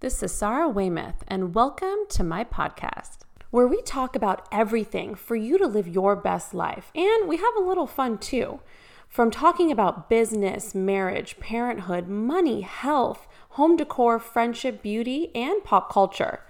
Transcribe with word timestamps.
This 0.00 0.22
is 0.22 0.32
Sarah 0.32 0.66
Weymouth, 0.66 1.24
and 1.28 1.54
welcome 1.54 2.06
to 2.08 2.24
my 2.24 2.42
podcast, 2.42 3.18
where 3.50 3.66
we 3.66 3.82
talk 3.82 4.16
about 4.16 4.48
everything 4.50 5.14
for 5.14 5.36
you 5.36 5.58
to 5.58 5.66
live 5.66 5.86
your 5.86 6.16
best 6.16 6.54
life. 6.54 6.90
And 6.94 7.28
we 7.28 7.36
have 7.36 7.54
a 7.58 7.62
little 7.62 7.86
fun 7.86 8.16
too. 8.16 8.60
From 9.10 9.30
talking 9.30 9.70
about 9.70 10.08
business, 10.08 10.74
marriage, 10.74 11.38
parenthood, 11.38 12.08
money, 12.08 12.62
health, 12.62 13.28
home 13.50 13.76
decor, 13.76 14.18
friendship, 14.18 14.82
beauty, 14.82 15.30
and 15.34 15.62
pop 15.64 15.92
culture. 15.92 16.46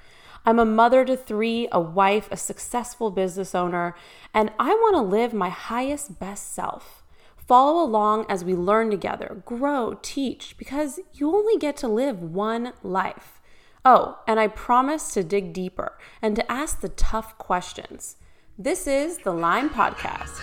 I'm 0.47 0.61
a 0.61 0.65
mother 0.65 1.05
to 1.05 1.17
three, 1.17 1.67
a 1.73 1.81
wife, 1.81 2.29
a 2.31 2.37
successful 2.37 3.11
business 3.11 3.53
owner, 3.53 3.97
and 4.33 4.53
I 4.61 4.69
want 4.69 4.95
to 4.95 5.01
live 5.01 5.35
my 5.35 5.49
highest, 5.49 6.21
best 6.21 6.55
self. 6.55 7.03
Follow 7.37 7.83
along 7.83 8.27
as 8.29 8.45
we 8.45 8.55
learn 8.55 8.91
together, 8.91 9.43
grow, 9.45 9.99
teach, 10.03 10.55
because 10.57 11.01
you 11.15 11.35
only 11.35 11.59
get 11.59 11.77
to 11.79 11.89
live 11.89 12.23
one 12.23 12.75
life. 12.85 13.40
Oh, 13.83 14.19
and 14.27 14.39
I 14.39 14.47
promise 14.47 15.15
to 15.15 15.25
dig 15.25 15.55
deeper 15.55 15.97
and 16.21 16.37
to 16.37 16.53
ask 16.53 16.83
the 16.83 16.91
tough 16.91 17.39
questions. 17.39 18.17
This 18.59 18.87
is 18.87 19.17
the 19.19 19.33
Lime 19.33 19.71
Podcast. 19.71 20.39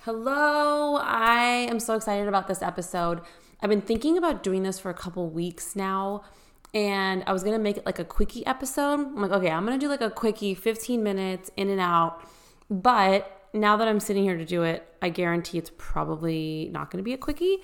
Hello, 0.00 0.96
I 0.96 1.68
am 1.70 1.78
so 1.78 1.94
excited 1.94 2.26
about 2.26 2.48
this 2.48 2.60
episode. 2.60 3.20
I've 3.62 3.70
been 3.70 3.80
thinking 3.80 4.18
about 4.18 4.42
doing 4.42 4.64
this 4.64 4.80
for 4.80 4.90
a 4.90 4.94
couple 4.94 5.30
weeks 5.30 5.76
now, 5.76 6.24
and 6.74 7.22
I 7.28 7.32
was 7.32 7.44
gonna 7.44 7.60
make 7.60 7.76
it 7.76 7.86
like 7.86 8.00
a 8.00 8.04
quickie 8.04 8.44
episode. 8.46 8.98
I'm 8.98 9.22
like, 9.22 9.30
okay, 9.30 9.50
I'm 9.50 9.64
gonna 9.64 9.78
do 9.78 9.88
like 9.88 10.00
a 10.00 10.10
quickie, 10.10 10.56
15 10.56 11.04
minutes 11.04 11.52
in 11.56 11.68
and 11.68 11.80
out, 11.80 12.20
but 12.68 13.38
now 13.52 13.76
that 13.76 13.86
I'm 13.88 14.00
sitting 14.00 14.24
here 14.24 14.36
to 14.36 14.44
do 14.44 14.64
it, 14.64 14.86
I 15.00 15.08
guarantee 15.08 15.58
it's 15.58 15.70
probably 15.78 16.68
not 16.72 16.90
going 16.90 16.98
to 16.98 17.04
be 17.04 17.12
a 17.12 17.18
quickie 17.18 17.58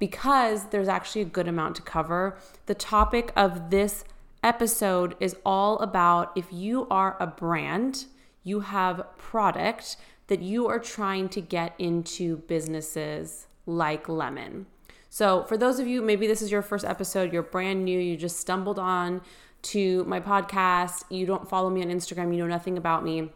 because 0.00 0.70
there's 0.70 0.88
actually 0.88 1.22
a 1.22 1.26
good 1.26 1.46
amount 1.46 1.76
to 1.76 1.82
cover. 1.82 2.36
The 2.66 2.74
topic 2.74 3.32
of 3.36 3.70
this 3.70 4.04
episode 4.42 5.14
is 5.20 5.36
all 5.46 5.78
about 5.78 6.32
if 6.34 6.46
you 6.50 6.88
are 6.90 7.16
a 7.20 7.28
brand, 7.28 8.06
you 8.42 8.60
have 8.60 9.06
product 9.16 9.96
that 10.26 10.42
you 10.42 10.66
are 10.66 10.80
trying 10.80 11.28
to 11.28 11.40
get 11.40 11.74
into 11.78 12.38
businesses 12.38 13.46
like 13.66 14.08
Lemon. 14.08 14.66
So, 15.08 15.44
for 15.44 15.56
those 15.56 15.78
of 15.78 15.86
you, 15.86 16.02
maybe 16.02 16.26
this 16.26 16.42
is 16.42 16.50
your 16.50 16.62
first 16.62 16.84
episode, 16.84 17.32
you're 17.32 17.42
brand 17.42 17.84
new, 17.84 17.98
you 17.98 18.16
just 18.16 18.38
stumbled 18.38 18.78
on 18.78 19.20
to 19.62 20.02
my 20.04 20.18
podcast, 20.18 21.04
you 21.10 21.26
don't 21.26 21.48
follow 21.48 21.70
me 21.70 21.82
on 21.82 21.88
Instagram, 21.88 22.32
you 22.32 22.38
know 22.38 22.46
nothing 22.46 22.76
about 22.76 23.04
me 23.04 23.30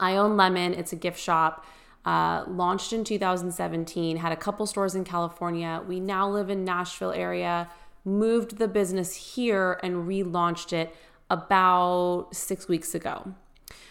I 0.00 0.16
own 0.16 0.36
Lemon, 0.36 0.74
it's 0.74 0.92
a 0.92 0.96
gift 0.96 1.18
shop. 1.18 1.64
Uh, 2.04 2.44
launched 2.48 2.92
in 2.92 3.04
2017, 3.04 4.16
had 4.16 4.32
a 4.32 4.36
couple 4.36 4.66
stores 4.66 4.94
in 4.94 5.04
California. 5.04 5.82
We 5.86 6.00
now 6.00 6.28
live 6.28 6.48
in 6.48 6.64
Nashville 6.64 7.12
area, 7.12 7.68
moved 8.04 8.56
the 8.56 8.68
business 8.68 9.34
here 9.34 9.78
and 9.82 10.08
relaunched 10.08 10.72
it 10.72 10.94
about 11.28 12.28
six 12.32 12.66
weeks 12.68 12.94
ago. 12.94 13.34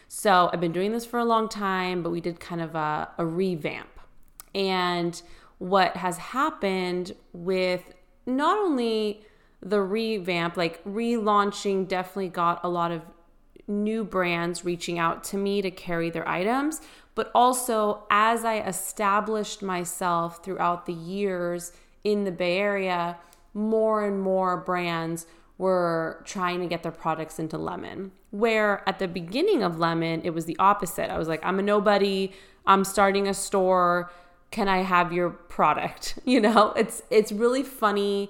So 0.08 0.50
I've 0.52 0.62
been 0.62 0.72
doing 0.72 0.92
this 0.92 1.06
for 1.06 1.20
a 1.20 1.26
long 1.26 1.50
time, 1.50 2.02
but 2.02 2.10
we 2.10 2.22
did 2.22 2.40
kind 2.40 2.62
of 2.62 2.76
a, 2.76 3.10
a 3.18 3.26
revamp. 3.26 4.00
And 4.56 5.22
what 5.60 5.98
has 5.98 6.18
happened 6.18 7.14
with 7.34 7.94
not 8.26 8.58
only 8.58 9.22
the 9.62 9.82
revamp, 9.82 10.56
like 10.56 10.84
relaunching 10.84 11.88
definitely 11.88 12.30
got 12.30 12.62
a 12.64 12.70
lot 12.70 12.92
of 12.92 13.02
new 13.68 14.04
brands 14.04 14.64
reaching 14.64 14.98
out 14.98 15.24
to 15.26 15.38
me 15.38 15.62
to 15.62 15.70
carry 15.70 16.10
their 16.10 16.28
items, 16.28 16.82
but 17.18 17.32
also 17.34 18.04
as 18.12 18.46
I 18.46 18.60
established 18.60 19.64
myself 19.64 20.44
throughout 20.44 20.86
the 20.86 20.94
years 20.94 21.72
in 22.04 22.26
the 22.26 22.32
Bay 22.32 22.60
Area, 22.60 23.18
more 23.56 24.06
and 24.06 24.22
more 24.22 24.56
brands 24.58 25.26
were 25.58 26.22
trying 26.26 26.60
to 26.60 26.68
get 26.68 26.84
their 26.84 26.92
products 26.92 27.40
into 27.40 27.58
Lemon. 27.58 28.12
Where 28.30 28.88
at 28.88 29.00
the 29.00 29.08
beginning 29.08 29.64
of 29.64 29.80
Lemon, 29.80 30.22
it 30.24 30.30
was 30.36 30.46
the 30.46 30.56
opposite. 30.60 31.10
I 31.10 31.18
was 31.18 31.28
like, 31.28 31.44
I'm 31.44 31.58
a 31.58 31.64
nobody, 31.64 32.34
I'm 32.68 32.84
starting 32.84 33.28
a 33.28 33.34
store, 33.34 34.12
can 34.52 34.68
I 34.68 34.84
have 34.84 35.12
your 35.12 35.32
product? 35.32 36.20
You 36.24 36.40
know, 36.40 36.72
it's 36.74 37.02
it's 37.10 37.32
really 37.32 37.64
funny 37.64 38.30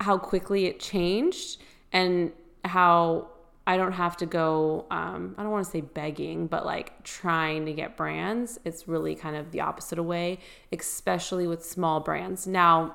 how 0.00 0.18
quickly 0.18 0.66
it 0.66 0.80
changed 0.80 1.60
and 1.92 2.32
how 2.64 3.28
I 3.66 3.76
don't 3.76 3.92
have 3.92 4.16
to 4.18 4.26
go, 4.26 4.86
um, 4.90 5.34
I 5.36 5.42
don't 5.42 5.50
want 5.50 5.64
to 5.64 5.70
say 5.70 5.80
begging, 5.80 6.46
but 6.46 6.64
like 6.64 7.02
trying 7.02 7.66
to 7.66 7.72
get 7.72 7.96
brands. 7.96 8.60
It's 8.64 8.86
really 8.86 9.16
kind 9.16 9.34
of 9.34 9.50
the 9.50 9.60
opposite 9.60 10.00
way, 10.00 10.38
especially 10.72 11.48
with 11.48 11.64
small 11.64 11.98
brands. 11.98 12.46
Now, 12.46 12.94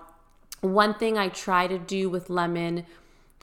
one 0.62 0.94
thing 0.94 1.18
I 1.18 1.28
try 1.28 1.68
to 1.68 1.78
do 1.78 2.10
with 2.10 2.30
Lemon 2.30 2.86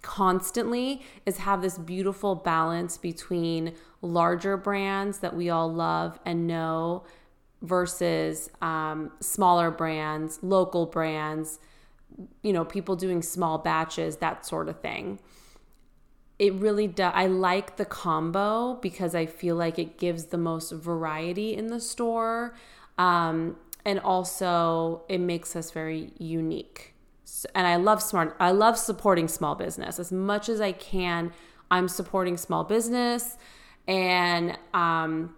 constantly 0.01 1.03
is 1.27 1.39
have 1.39 1.61
this 1.61 1.77
beautiful 1.77 2.35
balance 2.35 2.97
between 2.97 3.75
larger 4.01 4.57
brands 4.57 5.19
that 5.19 5.37
we 5.37 5.51
all 5.51 5.71
love 5.71 6.19
and 6.25 6.47
know 6.47 7.05
versus 7.61 8.49
um, 8.63 9.11
smaller 9.21 9.71
brands, 9.71 10.39
local 10.41 10.87
brands, 10.87 11.59
you 12.43 12.53
know, 12.53 12.65
people 12.65 12.97
doing 12.97 13.21
small 13.21 13.59
batches, 13.59 14.17
that 14.17 14.47
sort 14.47 14.69
of 14.69 14.81
thing 14.81 15.19
it 16.39 16.55
really 16.55 16.87
does. 16.87 17.13
I 17.15 17.27
like 17.27 17.77
the 17.77 17.85
combo 17.85 18.75
because 18.81 19.15
I 19.15 19.27
feel 19.27 19.57
like 19.57 19.79
it 19.79 19.99
gives 19.99 20.27
the 20.27 20.39
most 20.39 20.73
variety 20.73 21.55
in 21.55 21.67
the 21.69 21.81
store. 21.81 22.55
Um, 22.97 23.57
and 23.85 23.99
also, 24.01 25.03
it 25.09 25.19
makes 25.19 25.57
us 25.57 25.71
very 25.71 26.13
unique. 26.19 26.95
And 27.55 27.67
I 27.67 27.77
love 27.77 28.03
smart, 28.03 28.37
I 28.41 28.51
love 28.51 28.79
supporting 28.79 29.29
small 29.29 29.55
business 29.55 29.99
as 29.99 30.11
much 30.13 30.49
as 30.49 30.61
I 30.61 30.73
can. 30.73 31.33
I'm 31.71 31.89
supporting 31.89 32.37
small 32.37 32.65
business 32.65 33.37
and 33.87 34.59
um, 34.73 35.35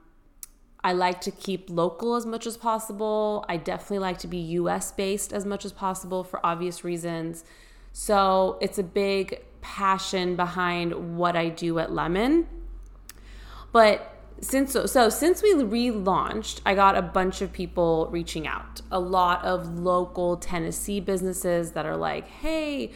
I 0.83 0.93
like 0.93 1.21
to 1.23 1.31
keep 1.31 1.69
local 1.69 2.15
as 2.15 2.25
much 2.27 2.47
as 2.47 2.57
possible. 2.57 3.45
I 3.49 3.57
definitely 3.57 3.99
like 3.99 4.19
to 4.19 4.29
be 4.29 4.39
US 4.39 4.93
based 4.93 5.33
as 5.33 5.45
much 5.45 5.65
as 5.65 5.73
possible 5.73 6.25
for 6.25 6.45
obvious 6.45 6.85
reasons. 6.85 7.45
So 7.93 8.59
it's 8.61 8.79
a 8.79 8.85
big 8.85 9.43
passion 9.61 10.37
behind 10.37 11.17
what 11.17 11.37
I 11.37 11.49
do 11.49 11.79
at 11.79 11.93
Lemon. 11.93 12.47
But 13.73 14.17
since 14.41 14.73
so, 14.73 14.87
so 14.87 15.09
since 15.09 15.43
we 15.43 15.55
relaunched, 15.55 16.61
I 16.65 16.75
got 16.75 16.97
a 16.97 17.03
bunch 17.03 17.43
of 17.43 17.53
people 17.53 18.09
reaching 18.11 18.47
out. 18.47 18.81
A 18.91 18.99
lot 18.99 19.45
of 19.45 19.79
local 19.79 20.37
Tennessee 20.37 21.01
businesses 21.01 21.73
that 21.73 21.85
are 21.85 21.97
like, 21.97 22.27
"Hey, 22.27 22.93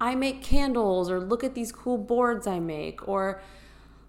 I 0.00 0.14
make 0.14 0.42
candles 0.42 1.10
or 1.10 1.20
look 1.20 1.44
at 1.44 1.54
these 1.54 1.72
cool 1.72 1.98
boards 1.98 2.46
I 2.46 2.58
make 2.58 3.06
or 3.06 3.40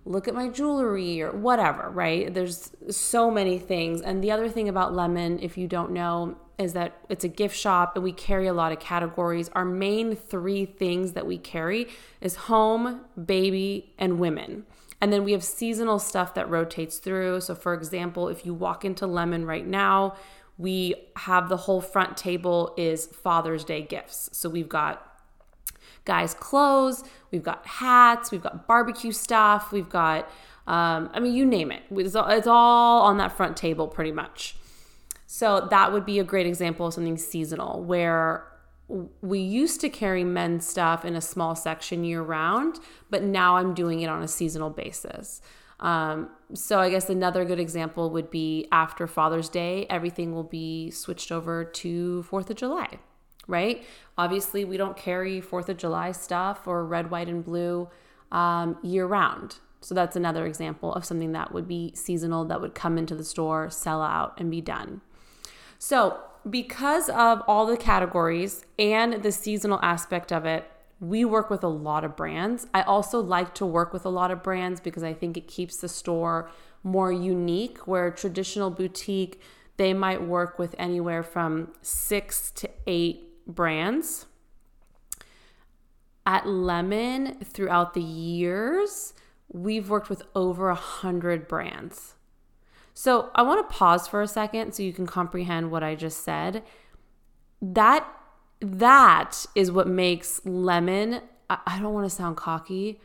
look 0.05 0.27
at 0.27 0.33
my 0.33 0.49
jewelry 0.49 1.21
or 1.21 1.31
whatever, 1.31 1.89
right? 1.89 2.33
There's 2.33 2.71
so 2.89 3.29
many 3.29 3.59
things. 3.59 4.01
And 4.01 4.23
the 4.23 4.31
other 4.31 4.49
thing 4.49 4.67
about 4.67 4.93
Lemon, 4.93 5.39
if 5.41 5.57
you 5.57 5.67
don't 5.67 5.91
know, 5.91 6.37
is 6.57 6.73
that 6.73 6.97
it's 7.09 7.23
a 7.23 7.27
gift 7.27 7.55
shop 7.55 7.95
and 7.95 8.03
we 8.03 8.11
carry 8.11 8.47
a 8.47 8.53
lot 8.53 8.71
of 8.71 8.79
categories. 8.79 9.49
Our 9.53 9.65
main 9.65 10.15
three 10.15 10.65
things 10.65 11.13
that 11.13 11.25
we 11.25 11.37
carry 11.37 11.87
is 12.19 12.35
home, 12.35 13.01
baby, 13.23 13.93
and 13.97 14.19
women. 14.19 14.65
And 14.99 15.11
then 15.11 15.23
we 15.23 15.31
have 15.31 15.43
seasonal 15.43 15.97
stuff 15.97 16.35
that 16.35 16.49
rotates 16.49 16.99
through. 16.99 17.41
So, 17.41 17.55
for 17.55 17.73
example, 17.73 18.27
if 18.27 18.45
you 18.45 18.53
walk 18.53 18.85
into 18.85 19.07
Lemon 19.07 19.45
right 19.45 19.65
now, 19.65 20.15
we 20.57 20.93
have 21.15 21.49
the 21.49 21.57
whole 21.57 21.81
front 21.81 22.17
table 22.17 22.73
is 22.77 23.07
Father's 23.07 23.63
Day 23.63 23.81
gifts. 23.81 24.29
So, 24.31 24.47
we've 24.47 24.69
got 24.69 25.07
guys' 26.05 26.35
clothes, 26.35 27.03
we've 27.31 27.43
got 27.43 27.65
hats, 27.65 28.31
we've 28.31 28.41
got 28.43 28.67
barbecue 28.67 29.11
stuff, 29.11 29.71
we've 29.71 29.89
got, 29.89 30.29
um, 30.67 31.09
I 31.13 31.19
mean, 31.19 31.33
you 31.33 31.45
name 31.45 31.71
it. 31.71 31.83
It's 31.91 32.15
all, 32.15 33.01
on 33.01 33.17
that 33.17 33.31
front 33.31 33.57
table 33.57 33.87
pretty 33.87 34.11
much. 34.11 34.55
So 35.25 35.67
that 35.69 35.93
would 35.93 36.05
be 36.05 36.19
a 36.19 36.23
great 36.23 36.45
example 36.45 36.87
of 36.87 36.93
something 36.93 37.17
seasonal 37.17 37.83
where 37.83 38.45
we 39.21 39.39
used 39.39 39.79
to 39.81 39.89
carry 39.89 40.25
men's 40.25 40.67
stuff 40.67 41.05
in 41.05 41.15
a 41.15 41.21
small 41.21 41.55
section 41.55 42.03
year 42.03 42.21
round, 42.21 42.79
but 43.09 43.23
now 43.23 43.55
I'm 43.55 43.73
doing 43.73 44.01
it 44.01 44.07
on 44.07 44.21
a 44.21 44.27
seasonal 44.27 44.69
basis. 44.69 45.41
Um, 45.79 46.29
so 46.53 46.79
I 46.79 46.89
guess 46.89 47.09
another 47.09 47.45
good 47.45 47.59
example 47.59 48.09
would 48.11 48.29
be 48.29 48.67
after 48.71 49.07
Father's 49.07 49.47
Day, 49.49 49.87
everything 49.89 50.35
will 50.35 50.43
be 50.43 50.91
switched 50.91 51.31
over 51.31 51.63
to 51.63 52.23
Fourth 52.23 52.49
of 52.49 52.57
July 52.57 52.99
right? 53.47 53.83
Obviously, 54.17 54.65
we 54.65 54.77
don't 54.77 54.97
carry 54.97 55.41
Fourth 55.41 55.69
of 55.69 55.77
July 55.77 56.11
stuff 56.11 56.67
or 56.67 56.85
red, 56.85 57.11
white, 57.11 57.27
and 57.27 57.43
blue 57.43 57.89
um, 58.31 58.77
year 58.83 59.05
round. 59.05 59.57
So 59.81 59.95
that's 59.95 60.15
another 60.15 60.45
example 60.45 60.93
of 60.93 61.03
something 61.03 61.31
that 61.31 61.53
would 61.53 61.67
be 61.67 61.91
seasonal 61.95 62.45
that 62.45 62.61
would 62.61 62.75
come 62.75 62.97
into 62.97 63.15
the 63.15 63.23
store, 63.23 63.69
sell 63.69 64.01
out, 64.01 64.39
and 64.39 64.51
be 64.51 64.61
done. 64.61 65.01
So, 65.79 66.19
because 66.49 67.09
of 67.09 67.41
all 67.47 67.65
the 67.65 67.77
categories 67.77 68.65
and 68.79 69.21
the 69.21 69.31
seasonal 69.31 69.79
aspect 69.81 70.31
of 70.31 70.45
it, 70.45 70.69
we 70.99 71.25
work 71.25 71.49
with 71.49 71.63
a 71.63 71.67
lot 71.67 72.03
of 72.03 72.15
brands. 72.15 72.67
I 72.73 72.83
also 72.83 73.19
like 73.19 73.55
to 73.55 73.65
work 73.65 73.91
with 73.91 74.05
a 74.05 74.09
lot 74.09 74.29
of 74.29 74.43
brands 74.43 74.79
because 74.79 75.03
I 75.03 75.13
think 75.13 75.35
it 75.35 75.47
keeps 75.47 75.77
the 75.77 75.89
store 75.89 76.49
more 76.83 77.11
unique, 77.11 77.87
where 77.87 78.09
traditional 78.11 78.69
boutique, 78.69 79.41
they 79.77 79.93
might 79.93 80.21
work 80.21 80.59
with 80.59 80.75
anywhere 80.77 81.23
from 81.23 81.73
six 81.81 82.51
to 82.51 82.69
eight 82.85 83.30
brands. 83.47 84.27
at 86.25 86.47
Lemon, 86.47 87.37
throughout 87.43 87.93
the 87.93 88.01
years, 88.01 89.13
we've 89.51 89.89
worked 89.89 90.09
with 90.09 90.23
over 90.35 90.69
a 90.69 90.75
hundred 90.75 91.47
brands. 91.47 92.15
So 92.93 93.31
I 93.33 93.41
want 93.41 93.67
to 93.67 93.75
pause 93.75 94.07
for 94.07 94.21
a 94.21 94.27
second 94.27 94.73
so 94.73 94.83
you 94.83 94.93
can 94.93 95.07
comprehend 95.07 95.71
what 95.71 95.83
I 95.83 95.95
just 95.95 96.23
said. 96.23 96.63
That 97.61 98.07
that 98.59 99.45
is 99.55 99.71
what 99.71 99.87
makes 99.87 100.39
lemon. 100.45 101.21
I, 101.49 101.57
I 101.65 101.79
don't 101.79 101.93
want 101.93 102.07
to 102.07 102.15
sound 102.15 102.37
cocky, 102.37 102.99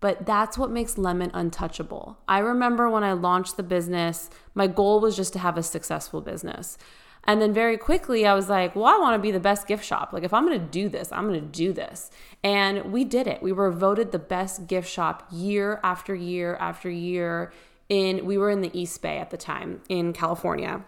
but 0.00 0.24
that's 0.24 0.56
what 0.56 0.70
makes 0.70 0.96
lemon 0.96 1.30
untouchable. 1.34 2.18
I 2.26 2.38
remember 2.38 2.88
when 2.88 3.04
I 3.04 3.12
launched 3.12 3.58
the 3.58 3.62
business, 3.62 4.30
my 4.54 4.66
goal 4.66 5.00
was 5.00 5.14
just 5.14 5.34
to 5.34 5.38
have 5.38 5.58
a 5.58 5.62
successful 5.62 6.22
business. 6.22 6.78
And 7.24 7.40
then 7.40 7.52
very 7.52 7.76
quickly, 7.76 8.26
I 8.26 8.34
was 8.34 8.48
like, 8.48 8.74
well, 8.74 8.86
I 8.86 8.98
want 8.98 9.14
to 9.14 9.22
be 9.22 9.30
the 9.30 9.40
best 9.40 9.68
gift 9.68 9.84
shop. 9.84 10.12
Like, 10.12 10.24
if 10.24 10.34
I'm 10.34 10.44
going 10.46 10.58
to 10.58 10.66
do 10.66 10.88
this, 10.88 11.12
I'm 11.12 11.28
going 11.28 11.40
to 11.40 11.46
do 11.46 11.72
this. 11.72 12.10
And 12.42 12.92
we 12.92 13.04
did 13.04 13.26
it. 13.28 13.42
We 13.42 13.52
were 13.52 13.70
voted 13.70 14.10
the 14.10 14.18
best 14.18 14.66
gift 14.66 14.88
shop 14.88 15.28
year 15.30 15.78
after 15.84 16.14
year 16.14 16.56
after 16.56 16.90
year. 16.90 17.52
In 17.88 18.24
we 18.24 18.38
were 18.38 18.50
in 18.50 18.62
the 18.62 18.70
East 18.78 19.02
Bay 19.02 19.18
at 19.18 19.30
the 19.30 19.36
time 19.36 19.82
in 19.88 20.12
California. 20.12 20.84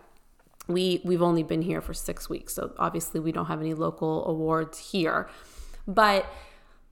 We 0.67 1.03
we've 1.05 1.23
only 1.23 1.43
been 1.43 1.63
here 1.63 1.81
for 1.81 1.93
six 1.93 2.31
weeks, 2.31 2.55
so 2.55 2.73
obviously 2.79 3.21
we 3.21 3.31
don't 3.31 3.47
have 3.47 3.61
any 3.61 3.75
local 3.75 4.27
awards 4.27 4.91
here. 4.91 5.29
But 5.87 6.27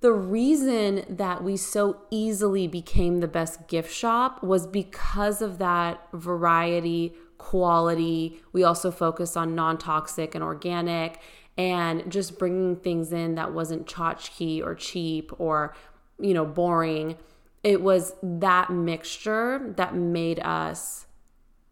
the 0.00 0.12
reason 0.12 1.04
that 1.08 1.42
we 1.42 1.56
so 1.56 2.02
easily 2.10 2.66
became 2.66 3.20
the 3.20 3.28
best 3.28 3.68
gift 3.68 3.92
shop 3.92 4.42
was 4.42 4.66
because 4.66 5.40
of 5.40 5.58
that 5.58 6.06
variety 6.12 7.14
quality. 7.42 8.40
We 8.52 8.62
also 8.62 8.92
focus 8.92 9.36
on 9.36 9.56
non 9.56 9.76
toxic 9.76 10.36
and 10.36 10.44
organic 10.44 11.20
and 11.58 12.10
just 12.10 12.38
bringing 12.38 12.76
things 12.76 13.12
in 13.12 13.34
that 13.34 13.52
wasn't 13.52 13.86
tchotchke 13.86 14.64
or 14.64 14.76
cheap 14.76 15.32
or, 15.38 15.74
you 16.20 16.32
know, 16.32 16.44
boring. 16.44 17.16
It 17.64 17.82
was 17.82 18.14
that 18.22 18.70
mixture 18.70 19.74
that 19.76 19.94
made 19.94 20.38
us 20.38 21.06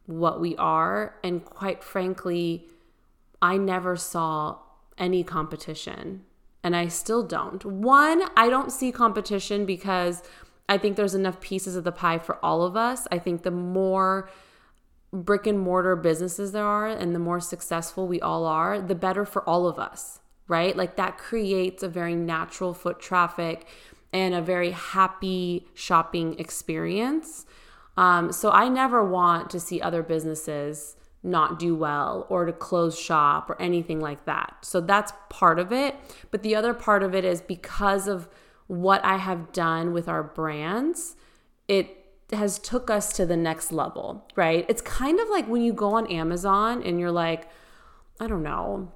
what 0.06 0.40
we 0.40 0.56
are. 0.56 1.14
And 1.22 1.44
quite 1.44 1.84
frankly, 1.84 2.66
I 3.40 3.56
never 3.56 3.96
saw 3.96 4.58
any 4.98 5.22
competition. 5.22 6.24
And 6.64 6.74
I 6.76 6.88
still 6.88 7.22
don't. 7.22 7.64
One, 7.64 8.24
I 8.36 8.50
don't 8.50 8.72
see 8.72 8.90
competition 8.90 9.64
because 9.64 10.22
I 10.68 10.78
think 10.78 10.96
there's 10.96 11.14
enough 11.14 11.40
pieces 11.40 11.74
of 11.76 11.84
the 11.84 11.92
pie 11.92 12.18
for 12.18 12.44
all 12.44 12.64
of 12.64 12.76
us. 12.76 13.06
I 13.10 13.18
think 13.18 13.44
the 13.44 13.50
more 13.52 14.28
brick 15.12 15.46
and 15.46 15.58
mortar 15.58 15.96
businesses 15.96 16.52
there 16.52 16.64
are 16.64 16.86
and 16.86 17.14
the 17.14 17.18
more 17.18 17.40
successful 17.40 18.06
we 18.06 18.20
all 18.20 18.44
are, 18.46 18.80
the 18.80 18.94
better 18.94 19.24
for 19.24 19.42
all 19.48 19.66
of 19.66 19.78
us, 19.78 20.20
right? 20.46 20.76
Like 20.76 20.96
that 20.96 21.18
creates 21.18 21.82
a 21.82 21.88
very 21.88 22.14
natural 22.14 22.74
foot 22.74 23.00
traffic 23.00 23.66
and 24.12 24.34
a 24.34 24.42
very 24.42 24.70
happy 24.70 25.66
shopping 25.74 26.38
experience. 26.38 27.46
Um, 27.96 28.32
so 28.32 28.50
I 28.50 28.68
never 28.68 29.04
want 29.04 29.50
to 29.50 29.60
see 29.60 29.80
other 29.80 30.02
businesses 30.02 30.96
not 31.22 31.58
do 31.58 31.76
well 31.76 32.26
or 32.28 32.46
to 32.46 32.52
close 32.52 32.98
shop 32.98 33.50
or 33.50 33.60
anything 33.60 34.00
like 34.00 34.24
that. 34.24 34.56
So 34.62 34.80
that's 34.80 35.12
part 35.28 35.58
of 35.58 35.72
it. 35.72 35.94
But 36.30 36.42
the 36.42 36.54
other 36.54 36.72
part 36.72 37.02
of 37.02 37.14
it 37.14 37.24
is 37.24 37.42
because 37.42 38.08
of 38.08 38.28
what 38.68 39.04
I 39.04 39.16
have 39.16 39.52
done 39.52 39.92
with 39.92 40.08
our 40.08 40.22
brands, 40.22 41.16
it 41.68 41.99
has 42.32 42.58
took 42.58 42.90
us 42.90 43.12
to 43.14 43.26
the 43.26 43.36
next 43.36 43.72
level, 43.72 44.26
right? 44.36 44.64
It's 44.68 44.82
kind 44.82 45.20
of 45.20 45.28
like 45.28 45.48
when 45.48 45.62
you 45.62 45.72
go 45.72 45.94
on 45.94 46.06
Amazon 46.06 46.82
and 46.82 46.98
you're 47.00 47.10
like, 47.10 47.48
I 48.18 48.26
don't 48.26 48.42
know, 48.42 48.92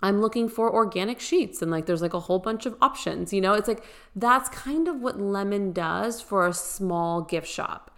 I'm 0.00 0.20
looking 0.20 0.48
for 0.48 0.72
organic 0.72 1.20
sheets 1.20 1.60
and 1.60 1.70
like 1.70 1.86
there's 1.86 2.02
like 2.02 2.14
a 2.14 2.20
whole 2.20 2.38
bunch 2.38 2.66
of 2.66 2.76
options, 2.80 3.32
you 3.32 3.40
know? 3.40 3.54
It's 3.54 3.68
like 3.68 3.84
that's 4.14 4.48
kind 4.50 4.86
of 4.86 5.00
what 5.00 5.20
Lemon 5.20 5.72
does 5.72 6.20
for 6.20 6.46
a 6.46 6.52
small 6.52 7.22
gift 7.22 7.48
shop 7.48 7.90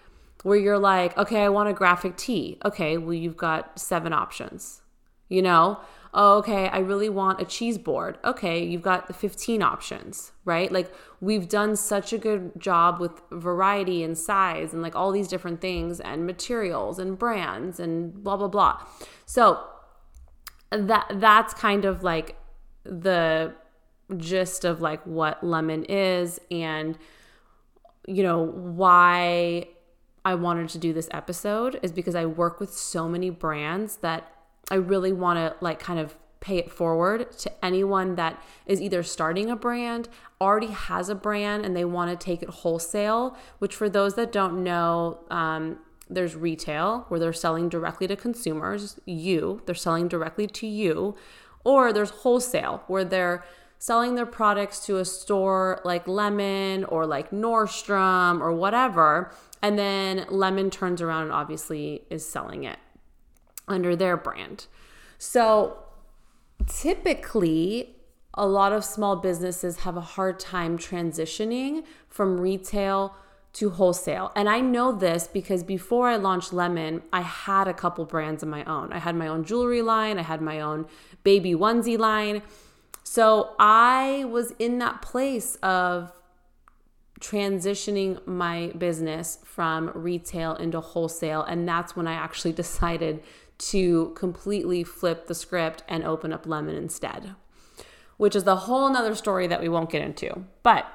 where 0.42 0.56
you're 0.56 0.78
like, 0.78 1.16
okay, 1.18 1.42
I 1.42 1.50
want 1.50 1.68
a 1.68 1.74
graphic 1.74 2.16
tee. 2.16 2.58
Okay, 2.64 2.96
well, 2.96 3.12
you've 3.12 3.36
got 3.36 3.78
seven 3.78 4.12
options, 4.12 4.80
you 5.28 5.42
know? 5.42 5.80
Oh, 6.12 6.38
okay, 6.38 6.68
I 6.68 6.78
really 6.78 7.08
want 7.08 7.40
a 7.40 7.44
cheese 7.44 7.78
board. 7.78 8.18
Okay, 8.24 8.64
you've 8.64 8.82
got 8.82 9.14
15 9.14 9.62
options, 9.62 10.32
right? 10.44 10.70
Like 10.70 10.92
we've 11.20 11.48
done 11.48 11.76
such 11.76 12.12
a 12.12 12.18
good 12.18 12.52
job 12.58 12.98
with 12.98 13.22
variety 13.30 14.02
and 14.02 14.16
size 14.18 14.72
and 14.72 14.82
like 14.82 14.96
all 14.96 15.12
these 15.12 15.28
different 15.28 15.60
things 15.60 16.00
and 16.00 16.26
materials 16.26 16.98
and 16.98 17.18
brands 17.18 17.78
and 17.78 18.24
blah 18.24 18.36
blah 18.36 18.48
blah. 18.48 18.84
So 19.26 19.64
that 20.70 21.12
that's 21.16 21.54
kind 21.54 21.84
of 21.84 22.02
like 22.02 22.36
the 22.84 23.54
gist 24.16 24.64
of 24.64 24.80
like 24.80 25.04
what 25.06 25.42
lemon 25.44 25.84
is 25.84 26.40
and 26.50 26.98
you 28.06 28.22
know 28.22 28.44
why 28.44 29.68
I 30.24 30.34
wanted 30.34 30.68
to 30.70 30.78
do 30.78 30.92
this 30.92 31.08
episode 31.12 31.78
is 31.82 31.92
because 31.92 32.14
I 32.14 32.26
work 32.26 32.60
with 32.60 32.72
so 32.72 33.08
many 33.08 33.30
brands 33.30 33.96
that 33.96 34.32
I 34.70 34.76
really 34.76 35.12
want 35.12 35.38
to 35.38 35.64
like 35.64 35.78
kind 35.80 35.98
of 35.98 36.16
pay 36.40 36.56
it 36.56 36.72
forward 36.72 37.30
to 37.38 37.64
anyone 37.64 38.16
that 38.16 38.42
is 38.66 38.80
either 38.80 39.02
starting 39.02 39.50
a 39.50 39.56
brand, 39.56 40.08
already 40.40 40.68
has 40.68 41.08
a 41.08 41.14
brand, 41.14 41.64
and 41.64 41.76
they 41.76 41.84
want 41.84 42.10
to 42.10 42.24
take 42.24 42.42
it 42.42 42.48
wholesale. 42.48 43.36
Which, 43.58 43.74
for 43.74 43.88
those 43.88 44.14
that 44.14 44.32
don't 44.32 44.64
know, 44.64 45.20
um, 45.30 45.78
there's 46.08 46.34
retail 46.34 47.04
where 47.08 47.20
they're 47.20 47.32
selling 47.32 47.68
directly 47.68 48.06
to 48.08 48.16
consumers, 48.16 48.98
you, 49.04 49.62
they're 49.66 49.74
selling 49.74 50.08
directly 50.08 50.46
to 50.46 50.66
you, 50.66 51.14
or 51.62 51.92
there's 51.92 52.10
wholesale 52.10 52.82
where 52.86 53.04
they're 53.04 53.44
selling 53.78 54.14
their 54.14 54.26
products 54.26 54.84
to 54.86 54.98
a 54.98 55.04
store 55.04 55.80
like 55.84 56.06
Lemon 56.06 56.84
or 56.84 57.06
like 57.06 57.30
Nordstrom 57.30 58.40
or 58.40 58.52
whatever. 58.52 59.32
And 59.62 59.78
then 59.78 60.26
Lemon 60.30 60.70
turns 60.70 61.00
around 61.00 61.24
and 61.24 61.32
obviously 61.32 62.02
is 62.10 62.26
selling 62.26 62.64
it 62.64 62.78
under 63.70 63.96
their 63.96 64.16
brand. 64.16 64.66
So 65.16 65.78
typically, 66.66 67.96
a 68.34 68.46
lot 68.46 68.72
of 68.72 68.84
small 68.84 69.16
businesses 69.16 69.78
have 69.78 69.96
a 69.96 70.00
hard 70.02 70.38
time 70.38 70.76
transitioning 70.76 71.84
from 72.08 72.40
retail 72.40 73.14
to 73.52 73.70
wholesale. 73.70 74.30
And 74.36 74.48
I 74.48 74.60
know 74.60 74.92
this 74.92 75.26
because 75.26 75.64
before 75.64 76.08
I 76.08 76.16
launched 76.16 76.52
Lemon, 76.52 77.02
I 77.12 77.22
had 77.22 77.66
a 77.66 77.74
couple 77.74 78.04
brands 78.04 78.42
of 78.42 78.48
my 78.48 78.62
own. 78.64 78.92
I 78.92 78.98
had 78.98 79.16
my 79.16 79.26
own 79.26 79.44
jewelry 79.44 79.82
line, 79.82 80.18
I 80.18 80.22
had 80.22 80.40
my 80.40 80.60
own 80.60 80.86
baby 81.24 81.54
onesie 81.54 81.98
line. 81.98 82.42
So 83.02 83.54
I 83.58 84.24
was 84.28 84.52
in 84.58 84.78
that 84.78 85.02
place 85.02 85.56
of 85.56 86.12
transitioning 87.20 88.24
my 88.26 88.72
business 88.78 89.38
from 89.44 89.90
retail 89.94 90.54
into 90.54 90.80
wholesale. 90.80 91.42
And 91.42 91.68
that's 91.68 91.96
when 91.96 92.06
I 92.06 92.14
actually 92.14 92.52
decided 92.64 93.22
to 93.60 94.12
completely 94.16 94.82
flip 94.82 95.26
the 95.26 95.34
script 95.34 95.82
and 95.88 96.04
open 96.04 96.32
up 96.32 96.46
Lemon 96.46 96.76
instead, 96.76 97.34
which 98.16 98.34
is 98.34 98.46
a 98.46 98.56
whole 98.56 98.90
nother 98.90 99.14
story 99.14 99.46
that 99.46 99.60
we 99.60 99.68
won't 99.68 99.90
get 99.90 100.02
into. 100.02 100.44
But 100.62 100.86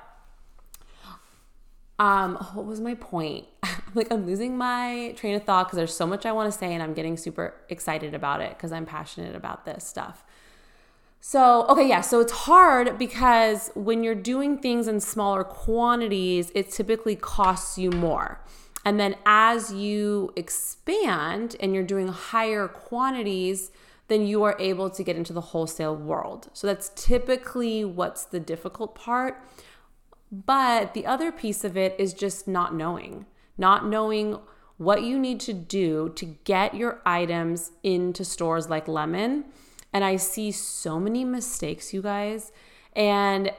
um, 1.98 2.36
what 2.54 2.66
was 2.66 2.82
my 2.82 2.96
point? 2.96 3.46
like 3.94 4.12
I'm 4.12 4.26
losing 4.26 4.58
my 4.58 5.14
train 5.16 5.36
of 5.36 5.44
thought 5.44 5.68
because 5.68 5.78
there's 5.78 5.96
so 5.96 6.06
much 6.06 6.26
I 6.26 6.32
want 6.32 6.52
to 6.52 6.58
say 6.58 6.74
and 6.74 6.84
I'm 6.84 6.94
getting 6.94 7.18
super 7.18 7.54
excited 7.70 8.14
about 8.14 8.42
it 8.42 8.50
because 8.50 8.72
I'm 8.72 8.86
passionate 8.86 9.36
about 9.36 9.66
this 9.66 9.86
stuff. 9.86 10.24
So, 11.22 11.66
okay, 11.70 11.88
yeah, 11.88 12.02
so 12.02 12.20
it's 12.20 12.32
hard 12.32 13.00
because 13.00 13.72
when 13.74 14.04
you're 14.04 14.14
doing 14.14 14.60
things 14.60 14.88
in 14.88 15.00
smaller 15.00 15.44
quantities, 15.44 16.52
it 16.54 16.70
typically 16.70 17.16
costs 17.16 17.80
you 17.80 17.90
more. 17.90 18.40
And 18.86 19.00
then 19.00 19.16
as 19.26 19.74
you 19.74 20.32
expand 20.36 21.56
and 21.60 21.74
you're 21.74 21.84
doing 21.84 22.08
higher 22.08 22.68
quantities, 22.68 23.72
then 24.08 24.28
you 24.28 24.44
are 24.44 24.56
able 24.60 24.92
to 24.92 25.04
get 25.04 25.16
into 25.16 25.34
the 25.34 25.42
wholesale 25.42 25.96
world. 25.96 26.50
So 26.54 26.68
that's 26.68 26.92
typically 26.96 27.84
what's 27.84 28.24
the 28.24 28.40
difficult 28.40 28.94
part. 28.94 29.44
But 30.32 30.94
the 30.94 31.08
other 31.08 31.32
piece 31.32 31.64
of 31.64 31.76
it 31.76 31.96
is 31.98 32.14
just 32.14 32.48
not 32.48 32.76
knowing, 32.76 33.26
not 33.58 33.88
knowing 33.88 34.38
what 34.78 35.02
you 35.02 35.18
need 35.18 35.40
to 35.40 35.54
do 35.54 36.12
to 36.16 36.26
get 36.44 36.76
your 36.76 37.02
items 37.06 37.72
into 37.82 38.24
stores 38.24 38.70
like 38.70 38.88
Lemon. 38.88 39.46
And 39.92 40.04
I 40.04 40.18
see 40.18 40.52
so 40.52 41.00
many 41.00 41.26
mistakes, 41.26 41.94
you 41.94 42.02
guys. 42.02 42.52
And 42.96 43.52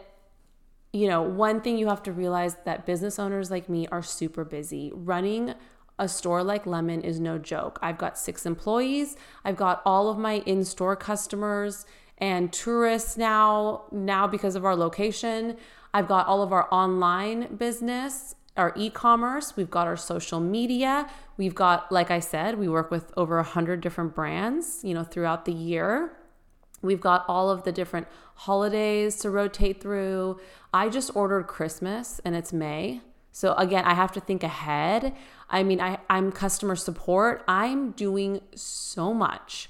you 0.93 1.09
know, 1.09 1.23
one 1.23 1.61
thing 1.61 1.77
you 1.77 1.89
have 1.89 2.03
to 2.05 2.13
realize 2.13 2.57
that 2.65 2.87
business 2.87 3.19
owners 3.19 3.51
like 3.51 3.69
me 3.69 3.87
are 3.89 4.03
super 4.03 4.45
busy. 4.45 4.93
Running 4.95 5.55
a 5.99 6.09
store 6.09 6.43
like 6.43 6.67
Lemon 6.67 7.01
is 7.03 7.21
no 7.21 7.39
joke. 7.39 7.79
I've 7.83 7.99
got 7.99 8.19
six 8.19 8.47
employees, 8.47 9.17
I've 9.45 9.57
got 9.57 9.83
all 9.85 10.09
of 10.09 10.19
my 10.19 10.41
in 10.47 10.65
store 10.65 10.97
customers 10.97 11.87
and 12.19 12.53
tourists 12.53 13.17
now, 13.17 13.85
now 13.93 14.27
because 14.27 14.57
of 14.57 14.65
our 14.65 14.77
location. 14.77 15.57
I've 15.93 16.09
got 16.09 16.27
all 16.27 16.43
of 16.43 16.53
our 16.53 16.69
online 16.71 17.57
business, 17.57 18.35
our 18.57 18.73
e 18.77 18.91
commerce, 18.91 19.57
we've 19.57 19.71
got 19.71 19.87
our 19.87 19.97
social 19.97 20.41
media. 20.41 21.09
We've 21.37 21.55
got, 21.55 21.93
like 21.93 22.11
I 22.11 22.21
said, 22.21 22.59
we 22.59 22.69
work 22.69 22.91
with 22.91 23.13
over 23.17 23.39
a 23.39 23.43
100 23.43 23.83
different 23.83 24.15
brands, 24.15 24.81
you 24.83 24.95
know, 24.95 25.05
throughout 25.05 25.45
the 25.45 25.53
year. 25.53 26.13
We've 26.83 27.01
got 27.01 27.25
all 27.29 27.51
of 27.51 27.65
the 27.65 27.73
different 27.73 28.07
holidays 28.35 29.17
to 29.17 29.31
rotate 29.31 29.81
through. 29.81 30.41
I 30.73 30.89
just 30.89 31.15
ordered 31.15 31.47
Christmas 31.47 32.21
and 32.25 32.37
it's 32.37 32.53
May. 32.53 33.01
So 33.33 33.55
again, 33.55 33.85
I 33.85 33.95
have 33.95 34.13
to 34.13 34.21
think 34.21 34.43
ahead. 34.43 35.15
I 35.51 35.63
mean, 35.63 35.81
I, 35.81 35.99
I'm 36.09 36.33
customer 36.33 36.77
support. 36.77 37.45
I'm 37.47 37.91
doing 37.93 38.41
so 38.55 39.13
much 39.13 39.69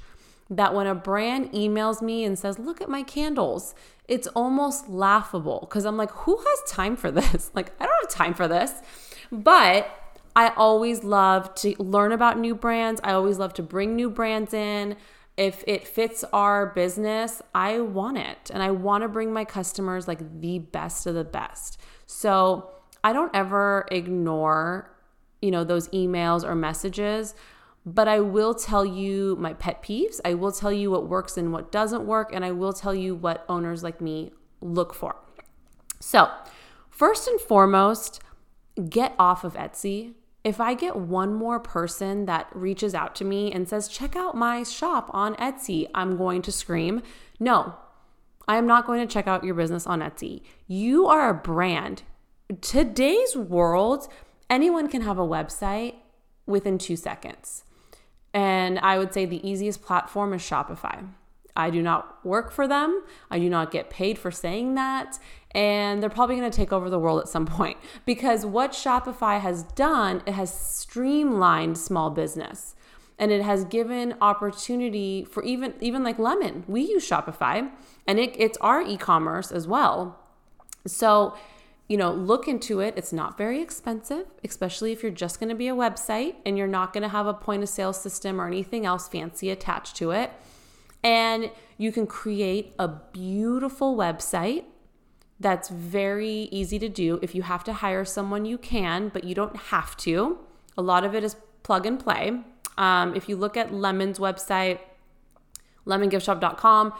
that 0.49 0.75
when 0.75 0.87
a 0.87 0.95
brand 0.95 1.51
emails 1.53 2.01
me 2.01 2.25
and 2.25 2.39
says, 2.39 2.59
Look 2.59 2.81
at 2.81 2.89
my 2.89 3.03
candles, 3.03 3.75
it's 4.07 4.29
almost 4.29 4.89
laughable 4.89 5.67
because 5.69 5.85
I'm 5.85 5.97
like, 5.97 6.13
Who 6.13 6.37
has 6.37 6.71
time 6.71 6.97
for 6.97 7.11
this? 7.11 7.51
Like, 7.55 7.73
I 7.81 7.87
don't 7.87 8.03
have 8.03 8.11
time 8.11 8.35
for 8.35 8.47
this. 8.47 8.73
But 9.33 9.91
I 10.37 10.51
always 10.51 11.03
love 11.03 11.55
to 11.57 11.75
learn 11.83 12.13
about 12.13 12.39
new 12.39 12.55
brands. 12.55 13.01
I 13.03 13.13
always 13.15 13.39
love 13.39 13.55
to 13.55 13.63
bring 13.63 13.97
new 13.97 14.11
brands 14.11 14.53
in. 14.53 14.97
If 15.37 15.63
it 15.67 15.87
fits 15.87 16.25
our 16.33 16.67
business, 16.67 17.43
I 17.55 17.81
want 17.81 18.19
it. 18.19 18.51
And 18.53 18.63
I 18.63 18.71
want 18.71 19.03
to 19.03 19.09
bring 19.09 19.33
my 19.33 19.45
customers 19.45 20.09
like 20.09 20.41
the 20.41 20.59
best 20.59 21.07
of 21.07 21.15
the 21.15 21.25
best. 21.25 21.81
So 22.07 22.71
I 23.05 23.13
don't 23.13 23.35
ever 23.35 23.87
ignore, 23.91 24.91
you 25.43 25.51
know, 25.51 25.65
those 25.65 25.89
emails 25.89 26.43
or 26.43 26.55
messages 26.55 27.35
but 27.87 28.09
I 28.09 28.19
will 28.19 28.53
tell 28.53 28.85
you 28.85 29.37
my 29.39 29.55
pet 29.55 29.81
peeves. 29.81 30.21
I 30.25 30.35
will 30.35 30.51
tell 30.51 30.73
you 30.73 30.91
what 30.91 31.09
works 31.09 31.37
and 31.37 31.53
what 31.53 31.71
doesn't 31.71 32.05
work. 32.05 32.31
And 32.35 32.45
I 32.45 32.51
will 32.51 32.73
tell 32.73 32.95
you 32.95 33.15
what 33.15 33.45
owners 33.49 33.85
like 33.85 34.01
me 34.01 34.33
look 34.61 34.93
for. 34.93 35.15
So, 36.01 36.29
first 36.91 37.29
and 37.29 37.41
foremost, 37.41 38.21
get 38.91 39.15
off 39.21 39.45
of 39.45 39.55
Etsy. 39.55 40.15
If 40.47 40.61
I 40.61 40.75
get 40.75 40.95
one 40.95 41.35
more 41.35 41.59
person 41.59 42.27
that 42.27 42.49
reaches 42.55 42.95
out 42.95 43.17
to 43.17 43.25
me 43.25 43.51
and 43.51 43.69
says, 43.69 43.89
check 43.89 44.15
out 44.15 44.37
my 44.37 44.63
shop 44.63 45.11
on 45.13 45.35
Etsy, 45.35 45.89
I'm 45.93 46.17
going 46.17 46.41
to 46.43 46.53
scream. 46.53 47.03
No, 47.41 47.75
I 48.47 48.57
am 48.57 48.65
not 48.65 48.87
going 48.87 49.05
to 49.05 49.13
check 49.13 49.27
out 49.27 49.43
your 49.43 49.57
business 49.57 49.89
on 49.89 49.99
Etsy. 49.99 50.43
You 50.69 51.09
are 51.09 51.29
a 51.29 51.35
brand. 51.35 52.05
Today's 52.61 53.35
world, 53.37 54.07
anyone 54.49 54.87
can 54.87 55.03
have 55.03 55.19
a 55.19 55.27
website 55.27 55.97
within 56.47 56.79
two 56.79 56.95
seconds. 56.95 57.65
And 58.33 58.79
I 58.79 58.99
would 58.99 59.13
say 59.13 59.27
the 59.27 59.45
easiest 59.45 59.83
platform 59.83 60.33
is 60.33 60.43
Shopify. 60.43 61.09
I 61.57 61.71
do 61.71 61.83
not 61.83 62.25
work 62.25 62.53
for 62.53 62.69
them. 62.69 63.03
I 63.33 63.41
do 63.41 63.51
not 63.51 63.73
get 63.73 63.91
paid 63.91 64.17
for 64.17 64.31
saying 64.31 64.77
that. 64.77 65.19
And 65.57 66.03
they're 66.03 66.11
probably 66.11 66.37
going 66.37 66.51
to 66.51 66.57
take 66.57 66.71
over 66.71 66.91
the 66.91 66.99
world 66.99 67.19
at 67.19 67.29
some 67.29 67.47
point 67.47 67.79
because 68.05 68.45
what 68.45 68.73
Shopify 68.73 69.41
has 69.41 69.63
done, 69.63 70.23
it 70.27 70.35
has 70.35 70.53
streamlined 70.53 71.79
small 71.79 72.11
business 72.11 72.75
and 73.19 73.33
it 73.33 73.43
has 73.43 73.65
given 73.65 74.15
opportunity 74.21 75.25
for 75.25 75.43
even 75.43 75.73
even 75.81 76.05
like 76.05 76.19
Lemon. 76.19 76.65
We 76.69 76.83
use 76.83 77.09
Shopify 77.09 77.71
and 78.07 78.21
it, 78.21 78.37
it's 78.39 78.59
our 78.59 78.83
e-commerce 78.83 79.51
as 79.51 79.67
well. 79.67 80.19
So 80.87 81.35
you 81.89 81.97
know, 81.97 82.13
look 82.13 82.49
into 82.49 82.81
it. 82.81 82.95
It's 82.97 83.13
not 83.13 83.39
very 83.39 83.63
expensive, 83.63 84.27
especially 84.45 84.91
if 84.91 85.03
you're 85.03 85.13
just 85.13 85.39
going 85.39 85.51
to 85.51 85.55
be 85.55 85.69
a 85.69 85.75
website 85.75 86.35
and 86.45 86.59
you're 86.59 86.67
not 86.67 86.93
going 86.93 87.03
to 87.03 87.09
have 87.09 87.27
a 87.27 87.33
point 87.33 87.63
of 87.63 87.69
sale 87.69 87.93
system 87.93 88.41
or 88.41 88.47
anything 88.49 88.85
else 88.85 89.09
fancy 89.09 89.51
attached 89.51 89.95
to 89.97 90.11
it. 90.11 90.33
And 91.05 91.51
you 91.79 91.93
can 91.93 92.07
create 92.09 92.75
a 92.79 92.89
beautiful 92.89 93.97
website 93.97 94.65
that's 95.39 95.69
very 95.69 96.49
easy 96.51 96.79
to 96.79 96.89
do. 96.89 97.19
If 97.23 97.35
you 97.35 97.43
have 97.43 97.65
to 97.65 97.73
hire 97.75 98.05
someone, 98.05 98.45
you 98.45 98.59
can, 98.59 99.09
but 99.09 99.25
you 99.25 99.35
don't 99.35 99.57
have 99.57 99.97
to. 99.99 100.39
A 100.79 100.83
lot 100.83 101.05
of 101.05 101.15
it 101.15 101.23
is 101.25 101.37
plug 101.63 101.87
and 101.87 101.99
play. 101.99 102.41
Um, 102.79 103.15
if 103.15 103.29
you 103.29 103.37
look 103.37 103.57
at 103.57 103.73
Lemon's 103.73 104.19
website, 104.19 104.79
lemongiftshop.com, 105.87 106.93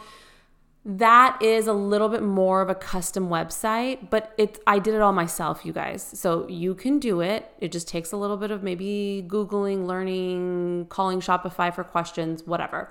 that 0.89 1.37
is 1.41 1.67
a 1.67 1.73
little 1.73 2.07
bit 2.07 2.23
more 2.23 2.61
of 2.61 2.69
a 2.69 2.75
custom 2.75 3.27
website 3.27 4.09
but 4.09 4.33
it 4.37 4.57
i 4.65 4.79
did 4.79 4.93
it 4.93 5.01
all 5.01 5.11
myself 5.11 5.65
you 5.65 5.73
guys 5.73 6.01
so 6.01 6.47
you 6.47 6.73
can 6.73 6.97
do 6.97 7.19
it 7.19 7.51
it 7.59 7.73
just 7.73 7.89
takes 7.89 8.13
a 8.13 8.17
little 8.17 8.37
bit 8.37 8.51
of 8.51 8.63
maybe 8.63 9.21
googling 9.27 9.85
learning 9.85 10.85
calling 10.87 11.19
shopify 11.19 11.75
for 11.75 11.83
questions 11.83 12.47
whatever 12.47 12.89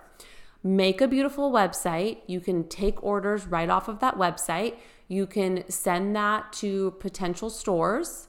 make 0.63 1.01
a 1.01 1.09
beautiful 1.09 1.51
website 1.51 2.19
you 2.27 2.39
can 2.39 2.69
take 2.69 3.03
orders 3.03 3.47
right 3.47 3.71
off 3.71 3.89
of 3.89 3.99
that 4.01 4.19
website 4.19 4.75
you 5.09 5.27
can 5.27 5.69
send 5.71 6.15
that 6.17 6.53
to 6.55 6.93
potential 6.93 7.51
stores 7.51 8.29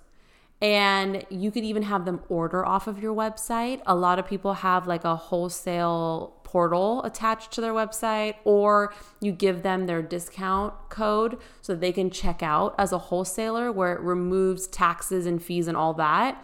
and 0.62 1.24
you 1.30 1.52
could 1.52 1.64
even 1.64 1.84
have 1.84 2.06
them 2.06 2.22
order 2.30 2.66
off 2.66 2.88
of 2.88 3.02
your 3.02 3.14
website. 3.14 3.82
A 3.86 3.96
lot 3.96 4.18
of 4.18 4.26
people 4.26 4.54
have 4.54 4.88
like 4.88 5.04
a 5.04 5.16
wholesale 5.16 6.34
portal 6.44 7.04
attached 7.04 7.52
to 7.52 7.62
their 7.62 7.74
website, 7.74 8.36
or 8.44 8.94
you 9.20 9.32
give 9.32 9.62
them 9.62 9.86
their 9.86 10.02
discount 10.02 10.74
code 10.90 11.38
so 11.62 11.76
they 11.76 11.92
can 11.92 12.10
check 12.10 12.42
out 12.42 12.74
as 12.80 12.92
a 12.92 12.98
wholesaler 12.98 13.72
where 13.72 13.94
it 13.94 14.00
removes 14.02 14.66
taxes 14.68 15.26
and 15.28 15.44
fees 15.44 15.68
and 15.68 15.78
all 15.78 15.94
that. 15.94 16.44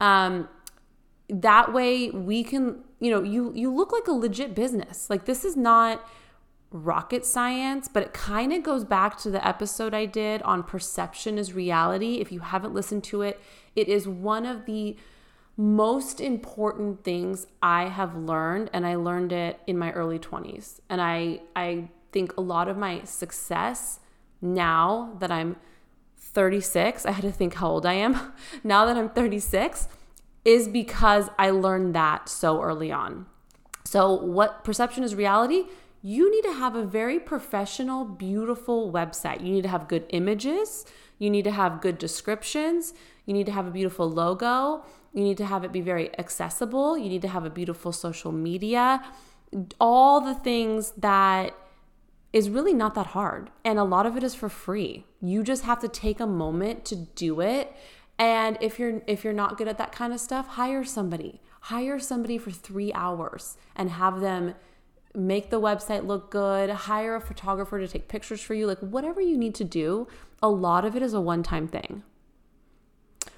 Um, 0.00 0.48
that 1.28 1.72
way 1.74 2.08
we 2.10 2.44
can, 2.44 2.82
you 3.00 3.10
know, 3.10 3.22
you 3.22 3.52
you 3.54 3.72
look 3.74 3.92
like 3.92 4.06
a 4.06 4.12
legit 4.12 4.54
business. 4.54 5.10
Like 5.10 5.26
this 5.26 5.44
is 5.44 5.56
not 5.56 6.08
rocket 6.72 7.24
science, 7.24 7.88
but 7.88 8.02
it 8.02 8.14
kind 8.14 8.52
of 8.52 8.62
goes 8.62 8.84
back 8.84 9.18
to 9.18 9.30
the 9.30 9.46
episode 9.46 9.94
I 9.94 10.06
did 10.06 10.42
on 10.42 10.62
perception 10.62 11.38
is 11.38 11.52
reality. 11.52 12.14
If 12.14 12.32
you 12.32 12.40
haven't 12.40 12.74
listened 12.74 13.04
to 13.04 13.22
it, 13.22 13.40
it 13.76 13.88
is 13.88 14.08
one 14.08 14.46
of 14.46 14.66
the 14.66 14.96
most 15.56 16.20
important 16.20 17.04
things 17.04 17.46
I 17.62 17.84
have 17.84 18.16
learned 18.16 18.70
and 18.72 18.86
I 18.86 18.94
learned 18.96 19.32
it 19.32 19.60
in 19.66 19.78
my 19.78 19.92
early 19.92 20.18
20s. 20.18 20.80
And 20.88 21.00
I 21.00 21.40
I 21.54 21.90
think 22.10 22.36
a 22.36 22.40
lot 22.40 22.68
of 22.68 22.76
my 22.76 23.02
success 23.04 24.00
now 24.40 25.14
that 25.18 25.30
I'm 25.30 25.56
36, 26.16 27.04
I 27.04 27.10
had 27.10 27.22
to 27.22 27.32
think 27.32 27.54
how 27.54 27.68
old 27.68 27.86
I 27.86 27.94
am. 27.94 28.32
now 28.64 28.86
that 28.86 28.96
I'm 28.96 29.10
36 29.10 29.88
is 30.44 30.68
because 30.68 31.28
I 31.38 31.50
learned 31.50 31.94
that 31.94 32.28
so 32.28 32.62
early 32.62 32.90
on. 32.90 33.26
So 33.84 34.12
what 34.12 34.64
perception 34.64 35.04
is 35.04 35.14
reality? 35.14 35.64
You 36.02 36.30
need 36.30 36.42
to 36.42 36.52
have 36.52 36.74
a 36.74 36.84
very 36.84 37.18
professional, 37.18 38.04
beautiful 38.04 38.92
website. 38.92 39.40
You 39.40 39.52
need 39.52 39.62
to 39.62 39.68
have 39.68 39.88
good 39.88 40.04
images, 40.10 40.84
you 41.18 41.30
need 41.30 41.44
to 41.44 41.52
have 41.52 41.80
good 41.80 41.98
descriptions, 41.98 42.92
you 43.24 43.32
need 43.32 43.46
to 43.46 43.52
have 43.52 43.66
a 43.66 43.70
beautiful 43.70 44.10
logo. 44.10 44.84
You 45.12 45.22
need 45.22 45.36
to 45.38 45.44
have 45.44 45.62
it 45.62 45.72
be 45.72 45.82
very 45.82 46.18
accessible. 46.18 46.96
You 46.96 47.08
need 47.10 47.22
to 47.22 47.28
have 47.28 47.44
a 47.44 47.50
beautiful 47.50 47.92
social 47.92 48.32
media. 48.32 49.04
All 49.78 50.22
the 50.22 50.34
things 50.34 50.92
that 50.96 51.54
is 52.32 52.48
really 52.48 52.72
not 52.72 52.94
that 52.94 53.08
hard. 53.08 53.50
And 53.62 53.78
a 53.78 53.84
lot 53.84 54.06
of 54.06 54.16
it 54.16 54.22
is 54.22 54.34
for 54.34 54.48
free. 54.48 55.04
You 55.20 55.42
just 55.42 55.64
have 55.64 55.80
to 55.80 55.88
take 55.88 56.18
a 56.18 56.26
moment 56.26 56.86
to 56.86 56.96
do 56.96 57.40
it. 57.42 57.76
And 58.18 58.56
if 58.62 58.78
you're 58.78 59.02
if 59.06 59.22
you're 59.22 59.34
not 59.34 59.58
good 59.58 59.68
at 59.68 59.78
that 59.78 59.92
kind 59.92 60.14
of 60.14 60.20
stuff, 60.20 60.46
hire 60.48 60.84
somebody. 60.84 61.42
Hire 61.60 62.00
somebody 62.00 62.38
for 62.38 62.50
3 62.50 62.92
hours 62.94 63.58
and 63.76 63.90
have 63.90 64.20
them 64.20 64.54
make 65.14 65.50
the 65.50 65.60
website 65.60 66.06
look 66.06 66.30
good, 66.30 66.70
hire 66.70 67.16
a 67.16 67.20
photographer 67.20 67.78
to 67.78 67.88
take 67.88 68.08
pictures 68.08 68.40
for 68.40 68.54
you, 68.54 68.66
like 68.66 68.78
whatever 68.78 69.20
you 69.20 69.36
need 69.36 69.54
to 69.56 69.64
do. 69.64 70.08
A 70.42 70.48
lot 70.48 70.84
of 70.84 70.96
it 70.96 71.02
is 71.02 71.12
a 71.14 71.20
one-time 71.20 71.68
thing. 71.68 72.02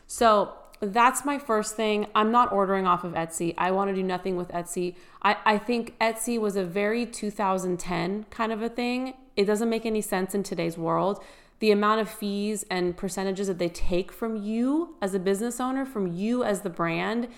So 0.06 0.54
that's 0.80 1.24
my 1.24 1.38
first 1.38 1.76
thing. 1.76 2.06
I'm 2.14 2.30
not 2.30 2.52
ordering 2.52 2.86
off 2.86 3.04
of 3.04 3.12
Etsy. 3.12 3.54
I 3.58 3.70
want 3.70 3.90
to 3.90 3.94
do 3.94 4.02
nothing 4.02 4.36
with 4.36 4.48
Etsy. 4.48 4.94
I, 5.22 5.36
I 5.44 5.58
think 5.58 5.98
Etsy 5.98 6.38
was 6.38 6.56
a 6.56 6.64
very 6.64 7.06
2010 7.06 8.26
kind 8.30 8.52
of 8.52 8.62
a 8.62 8.68
thing. 8.68 9.14
It 9.36 9.44
doesn't 9.44 9.68
make 9.68 9.86
any 9.86 10.00
sense 10.00 10.34
in 10.34 10.42
today's 10.42 10.78
world. 10.78 11.22
The 11.60 11.70
amount 11.70 12.00
of 12.00 12.08
fees 12.08 12.64
and 12.70 12.96
percentages 12.96 13.46
that 13.46 13.58
they 13.58 13.68
take 13.68 14.12
from 14.12 14.36
you 14.36 14.96
as 15.00 15.14
a 15.14 15.18
business 15.18 15.60
owner, 15.60 15.84
from 15.84 16.12
you 16.12 16.44
as 16.44 16.60
the 16.60 16.70
brand, 16.70 17.28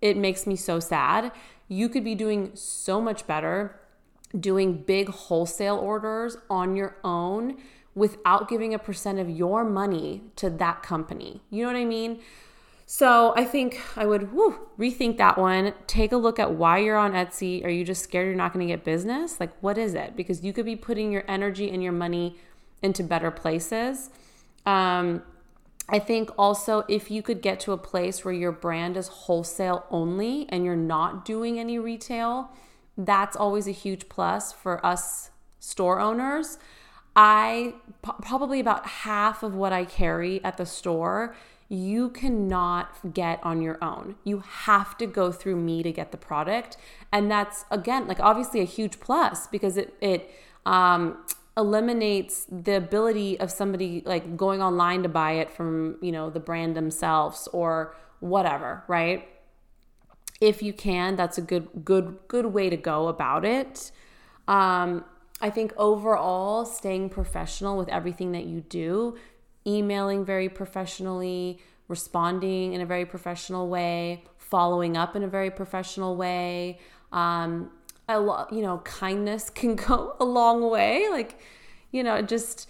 it 0.00 0.16
makes 0.16 0.46
me 0.46 0.56
so 0.56 0.78
sad. 0.78 1.32
You 1.68 1.88
could 1.88 2.04
be 2.04 2.14
doing 2.14 2.52
so 2.54 3.00
much 3.00 3.26
better 3.26 3.78
doing 4.38 4.82
big 4.82 5.08
wholesale 5.08 5.76
orders 5.76 6.36
on 6.48 6.76
your 6.76 6.96
own 7.04 7.56
without 7.94 8.48
giving 8.48 8.72
a 8.72 8.78
percent 8.78 9.18
of 9.18 9.28
your 9.28 9.64
money 9.64 10.22
to 10.36 10.48
that 10.48 10.82
company. 10.82 11.42
You 11.50 11.64
know 11.64 11.72
what 11.72 11.78
I 11.78 11.84
mean? 11.84 12.20
So 12.86 13.32
I 13.36 13.44
think 13.44 13.80
I 13.96 14.06
would 14.06 14.30
rethink 14.78 15.16
that 15.18 15.38
one. 15.38 15.72
Take 15.86 16.12
a 16.12 16.16
look 16.16 16.38
at 16.38 16.52
why 16.52 16.78
you're 16.78 16.96
on 16.96 17.12
Etsy. 17.12 17.64
Are 17.64 17.70
you 17.70 17.84
just 17.84 18.02
scared 18.02 18.26
you're 18.26 18.36
not 18.36 18.52
going 18.52 18.66
to 18.66 18.72
get 18.72 18.84
business? 18.84 19.40
Like, 19.40 19.50
what 19.62 19.78
is 19.78 19.94
it? 19.94 20.16
Because 20.16 20.42
you 20.44 20.52
could 20.52 20.66
be 20.66 20.76
putting 20.76 21.10
your 21.10 21.24
energy 21.28 21.70
and 21.70 21.82
your 21.82 21.92
money 21.92 22.36
into 22.82 23.02
better 23.02 23.30
places. 23.30 24.10
Um, 24.66 25.22
I 25.88 25.98
think 25.98 26.30
also 26.38 26.84
if 26.88 27.10
you 27.10 27.22
could 27.22 27.42
get 27.42 27.60
to 27.60 27.72
a 27.72 27.78
place 27.78 28.24
where 28.24 28.34
your 28.34 28.52
brand 28.52 28.96
is 28.96 29.08
wholesale 29.08 29.84
only 29.90 30.46
and 30.48 30.64
you're 30.64 30.76
not 30.76 31.24
doing 31.24 31.58
any 31.58 31.78
retail, 31.78 32.50
that's 32.96 33.36
always 33.36 33.66
a 33.66 33.72
huge 33.72 34.08
plus 34.08 34.52
for 34.52 34.84
us 34.84 35.30
store 35.58 36.00
owners. 36.00 36.58
I 37.14 37.74
probably 38.02 38.58
about 38.58 38.86
half 38.86 39.42
of 39.42 39.54
what 39.54 39.72
I 39.72 39.84
carry 39.84 40.42
at 40.44 40.56
the 40.56 40.66
store 40.66 41.34
you 41.72 42.10
cannot 42.10 43.14
get 43.14 43.40
on 43.42 43.62
your 43.62 43.82
own. 43.82 44.16
You 44.24 44.40
have 44.40 44.98
to 44.98 45.06
go 45.06 45.32
through 45.32 45.56
me 45.56 45.82
to 45.82 45.90
get 45.90 46.12
the 46.12 46.18
product. 46.18 46.76
And 47.10 47.30
that's 47.30 47.64
again 47.70 48.06
like 48.06 48.20
obviously 48.20 48.60
a 48.60 48.64
huge 48.64 49.00
plus 49.00 49.46
because 49.46 49.78
it 49.78 49.96
it 50.02 50.30
um, 50.66 51.24
eliminates 51.56 52.46
the 52.50 52.76
ability 52.76 53.40
of 53.40 53.50
somebody 53.50 54.02
like 54.04 54.36
going 54.36 54.60
online 54.60 55.02
to 55.02 55.08
buy 55.08 55.32
it 55.32 55.50
from 55.50 55.96
you 56.02 56.12
know 56.12 56.28
the 56.28 56.40
brand 56.40 56.76
themselves 56.76 57.48
or 57.54 57.94
whatever 58.20 58.84
right 58.86 59.28
if 60.42 60.62
you 60.62 60.72
can 60.72 61.16
that's 61.16 61.38
a 61.38 61.42
good 61.42 61.68
good 61.84 62.18
good 62.28 62.46
way 62.46 62.68
to 62.68 62.76
go 62.76 63.08
about 63.08 63.44
it 63.44 63.92
um, 64.48 65.04
i 65.40 65.48
think 65.48 65.72
overall 65.76 66.64
staying 66.64 67.08
professional 67.08 67.76
with 67.76 67.88
everything 67.88 68.32
that 68.32 68.44
you 68.44 68.60
do 68.60 69.16
emailing 69.66 70.24
very 70.24 70.48
professionally 70.48 71.58
responding 71.88 72.72
in 72.72 72.80
a 72.80 72.86
very 72.86 73.06
professional 73.06 73.68
way 73.68 74.24
following 74.36 74.96
up 74.96 75.14
in 75.16 75.22
a 75.22 75.28
very 75.28 75.50
professional 75.50 76.16
way 76.16 76.78
um, 77.12 77.70
a 78.08 78.20
lot, 78.20 78.52
you 78.52 78.62
know, 78.62 78.78
kindness 78.78 79.50
can 79.54 79.76
go 79.76 80.16
a 80.20 80.24
long 80.24 80.68
way. 80.70 81.08
Like, 81.10 81.38
you 81.90 82.02
know, 82.02 82.22
just 82.22 82.68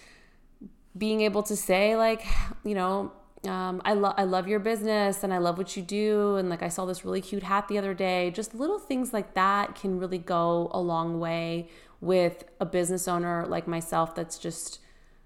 being 0.96 1.22
able 1.22 1.42
to 1.44 1.56
say, 1.56 1.96
like, 1.96 2.24
you 2.64 2.74
know, 2.74 3.12
um, 3.46 3.82
I 3.84 3.94
love 3.94 4.14
I 4.16 4.24
love 4.24 4.46
your 4.46 4.60
business 4.60 5.24
and 5.24 5.34
I 5.34 5.38
love 5.38 5.58
what 5.58 5.76
you 5.76 5.82
do 5.82 6.36
and 6.36 6.48
like 6.48 6.62
I 6.62 6.68
saw 6.68 6.84
this 6.84 7.04
really 7.04 7.20
cute 7.20 7.42
hat 7.42 7.68
the 7.68 7.78
other 7.78 7.94
day. 7.94 8.30
Just 8.30 8.54
little 8.54 8.78
things 8.78 9.12
like 9.12 9.34
that 9.34 9.74
can 9.74 9.98
really 9.98 10.18
go 10.18 10.70
a 10.72 10.80
long 10.80 11.18
way 11.18 11.68
with 12.00 12.44
a 12.60 12.66
business 12.66 13.08
owner 13.08 13.44
like 13.46 13.66
myself 13.66 14.14
that's 14.14 14.38
just 14.38 14.78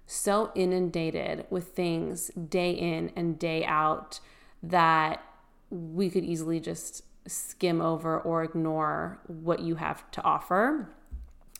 so 0.07 0.51
inundated 0.55 1.45
with 1.49 1.69
things 1.69 2.29
day 2.29 2.71
in 2.71 3.11
and 3.15 3.37
day 3.37 3.63
out 3.65 4.19
that 4.63 5.21
we 5.69 6.09
could 6.09 6.23
easily 6.23 6.59
just 6.59 7.03
skim 7.27 7.81
over 7.81 8.19
or 8.19 8.43
ignore 8.43 9.19
what 9.27 9.59
you 9.59 9.75
have 9.75 10.09
to 10.11 10.23
offer. 10.23 10.89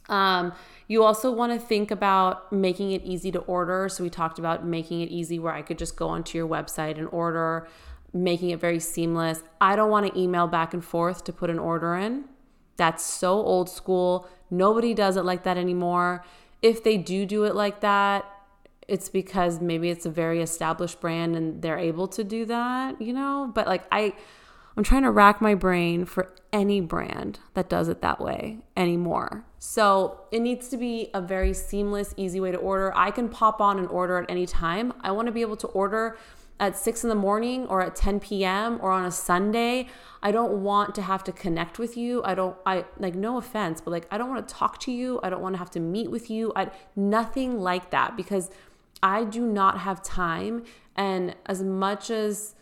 Um, 0.10 0.54
you 0.88 1.04
also 1.04 1.32
want 1.32 1.52
to 1.54 1.60
think 1.60 1.92
about 1.92 2.52
making 2.52 2.92
it 2.92 3.04
easy 3.04 3.32
to 3.32 3.40
order. 3.40 3.90
So, 3.90 4.04
we 4.04 4.10
talked 4.10 4.40
about 4.40 4.66
making 4.66 5.02
it 5.02 5.10
easy 5.10 5.38
where 5.40 5.54
I 5.54 5.62
could 5.62 5.78
just 5.78 5.96
go 5.96 6.08
onto 6.08 6.38
your 6.38 6.48
website 6.48 6.98
and 6.98 7.08
order, 7.12 7.68
making 8.14 8.52
it 8.52 8.60
very 8.60 8.80
seamless. 8.80 9.44
I 9.60 9.76
don't 9.76 9.90
want 9.90 10.12
to 10.12 10.20
email 10.20 10.48
back 10.48 10.74
and 10.74 10.84
forth 10.84 11.24
to 11.26 11.34
put 11.34 11.50
an 11.50 11.60
order 11.60 11.96
in. 11.96 12.26
That's 12.78 13.04
so 13.04 13.34
old 13.34 13.70
school. 13.70 14.30
Nobody 14.50 14.94
does 14.94 15.18
it 15.18 15.26
like 15.26 15.44
that 15.44 15.58
anymore. 15.58 16.24
If 16.62 16.84
they 16.84 16.98
do 16.98 17.26
do 17.26 17.44
it 17.44 17.56
like 17.56 17.82
that, 17.82 18.26
it's 18.88 19.10
because 19.10 19.60
maybe 19.60 19.90
it's 19.90 20.06
a 20.06 20.10
very 20.10 20.42
established 20.42 21.02
brand 21.02 21.36
and 21.36 21.62
they're 21.62 21.78
able 21.78 22.08
to 22.08 22.24
do 22.24 22.46
that, 22.46 23.02
you 23.02 23.14
know? 23.14 23.52
But 23.54 23.68
like, 23.68 23.84
I, 23.92 24.14
I'm 24.78 24.84
trying 24.84 25.04
to 25.04 25.12
rack 25.12 25.42
my 25.42 25.56
brain 25.56 26.06
for 26.06 26.32
any 26.54 26.82
brand 26.82 27.40
that 27.56 27.68
does 27.68 27.90
it 27.90 28.02
that 28.02 28.22
way 28.22 28.60
anymore. 28.78 29.44
So 29.58 30.22
it 30.32 30.40
needs 30.40 30.70
to 30.70 30.78
be 30.78 31.10
a 31.16 31.20
very 31.20 31.52
seamless, 31.54 32.14
easy 32.16 32.40
way 32.40 32.52
to 32.52 32.58
order. 32.58 32.96
I 32.96 33.10
can 33.10 33.28
pop 33.28 33.60
on 33.60 33.80
and 33.80 33.88
order 33.90 34.20
at 34.20 34.30
any 34.30 34.46
time. 34.46 34.94
I 35.02 35.12
want 35.12 35.26
to 35.26 35.32
be 35.32 35.42
able 35.42 35.58
to 35.58 35.68
order 35.68 36.16
at 36.60 36.78
six 36.78 37.04
in 37.04 37.10
the 37.10 37.16
morning 37.16 37.66
or 37.68 37.82
at 37.82 37.96
10 37.96 38.20
p.m. 38.20 38.78
or 38.80 38.92
on 38.92 39.04
a 39.04 39.12
Sunday. 39.12 39.88
I 40.22 40.32
don't 40.32 40.62
want 40.62 40.94
to 40.96 41.02
have 41.02 41.24
to 41.24 41.32
connect 41.32 41.80
with 41.80 41.98
you. 41.98 42.22
I 42.24 42.36
don't, 42.36 42.56
I 42.66 42.86
like, 43.00 43.16
no 43.16 43.38
offense, 43.38 43.82
but 43.82 43.90
like, 43.90 44.08
I 44.12 44.20
don't 44.20 44.30
want 44.30 44.48
to 44.48 44.54
talk 44.54 44.80
to 44.82 44.92
you. 44.92 45.20
I 45.24 45.32
don't 45.32 45.42
want 45.42 45.56
to 45.56 45.60
have 45.60 45.72
to 45.72 45.80
meet 45.80 46.12
with 46.12 46.30
you. 46.30 46.54
I, 46.56 46.70
nothing 46.96 47.60
like 47.60 47.90
that 47.90 48.16
because 48.16 48.52
I 49.02 49.24
do 49.24 49.46
not 49.46 49.80
have 49.80 50.04
time. 50.04 50.66
And 50.96 51.36
as 51.48 51.64
much 51.64 52.12
as, 52.12 52.54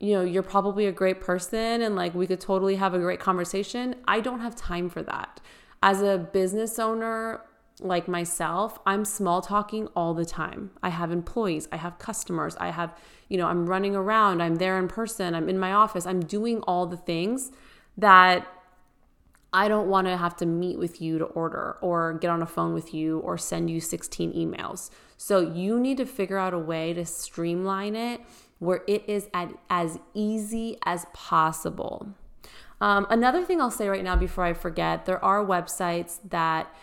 you 0.00 0.12
know, 0.14 0.22
you're 0.22 0.42
probably 0.42 0.86
a 0.86 0.92
great 0.92 1.20
person 1.20 1.82
and 1.82 1.96
like 1.96 2.14
we 2.14 2.26
could 2.26 2.40
totally 2.40 2.76
have 2.76 2.94
a 2.94 2.98
great 2.98 3.20
conversation. 3.20 3.96
I 4.06 4.20
don't 4.20 4.40
have 4.40 4.56
time 4.56 4.88
for 4.88 5.02
that. 5.02 5.40
As 5.82 6.02
a 6.02 6.18
business 6.18 6.78
owner 6.78 7.42
like 7.80 8.06
myself, 8.06 8.78
I'm 8.86 9.04
small 9.04 9.42
talking 9.42 9.88
all 9.96 10.14
the 10.14 10.24
time. 10.24 10.70
I 10.82 10.90
have 10.90 11.10
employees, 11.10 11.68
I 11.72 11.76
have 11.76 11.98
customers, 11.98 12.56
I 12.56 12.70
have, 12.70 12.96
you 13.28 13.36
know, 13.36 13.46
I'm 13.46 13.66
running 13.66 13.96
around, 13.96 14.42
I'm 14.42 14.56
there 14.56 14.78
in 14.78 14.88
person, 14.88 15.34
I'm 15.34 15.48
in 15.48 15.58
my 15.58 15.72
office, 15.72 16.06
I'm 16.06 16.20
doing 16.20 16.60
all 16.62 16.86
the 16.86 16.96
things 16.96 17.50
that 17.96 18.46
I 19.52 19.68
don't 19.68 19.88
want 19.88 20.08
to 20.08 20.16
have 20.16 20.36
to 20.38 20.46
meet 20.46 20.78
with 20.78 21.00
you 21.00 21.18
to 21.18 21.24
order 21.26 21.76
or 21.80 22.14
get 22.14 22.28
on 22.28 22.42
a 22.42 22.46
phone 22.46 22.74
with 22.74 22.92
you 22.92 23.20
or 23.20 23.38
send 23.38 23.70
you 23.70 23.80
16 23.80 24.32
emails. 24.32 24.90
So 25.16 25.40
you 25.40 25.78
need 25.78 25.96
to 25.98 26.06
figure 26.06 26.38
out 26.38 26.54
a 26.54 26.58
way 26.58 26.92
to 26.94 27.06
streamline 27.06 27.94
it 27.94 28.20
where 28.58 28.82
it 28.86 29.04
is 29.08 29.28
at, 29.34 29.52
as 29.68 29.98
easy 30.14 30.78
as 30.84 31.06
possible. 31.12 32.14
Um, 32.80 33.06
another 33.10 33.44
thing 33.44 33.60
I'll 33.60 33.70
say 33.70 33.88
right 33.88 34.04
now 34.04 34.16
before 34.16 34.44
I 34.44 34.52
forget, 34.52 35.06
there 35.06 35.24
are 35.24 35.44
websites 35.44 36.18
that 36.28 36.74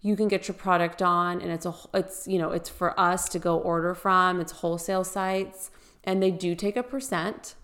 you 0.00 0.16
can 0.16 0.28
get 0.28 0.48
your 0.48 0.56
product 0.56 1.00
on 1.00 1.40
and 1.40 1.50
it's 1.50 1.64
a 1.64 1.72
it's 1.94 2.26
you 2.26 2.36
know 2.36 2.50
it's 2.50 2.68
for 2.68 2.98
us 2.98 3.28
to 3.30 3.38
go 3.38 3.58
order 3.58 3.94
from. 3.94 4.40
It's 4.40 4.52
wholesale 4.52 5.04
sites 5.04 5.70
and 6.04 6.22
they 6.22 6.30
do 6.30 6.54
take 6.54 6.76
a 6.76 6.82
percent. 6.82 7.54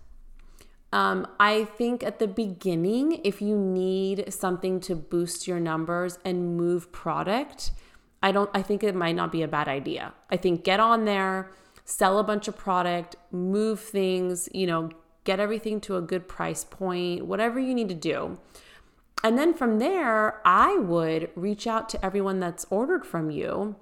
Um, 0.91 1.27
i 1.39 1.65
think 1.65 2.01
at 2.01 2.17
the 2.17 2.27
beginning 2.27 3.21
if 3.23 3.43
you 3.43 3.55
need 3.55 4.33
something 4.33 4.79
to 4.79 4.95
boost 4.95 5.47
your 5.47 5.59
numbers 5.59 6.17
and 6.25 6.57
move 6.57 6.91
product 6.91 7.69
i 8.23 8.31
don't 8.31 8.49
i 8.55 8.63
think 8.63 8.83
it 8.83 8.95
might 8.95 9.15
not 9.15 9.31
be 9.31 9.43
a 9.43 9.47
bad 9.47 9.67
idea. 9.67 10.13
I 10.31 10.37
think 10.37 10.63
get 10.63 10.79
on 10.79 11.05
there 11.05 11.51
sell 11.89 12.19
a 12.19 12.23
bunch 12.23 12.47
of 12.47 12.55
product, 12.55 13.15
move 13.31 13.79
things, 13.79 14.47
you 14.53 14.67
know, 14.67 14.91
get 15.23 15.39
everything 15.39 15.81
to 15.81 15.97
a 15.97 16.01
good 16.01 16.27
price 16.27 16.63
point, 16.63 17.25
whatever 17.25 17.59
you 17.59 17.73
need 17.73 17.89
to 17.89 17.95
do. 17.95 18.39
And 19.23 19.39
then 19.39 19.55
from 19.55 19.79
there, 19.79 20.39
I 20.45 20.77
would 20.77 21.31
reach 21.35 21.65
out 21.65 21.89
to 21.89 22.05
everyone 22.05 22.39
that's 22.39 22.65
ordered 22.69 23.05
from 23.07 23.31
you 23.31 23.75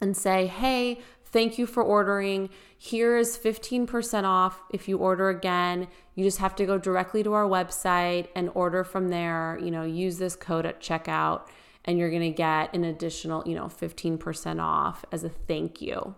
and 0.00 0.14
say, 0.14 0.46
hey, 0.46 1.00
thank 1.24 1.58
you 1.58 1.66
for 1.66 1.82
ordering. 1.82 2.50
Here 2.76 3.16
is 3.16 3.38
15% 3.38 4.24
off 4.24 4.62
if 4.70 4.86
you 4.86 4.98
order 4.98 5.30
again. 5.30 5.88
You 6.14 6.24
just 6.24 6.38
have 6.38 6.54
to 6.56 6.66
go 6.66 6.76
directly 6.76 7.22
to 7.22 7.32
our 7.32 7.48
website 7.48 8.28
and 8.36 8.50
order 8.54 8.84
from 8.84 9.08
there. 9.08 9.58
You 9.60 9.70
know, 9.70 9.84
use 9.84 10.18
this 10.18 10.36
code 10.36 10.66
at 10.66 10.80
checkout 10.80 11.48
and 11.86 11.98
you're 11.98 12.10
going 12.10 12.20
to 12.20 12.30
get 12.30 12.74
an 12.74 12.84
additional, 12.84 13.42
you 13.48 13.54
know, 13.54 13.66
15% 13.66 14.62
off 14.62 15.06
as 15.10 15.24
a 15.24 15.30
thank 15.30 15.80
you. 15.80 16.14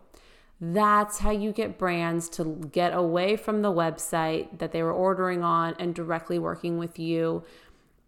That's 0.60 1.18
how 1.18 1.30
you 1.30 1.52
get 1.52 1.78
brands 1.78 2.28
to 2.30 2.68
get 2.70 2.92
away 2.92 3.36
from 3.36 3.62
the 3.62 3.72
website 3.72 4.58
that 4.58 4.72
they 4.72 4.82
were 4.82 4.92
ordering 4.92 5.42
on 5.42 5.74
and 5.78 5.94
directly 5.94 6.38
working 6.38 6.78
with 6.78 6.98
you. 6.98 7.44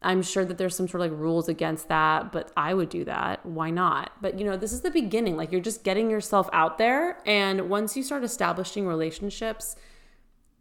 I'm 0.03 0.23
sure 0.23 0.45
that 0.45 0.59
there's 0.59 0.77
some 0.77 0.89
sort 0.89 1.03
of 1.03 1.13
like 1.13 1.21
rules 1.21 1.49
against 1.49 1.89
that, 1.89 2.33
but 2.33 2.53
I 2.57 2.75
would 2.75 2.89
do 2.89 3.05
that. 3.05 3.47
Why 3.47 3.71
not? 3.71 4.11
But 4.21 4.39
you 4.39 4.45
know, 4.45 4.57
this 4.57 4.73
is 4.73 4.83
the 4.83 4.91
beginning. 4.91 5.37
Like 5.37 5.53
you're 5.53 5.61
just 5.61 5.85
getting 5.85 6.11
yourself 6.11 6.51
out 6.53 6.77
there. 6.77 7.19
And 7.25 7.71
once 7.71 7.97
you 7.97 8.03
start 8.03 8.25
establishing 8.25 8.87
relationships, 8.87 9.77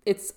it's 0.05 0.33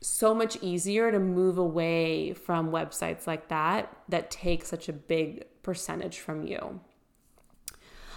so 0.00 0.34
much 0.34 0.58
easier 0.62 1.10
to 1.12 1.18
move 1.18 1.58
away 1.58 2.32
from 2.32 2.70
websites 2.70 3.26
like 3.26 3.48
that 3.48 3.96
that 4.08 4.30
take 4.30 4.64
such 4.64 4.88
a 4.88 4.92
big 4.92 5.44
percentage 5.62 6.18
from 6.18 6.46
you. 6.46 6.80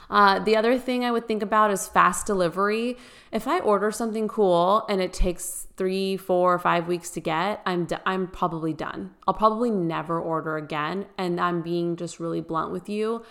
Uh, 0.09 0.39
the 0.39 0.55
other 0.55 0.77
thing 0.77 1.05
I 1.05 1.11
would 1.11 1.27
think 1.27 1.43
about 1.43 1.69
is 1.69 1.87
fast 1.87 2.25
delivery. 2.25 2.97
If 3.31 3.47
I 3.47 3.59
order 3.59 3.91
something 3.91 4.27
cool 4.27 4.85
and 4.89 5.01
it 5.01 5.13
takes 5.13 5.67
three, 5.77 6.17
four, 6.17 6.57
five 6.57 6.87
weeks 6.87 7.11
to 7.11 7.19
get, 7.19 7.61
I'm 7.65 7.87
I'm 8.05 8.27
probably 8.27 8.73
done. 8.73 9.13
I'll 9.27 9.35
probably 9.35 9.69
never 9.69 10.19
order 10.19 10.57
again, 10.57 11.05
and 11.17 11.39
I'm 11.39 11.61
being 11.61 11.95
just 11.95 12.19
really 12.19 12.41
blunt 12.41 12.71
with 12.71 12.89
you. 12.89 13.23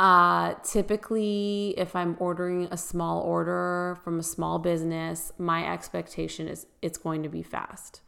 Uh, 0.00 0.54
typically, 0.64 1.74
if 1.76 1.94
I'm 1.94 2.16
ordering 2.18 2.66
a 2.72 2.76
small 2.76 3.20
order 3.20 3.96
from 4.02 4.18
a 4.18 4.22
small 4.24 4.58
business, 4.58 5.32
my 5.38 5.72
expectation 5.72 6.48
is 6.48 6.66
it's 6.80 6.98
going 6.98 7.22
to 7.22 7.28
be 7.28 7.44
fast. 7.44 8.00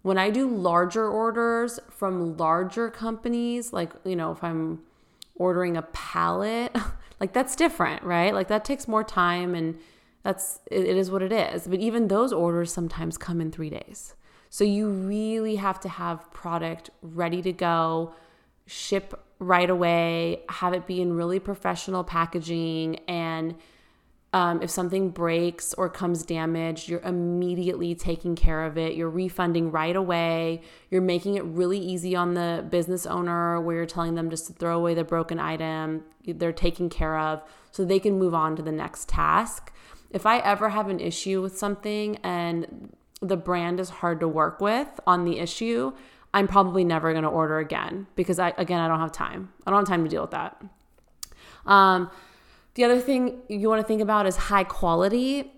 When 0.00 0.16
I 0.16 0.30
do 0.30 0.48
larger 0.48 1.06
orders 1.06 1.78
from 1.90 2.38
larger 2.38 2.88
companies, 2.88 3.70
like, 3.70 3.92
you 4.02 4.16
know, 4.16 4.32
if 4.32 4.42
I'm 4.42 4.80
ordering 5.40 5.76
a 5.76 5.82
palette, 5.82 6.76
like 7.20 7.32
that's 7.32 7.56
different, 7.56 8.02
right? 8.04 8.34
Like 8.34 8.48
that 8.48 8.64
takes 8.64 8.86
more 8.86 9.02
time 9.02 9.54
and 9.54 9.78
that's 10.22 10.60
it 10.70 10.84
is 10.96 11.10
what 11.10 11.22
it 11.22 11.32
is. 11.32 11.66
But 11.66 11.80
even 11.80 12.08
those 12.08 12.32
orders 12.32 12.72
sometimes 12.72 13.16
come 13.16 13.40
in 13.40 13.50
3 13.50 13.70
days. 13.70 14.14
So 14.50 14.64
you 14.64 14.88
really 14.88 15.56
have 15.56 15.80
to 15.80 15.88
have 15.88 16.30
product 16.32 16.90
ready 17.02 17.40
to 17.42 17.52
go, 17.52 18.14
ship 18.66 19.18
right 19.38 19.70
away, 19.70 20.42
have 20.50 20.74
it 20.74 20.86
be 20.86 21.00
in 21.00 21.14
really 21.14 21.38
professional 21.38 22.04
packaging 22.04 22.96
and 23.08 23.54
um, 24.32 24.62
if 24.62 24.70
something 24.70 25.10
breaks 25.10 25.74
or 25.74 25.88
comes 25.88 26.24
damaged, 26.24 26.88
you're 26.88 27.00
immediately 27.00 27.96
taking 27.96 28.36
care 28.36 28.64
of 28.64 28.78
it. 28.78 28.94
You're 28.94 29.10
refunding 29.10 29.72
right 29.72 29.96
away. 29.96 30.62
You're 30.88 31.02
making 31.02 31.34
it 31.34 31.44
really 31.44 31.78
easy 31.78 32.14
on 32.14 32.34
the 32.34 32.64
business 32.70 33.06
owner 33.06 33.60
where 33.60 33.76
you're 33.76 33.86
telling 33.86 34.14
them 34.14 34.30
just 34.30 34.46
to 34.46 34.52
throw 34.52 34.78
away 34.78 34.94
the 34.94 35.02
broken 35.02 35.40
item. 35.40 36.04
They're 36.24 36.52
taken 36.52 36.88
care 36.88 37.18
of 37.18 37.42
so 37.72 37.84
they 37.84 37.98
can 37.98 38.18
move 38.18 38.32
on 38.32 38.54
to 38.56 38.62
the 38.62 38.72
next 38.72 39.08
task. 39.08 39.72
If 40.10 40.26
I 40.26 40.38
ever 40.38 40.68
have 40.68 40.88
an 40.88 41.00
issue 41.00 41.42
with 41.42 41.58
something 41.58 42.16
and 42.18 42.94
the 43.20 43.36
brand 43.36 43.80
is 43.80 43.90
hard 43.90 44.20
to 44.20 44.28
work 44.28 44.60
with 44.60 44.88
on 45.08 45.24
the 45.24 45.40
issue, 45.40 45.92
I'm 46.32 46.46
probably 46.46 46.84
never 46.84 47.12
going 47.12 47.24
to 47.24 47.30
order 47.30 47.58
again 47.58 48.06
because 48.14 48.38
I 48.38 48.54
again 48.56 48.80
I 48.80 48.86
don't 48.86 49.00
have 49.00 49.12
time. 49.12 49.52
I 49.66 49.70
don't 49.70 49.80
have 49.80 49.88
time 49.88 50.04
to 50.04 50.10
deal 50.10 50.22
with 50.22 50.30
that. 50.30 50.62
Um, 51.66 52.10
the 52.74 52.84
other 52.84 53.00
thing 53.00 53.42
you 53.48 53.68
want 53.68 53.80
to 53.80 53.86
think 53.86 54.00
about 54.00 54.26
is 54.26 54.36
high 54.36 54.64
quality. 54.64 55.52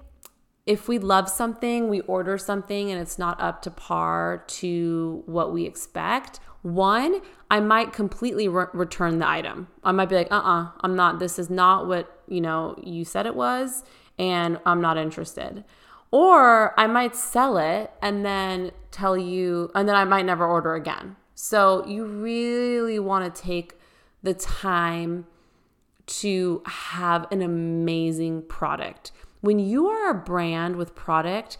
If 0.66 0.88
we 0.88 0.98
love 0.98 1.28
something, 1.28 1.88
we 1.88 2.00
order 2.02 2.38
something 2.38 2.90
and 2.90 3.00
it's 3.00 3.18
not 3.18 3.40
up 3.40 3.62
to 3.62 3.70
par 3.70 4.44
to 4.46 5.22
what 5.26 5.52
we 5.52 5.64
expect. 5.66 6.40
One, 6.62 7.20
I 7.50 7.60
might 7.60 7.92
completely 7.92 8.46
re- 8.46 8.66
return 8.72 9.18
the 9.18 9.28
item. 9.28 9.68
I 9.82 9.92
might 9.92 10.08
be 10.08 10.14
like, 10.14 10.30
uh 10.30 10.36
uh-uh, 10.36 10.62
uh, 10.62 10.70
i 10.80 10.86
am 10.86 10.94
not, 10.94 11.18
this 11.18 11.38
is 11.38 11.50
not 11.50 11.88
what, 11.88 12.22
you 12.28 12.40
know, 12.40 12.76
you 12.82 13.04
said 13.04 13.26
it 13.26 13.34
was, 13.34 13.82
and 14.18 14.60
I'm 14.64 14.80
not 14.80 14.96
interested. 14.96 15.64
Or 16.12 16.78
I 16.78 16.86
might 16.86 17.16
sell 17.16 17.58
it 17.58 17.92
and 18.00 18.24
then 18.24 18.70
tell 18.92 19.18
you, 19.18 19.70
and 19.74 19.88
then 19.88 19.96
I 19.96 20.04
might 20.04 20.24
never 20.24 20.46
order 20.46 20.74
again. 20.74 21.16
So 21.34 21.84
you 21.86 22.04
really 22.04 23.00
want 23.00 23.34
to 23.34 23.42
take 23.42 23.80
the 24.22 24.34
time 24.34 25.26
to 26.06 26.62
have 26.66 27.26
an 27.30 27.42
amazing 27.42 28.42
product. 28.42 29.12
When 29.40 29.58
you 29.58 29.88
are 29.88 30.10
a 30.10 30.14
brand 30.14 30.76
with 30.76 30.94
product, 30.94 31.58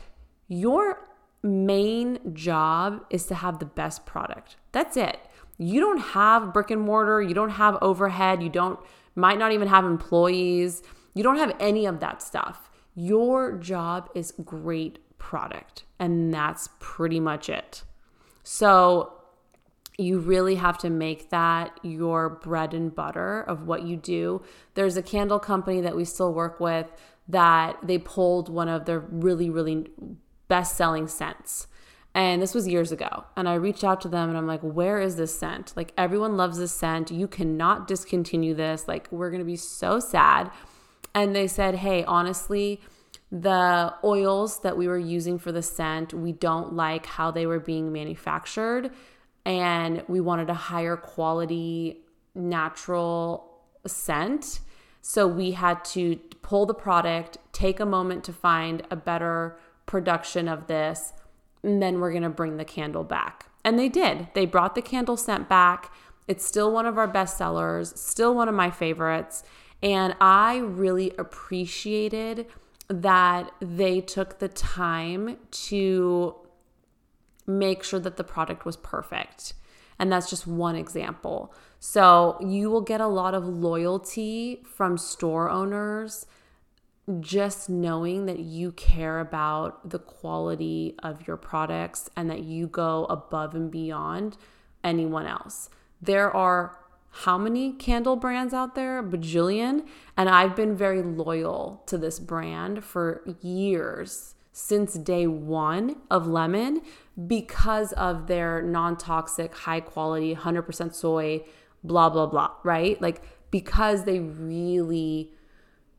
your 0.48 1.09
main 1.42 2.35
job 2.35 3.05
is 3.11 3.26
to 3.26 3.35
have 3.35 3.59
the 3.59 3.64
best 3.64 4.07
product. 4.07 4.57
That's 4.72 4.96
it. 4.96 5.18
You 5.59 5.81
don't 5.81 5.98
have 5.98 6.52
brick 6.52 6.70
and 6.70 6.81
mortar, 6.81 7.20
you 7.20 7.35
don't 7.35 7.50
have 7.50 7.78
overhead, 7.83 8.42
you 8.42 8.48
don't 8.48 8.78
might 9.14 9.38
not 9.38 9.52
even 9.52 9.68
have 9.68 9.85
employees. 9.85 10.83
You 11.14 11.22
don't 11.22 11.37
have 11.37 11.55
any 11.61 11.87
of 11.87 12.00
that 12.00 12.22
stuff. 12.22 12.70
Your 12.94 13.52
job 13.59 14.09
is 14.14 14.33
great 14.44 14.98
product, 15.18 15.85
and 15.98 16.33
that's 16.33 16.68
pretty 16.78 17.20
much 17.20 17.48
it. 17.48 17.85
So, 18.42 19.12
you 19.98 20.18
really 20.18 20.55
have 20.55 20.78
to 20.78 20.90
make 20.90 21.31
that 21.31 21.78
your 21.83 22.28
bread 22.28 22.74
and 22.74 22.94
butter 22.94 23.42
of 23.42 23.66
what 23.66 23.83
you 23.83 23.96
do. 23.96 24.42
There's 24.74 24.96
a 24.96 25.02
candle 25.02 25.38
company 25.38 25.81
that 25.83 25.94
we 25.94 26.05
still 26.05 26.33
work 26.33 26.61
with 26.61 26.87
that 27.28 27.76
they 27.83 27.98
pulled 27.98 28.48
one 28.48 28.68
of 28.68 28.85
their 28.85 29.00
really, 29.00 29.50
really 29.50 29.90
best 30.48 30.76
selling 30.76 31.09
scents. 31.09 31.66
And 32.14 32.42
this 32.42 32.55
was 32.55 32.68
years 32.68 32.92
ago. 32.92 33.24
And 33.37 33.48
I 33.48 33.55
reached 33.55 33.85
out 33.85 34.00
to 34.02 34.09
them 34.09 34.28
and 34.28 34.37
I'm 34.37 34.46
like, 34.46 34.61
where 34.61 35.00
is 35.00 35.16
this 35.16 35.35
scent? 35.35 35.72
Like, 35.76 35.92
everyone 35.96 36.37
loves 36.37 36.59
this 36.59 36.72
scent. 36.72 37.11
You 37.11 37.26
cannot 37.26 37.88
discontinue 37.88 38.55
this. 38.55 38.87
Like, 38.87 39.09
we're 39.11 39.31
going 39.31 39.40
to 39.40 39.46
be 39.46 39.57
so 39.57 39.98
sad. 39.98 40.50
And 41.14 41.35
they 41.35 41.46
said, 41.46 41.76
hey, 41.76 42.05
honestly, 42.05 42.81
the 43.31 43.94
oils 44.05 44.61
that 44.61 44.76
we 44.76 44.88
were 44.88 44.98
using 44.98 45.38
for 45.38 45.52
the 45.52 45.62
scent, 45.62 46.12
we 46.12 46.33
don't 46.33 46.74
like 46.74 47.07
how 47.07 47.31
they 47.31 47.46
were 47.46 47.61
being 47.61 47.92
manufactured 47.92 48.90
and 49.44 50.02
we 50.09 50.20
wanted 50.20 50.50
a 50.50 50.55
higher 50.55 50.96
quality 50.96 52.02
natural 52.35 53.61
scent. 53.87 54.61
So 55.00 55.26
we 55.26 55.52
had 55.52 55.85
to 55.87 56.16
pull 56.42 56.66
the 56.66 56.74
product, 56.74 57.38
take 57.52 57.81
a 57.81 57.87
moment 57.87 58.24
to 58.24 58.33
find 58.33 58.83
a 58.90 58.96
better 58.96 59.59
production 59.87 60.48
of 60.48 60.68
this, 60.68 61.12
and 61.62 61.83
then 61.83 62.00
we're 62.00 62.12
going 62.12 62.22
to 62.22 62.31
bring 62.31 62.57
the 62.57 62.64
candle 62.64 63.05
back. 63.05 63.46
And 63.64 63.78
they 63.78 63.88
did. 63.88 64.28
They 64.35 64.46
brought 64.46 64.74
the 64.74 64.83
candle 64.83 65.16
scent 65.16 65.48
back. 65.48 65.92
It's 66.28 66.44
still 66.44 66.72
one 66.72 66.87
of 66.87 66.98
our 66.98 67.09
best 67.09 67.37
sellers, 67.37 67.98
still 68.00 68.35
one 68.35 68.48
of 68.48 68.55
my 68.55 68.70
favorites. 68.70 69.42
And 69.83 70.14
I 70.20 70.59
really 70.59 71.12
appreciated 71.18 72.46
that 72.88 73.52
they 73.61 74.00
took 74.00 74.38
the 74.38 74.48
time 74.48 75.38
to 75.50 76.37
make 77.46 77.83
sure 77.83 78.00
that 78.00 78.16
the 78.16 78.24
product 78.24 78.64
was 78.64 78.76
perfect. 78.76 79.55
And 79.98 80.11
that's 80.11 80.31
just 80.31 80.46
one 80.46 80.74
example. 80.74 81.55
So 81.78 82.37
you 82.40 82.70
will 82.70 82.81
get 82.81 83.00
a 83.00 83.07
lot 83.07 83.35
of 83.35 83.46
loyalty 83.46 84.62
from 84.64 84.98
store 84.98 85.50
owners 85.50 86.26
just 87.20 87.68
knowing 87.68 88.26
that 88.26 88.38
you 88.38 88.72
care 88.72 89.18
about 89.18 89.90
the 89.90 89.98
quality 89.98 90.94
of 91.02 91.26
your 91.26 91.37
products 91.37 92.09
and 92.16 92.31
that 92.31 92.44
you 92.44 92.68
go 92.68 93.05
above 93.07 93.55
and 93.55 93.70
beyond 93.70 94.37
anyone 94.85 95.26
else. 95.26 95.68
There 96.00 96.35
are 96.35 96.78
how 97.12 97.37
many 97.37 97.72
candle 97.72 98.16
brands 98.16 98.55
out 98.55 98.74
there? 98.74 98.98
A 98.98 99.02
bajillion. 99.02 99.87
And 100.16 100.28
I've 100.28 100.57
been 100.57 100.74
very 100.74 101.02
loyal 101.02 101.83
to 101.87 101.98
this 101.98 102.18
brand 102.18 102.83
for 102.85 103.22
years 103.42 104.35
since 104.53 104.95
day 104.95 105.27
one 105.27 105.97
of 106.11 106.27
Lemon 106.27 106.83
because 107.27 107.93
of 107.95 108.27
their 108.27 108.62
non 108.62 108.97
toxic, 108.97 109.55
high 109.55 109.81
quality, 109.81 110.35
100% 110.35 110.95
soy, 110.95 111.45
blah, 111.83 112.09
blah, 112.11 112.27
blah, 112.27 112.53
right? 112.62 113.01
Like 113.01 113.23
because 113.51 114.05
they 114.05 114.21
really 114.21 115.33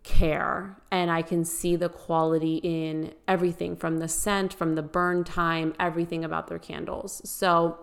care 0.03 0.77
and 0.91 1.09
I 1.09 1.21
can 1.21 1.45
see 1.45 1.75
the 1.75 1.89
quality 1.89 2.57
in 2.57 3.13
everything 3.27 3.75
from 3.75 3.99
the 3.99 4.07
scent, 4.07 4.53
from 4.53 4.75
the 4.75 4.81
burn 4.81 5.23
time, 5.23 5.73
everything 5.79 6.23
about 6.23 6.47
their 6.47 6.59
candles. 6.59 7.21
So 7.27 7.77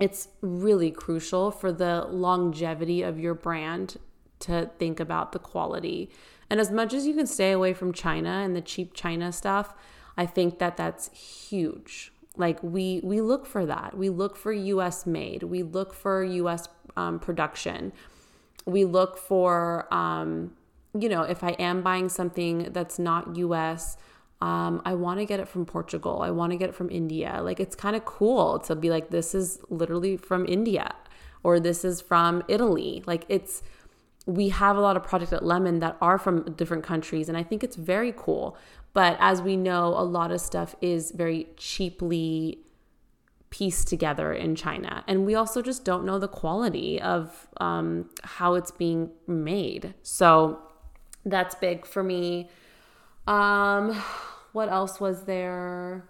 it's 0.00 0.28
really 0.40 0.90
crucial 0.90 1.50
for 1.50 1.70
the 1.70 2.06
longevity 2.10 3.02
of 3.02 3.20
your 3.20 3.34
brand 3.34 3.98
to 4.40 4.70
think 4.78 5.00
about 5.00 5.32
the 5.32 5.38
quality. 5.38 6.10
And 6.50 6.60
as 6.60 6.70
much 6.70 6.92
as 6.92 7.06
you 7.06 7.14
can 7.14 7.26
stay 7.26 7.52
away 7.52 7.72
from 7.74 7.92
China 7.92 8.42
and 8.44 8.54
the 8.54 8.60
cheap 8.60 8.94
China 8.94 9.32
stuff, 9.32 9.74
I 10.16 10.26
think 10.26 10.58
that 10.58 10.76
that's 10.76 11.10
huge. 11.12 12.12
Like 12.36 12.62
we 12.62 13.00
we 13.02 13.20
look 13.20 13.46
for 13.46 13.64
that. 13.66 13.96
We 13.96 14.08
look 14.08 14.36
for 14.36 14.52
U.S. 14.52 15.06
made. 15.06 15.44
We 15.44 15.62
look 15.62 15.94
for 15.94 16.24
U.S. 16.24 16.68
Um, 16.96 17.18
production. 17.18 17.92
We 18.66 18.84
look 18.84 19.18
for 19.18 19.92
um, 19.92 20.52
you 20.98 21.08
know 21.08 21.22
if 21.22 21.44
I 21.44 21.50
am 21.52 21.82
buying 21.82 22.08
something 22.08 22.70
that's 22.72 22.98
not 22.98 23.36
U.S. 23.36 23.96
Um, 24.40 24.82
I 24.84 24.94
want 24.94 25.20
to 25.20 25.24
get 25.24 25.40
it 25.40 25.48
from 25.48 25.64
Portugal. 25.64 26.20
I 26.22 26.30
want 26.30 26.52
to 26.52 26.58
get 26.58 26.68
it 26.68 26.74
from 26.74 26.90
India. 26.90 27.40
Like 27.42 27.60
it's 27.60 27.74
kind 27.74 27.96
of 27.96 28.04
cool 28.04 28.58
to 28.60 28.74
be 28.76 28.90
like, 28.90 29.08
this 29.08 29.34
is 29.34 29.58
literally 29.70 30.18
from 30.18 30.44
India 30.46 30.94
or 31.42 31.58
this 31.60 31.82
is 31.82 32.02
from 32.02 32.42
Italy. 32.46 33.02
Like 33.06 33.24
it's, 33.30 33.62
we 34.26 34.48
have 34.48 34.76
a 34.76 34.80
lot 34.80 34.96
of 34.96 35.02
products 35.02 35.32
at 35.32 35.44
Lemon 35.44 35.80
that 35.80 35.96
are 36.00 36.18
from 36.18 36.52
different 36.54 36.84
countries, 36.84 37.28
and 37.28 37.36
I 37.36 37.42
think 37.42 37.62
it's 37.62 37.76
very 37.76 38.12
cool. 38.16 38.56
But 38.92 39.16
as 39.20 39.42
we 39.42 39.56
know, 39.56 39.88
a 39.88 40.04
lot 40.04 40.30
of 40.30 40.40
stuff 40.40 40.74
is 40.80 41.10
very 41.10 41.48
cheaply 41.56 42.60
pieced 43.50 43.86
together 43.88 44.32
in 44.32 44.56
China. 44.56 45.04
And 45.06 45.24
we 45.24 45.34
also 45.34 45.62
just 45.62 45.84
don't 45.84 46.04
know 46.04 46.18
the 46.18 46.28
quality 46.28 47.00
of 47.00 47.46
um, 47.60 48.10
how 48.22 48.54
it's 48.54 48.70
being 48.70 49.10
made. 49.26 49.94
So 50.02 50.60
that's 51.24 51.54
big 51.54 51.86
for 51.86 52.02
me. 52.02 52.50
Um, 53.26 54.00
what 54.52 54.68
else 54.68 55.00
was 55.00 55.24
there? 55.24 56.08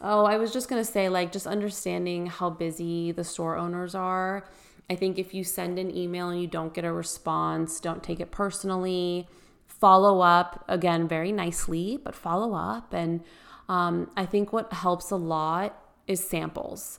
Oh, 0.00 0.24
I 0.24 0.36
was 0.36 0.52
just 0.52 0.68
to 0.84 0.90
say, 0.90 1.08
like, 1.08 1.30
just 1.30 1.46
understanding 1.46 2.26
how 2.26 2.50
busy 2.50 3.12
the 3.12 3.22
store 3.22 3.56
owners 3.56 3.94
are. 3.94 4.44
I 4.92 4.94
think 4.94 5.18
if 5.18 5.32
you 5.32 5.42
send 5.42 5.78
an 5.78 5.96
email 5.96 6.28
and 6.28 6.38
you 6.38 6.46
don't 6.46 6.74
get 6.74 6.84
a 6.84 6.92
response, 6.92 7.80
don't 7.80 8.02
take 8.02 8.20
it 8.20 8.30
personally. 8.30 9.26
Follow 9.66 10.20
up 10.20 10.66
again, 10.68 11.08
very 11.08 11.32
nicely, 11.32 11.98
but 12.04 12.14
follow 12.14 12.52
up. 12.52 12.92
And 12.92 13.22
um, 13.70 14.10
I 14.18 14.26
think 14.26 14.52
what 14.52 14.70
helps 14.70 15.10
a 15.10 15.16
lot 15.16 15.82
is 16.06 16.22
samples. 16.22 16.98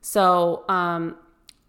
So, 0.00 0.64
um, 0.68 1.14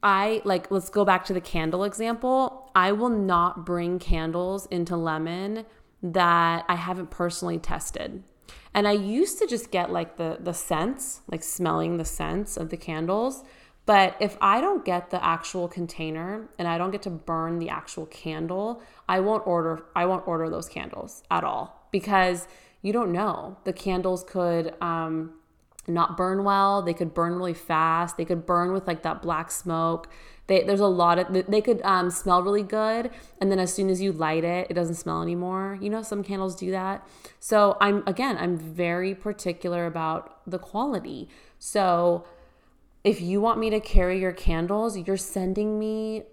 I 0.01 0.41
like, 0.43 0.71
let's 0.71 0.89
go 0.89 1.05
back 1.05 1.23
to 1.25 1.33
the 1.33 1.41
candle 1.41 1.83
example. 1.83 2.71
I 2.73 2.91
will 2.93 3.09
not 3.09 3.63
bring 3.63 3.99
candles 3.99 4.65
into 4.71 4.97
lemon 4.97 5.65
that 6.01 6.65
I 6.67 6.75
haven't 6.75 7.11
personally 7.11 7.59
tested. 7.59 8.23
And 8.73 8.87
I 8.87 8.93
used 8.93 9.37
to 9.37 9.45
just 9.45 9.69
get 9.69 9.91
like 9.91 10.17
the 10.17 10.37
the 10.39 10.53
scents, 10.53 11.21
like 11.29 11.43
smelling 11.43 11.97
the 11.97 12.05
scents 12.05 12.57
of 12.57 12.69
the 12.69 12.77
candles. 12.77 13.43
But 13.89 14.17
if 14.19 14.37
I 14.39 14.61
don't 14.61 14.85
get 14.85 15.09
the 15.09 15.25
actual 15.25 15.67
container 15.67 16.47
and 16.59 16.67
I 16.67 16.77
don't 16.77 16.91
get 16.91 17.01
to 17.01 17.09
burn 17.09 17.57
the 17.57 17.69
actual 17.69 18.05
candle, 18.05 18.83
I 19.07 19.19
won't 19.19 19.47
order 19.47 19.83
I 19.95 20.05
won't 20.05 20.27
order 20.27 20.47
those 20.47 20.69
candles 20.69 21.23
at 21.31 21.43
all 21.43 21.87
because 21.89 22.47
you 22.83 22.93
don't 22.93 23.11
know. 23.11 23.57
The 23.63 23.73
candles 23.73 24.23
could 24.23 24.75
um 24.79 25.33
not 25.87 26.17
burn 26.17 26.43
well. 26.43 26.83
They 26.83 26.93
could 26.93 27.15
burn 27.15 27.33
really 27.33 27.55
fast. 27.55 28.15
They 28.15 28.25
could 28.25 28.45
burn 28.45 28.73
with 28.73 28.85
like 28.85 29.01
that 29.01 29.23
black 29.23 29.49
smoke. 29.49 30.07
They, 30.45 30.61
there's 30.63 30.79
a 30.79 30.85
lot 30.85 31.17
of 31.17 31.45
they 31.49 31.61
could 31.61 31.81
um, 31.81 32.11
smell 32.11 32.43
really 32.43 32.61
good, 32.61 33.09
and 33.41 33.51
then 33.51 33.57
as 33.57 33.73
soon 33.73 33.89
as 33.89 34.01
you 34.01 34.11
light 34.11 34.43
it, 34.43 34.67
it 34.69 34.75
doesn't 34.75 34.95
smell 34.95 35.23
anymore. 35.23 35.79
You 35.81 35.89
know, 35.89 36.03
some 36.03 36.23
candles 36.23 36.55
do 36.55 36.69
that. 36.69 37.07
So 37.39 37.75
I'm 37.81 38.03
again, 38.05 38.37
I'm 38.37 38.55
very 38.55 39.15
particular 39.15 39.87
about 39.87 40.41
the 40.45 40.59
quality. 40.59 41.27
So 41.57 42.25
if 43.03 43.21
you 43.21 43.39
want 43.41 43.59
me 43.59 43.69
to 43.69 43.79
carry 43.79 44.19
your 44.19 44.33
candles, 44.33 44.97
you're 44.97 45.17
sending 45.17 45.79
me 45.79 46.23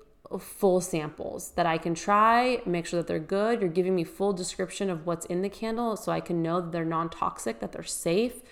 full 0.40 0.81
samples 0.81 1.52
that 1.52 1.66
I 1.66 1.79
can 1.79 1.94
try, 1.94 2.61
make 2.66 2.87
sure 2.87 2.98
that 3.00 3.07
they're 3.07 3.18
good. 3.18 3.61
You're 3.61 3.70
giving 3.70 3.94
me 3.94 4.05
full 4.05 4.33
description 4.33 4.90
of 4.90 5.07
what's 5.07 5.26
in 5.26 5.42
the 5.42 5.48
candle 5.48 5.96
so 5.96 6.11
I 6.11 6.20
can 6.20 6.42
know 6.42 6.61
that 6.61 6.72
they're 6.72 6.85
non-toxic, 6.85 7.61
that 7.61 7.72
they're 7.72 7.85
safe. 7.85 8.42